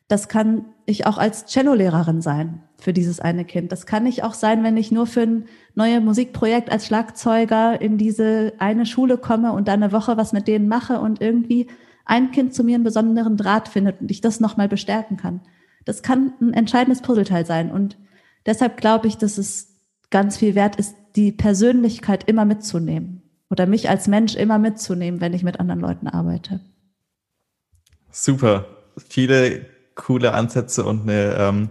das 0.08 0.28
kann 0.28 0.66
ich 0.86 1.06
auch 1.06 1.18
als 1.18 1.46
Cello-Lehrerin 1.46 2.20
sein. 2.20 2.62
für 2.80 2.92
dieses 2.92 3.20
eine 3.20 3.44
Kind. 3.44 3.72
Das 3.72 3.86
kann 3.86 4.04
nicht 4.04 4.24
auch 4.24 4.34
sein, 4.34 4.64
wenn 4.64 4.76
ich 4.76 4.90
nur 4.90 5.06
für 5.06 5.20
ein 5.20 5.44
neues 5.74 6.02
Musikprojekt 6.02 6.72
als 6.72 6.86
Schlagzeuger 6.86 7.80
in 7.80 7.98
diese 7.98 8.54
eine 8.58 8.86
Schule 8.86 9.18
komme 9.18 9.52
und 9.52 9.68
dann 9.68 9.82
eine 9.82 9.92
Woche 9.92 10.16
was 10.16 10.32
mit 10.32 10.48
denen 10.48 10.66
mache 10.66 10.98
und 10.98 11.20
irgendwie 11.20 11.68
ein 12.06 12.30
Kind 12.30 12.54
zu 12.54 12.64
mir 12.64 12.76
einen 12.76 12.84
besonderen 12.84 13.36
Draht 13.36 13.68
findet 13.68 14.00
und 14.00 14.10
ich 14.10 14.20
das 14.20 14.40
nochmal 14.40 14.68
bestärken 14.68 15.16
kann. 15.16 15.42
Das 15.84 16.02
kann 16.02 16.32
ein 16.40 16.54
entscheidendes 16.54 17.02
Puzzleteil 17.02 17.46
sein. 17.46 17.70
Und 17.70 17.98
deshalb 18.46 18.78
glaube 18.78 19.06
ich, 19.06 19.16
dass 19.16 19.38
es 19.38 19.79
ganz 20.10 20.36
viel 20.36 20.54
wert 20.54 20.76
ist, 20.76 20.94
die 21.16 21.32
Persönlichkeit 21.32 22.28
immer 22.28 22.44
mitzunehmen 22.44 23.22
oder 23.50 23.66
mich 23.66 23.88
als 23.88 24.06
Mensch 24.06 24.34
immer 24.34 24.58
mitzunehmen, 24.58 25.20
wenn 25.20 25.34
ich 25.34 25.42
mit 25.42 25.58
anderen 25.58 25.80
Leuten 25.80 26.06
arbeite. 26.06 26.60
Super. 28.10 28.66
Viele 29.08 29.66
coole 29.94 30.32
Ansätze 30.32 30.84
und 30.84 31.02
eine, 31.02 31.34
ähm, 31.36 31.70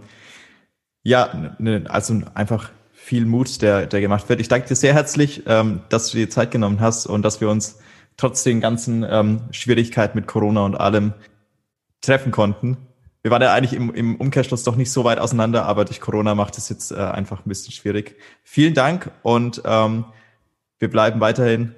ja, 1.02 1.54
eine, 1.58 1.84
also 1.88 2.20
einfach 2.34 2.70
viel 2.92 3.26
Mut, 3.26 3.62
der, 3.62 3.86
der 3.86 4.00
gemacht 4.00 4.28
wird. 4.28 4.40
Ich 4.40 4.48
danke 4.48 4.68
dir 4.68 4.76
sehr 4.76 4.94
herzlich, 4.94 5.42
ähm, 5.46 5.80
dass 5.88 6.10
du 6.10 6.18
dir 6.18 6.30
Zeit 6.30 6.50
genommen 6.50 6.80
hast 6.80 7.06
und 7.06 7.22
dass 7.22 7.40
wir 7.40 7.48
uns 7.48 7.78
trotz 8.16 8.42
den 8.42 8.60
ganzen 8.60 9.04
ähm, 9.08 9.40
Schwierigkeiten 9.50 10.16
mit 10.18 10.26
Corona 10.26 10.64
und 10.64 10.76
allem 10.76 11.14
treffen 12.02 12.30
konnten. 12.30 12.76
Wir 13.22 13.30
waren 13.30 13.42
ja 13.42 13.52
eigentlich 13.52 13.74
im, 13.74 13.92
im 13.94 14.16
Umkehrschluss 14.16 14.64
doch 14.64 14.76
nicht 14.76 14.90
so 14.90 15.04
weit 15.04 15.18
auseinander, 15.18 15.66
aber 15.66 15.84
durch 15.84 16.00
Corona 16.00 16.34
macht 16.34 16.56
es 16.56 16.68
jetzt 16.68 16.90
äh, 16.90 16.96
einfach 16.96 17.44
ein 17.44 17.48
bisschen 17.48 17.72
schwierig. 17.72 18.16
Vielen 18.42 18.72
Dank 18.72 19.10
und 19.22 19.62
ähm, 19.64 20.06
wir 20.78 20.88
bleiben 20.88 21.20
weiterhin 21.20 21.74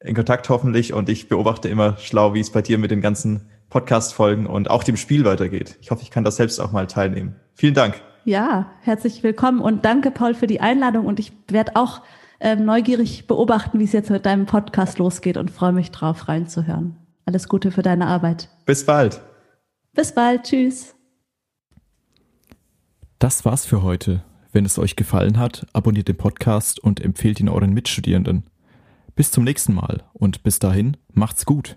in 0.00 0.14
Kontakt 0.14 0.48
hoffentlich 0.48 0.92
und 0.92 1.08
ich 1.08 1.28
beobachte 1.28 1.68
immer 1.68 1.96
schlau, 1.98 2.34
wie 2.34 2.40
es 2.40 2.50
bei 2.50 2.62
dir 2.62 2.78
mit 2.78 2.90
den 2.90 3.00
ganzen 3.00 3.48
Podcast-Folgen 3.68 4.46
und 4.46 4.68
auch 4.68 4.82
dem 4.82 4.96
Spiel 4.96 5.24
weitergeht. 5.24 5.76
Ich 5.80 5.90
hoffe, 5.92 6.02
ich 6.02 6.10
kann 6.10 6.24
das 6.24 6.36
selbst 6.36 6.58
auch 6.58 6.72
mal 6.72 6.86
teilnehmen. 6.86 7.36
Vielen 7.54 7.74
Dank. 7.74 8.00
Ja, 8.24 8.72
herzlich 8.80 9.22
willkommen 9.22 9.60
und 9.60 9.84
danke, 9.84 10.10
Paul, 10.10 10.34
für 10.34 10.46
die 10.46 10.60
Einladung. 10.60 11.06
Und 11.06 11.20
ich 11.20 11.32
werde 11.48 11.76
auch 11.76 12.02
äh, 12.40 12.56
neugierig 12.56 13.26
beobachten, 13.26 13.78
wie 13.78 13.84
es 13.84 13.92
jetzt 13.92 14.10
mit 14.10 14.26
deinem 14.26 14.46
Podcast 14.46 14.98
losgeht 14.98 15.36
und 15.36 15.50
freue 15.50 15.72
mich 15.72 15.90
drauf, 15.90 16.28
reinzuhören. 16.28 16.96
Alles 17.26 17.48
Gute 17.48 17.70
für 17.70 17.82
deine 17.82 18.06
Arbeit. 18.06 18.48
Bis 18.66 18.84
bald. 18.84 19.20
Bis 19.92 20.14
bald. 20.14 20.44
Tschüss. 20.44 20.94
Das 23.18 23.44
war's 23.44 23.66
für 23.66 23.82
heute. 23.82 24.24
Wenn 24.52 24.64
es 24.64 24.78
euch 24.78 24.96
gefallen 24.96 25.38
hat, 25.38 25.66
abonniert 25.72 26.08
den 26.08 26.16
Podcast 26.16 26.80
und 26.80 27.00
empfehlt 27.00 27.40
ihn 27.40 27.48
euren 27.48 27.72
Mitstudierenden. 27.72 28.44
Bis 29.14 29.30
zum 29.30 29.44
nächsten 29.44 29.74
Mal 29.74 30.04
und 30.12 30.42
bis 30.42 30.58
dahin 30.58 30.96
macht's 31.12 31.44
gut. 31.44 31.76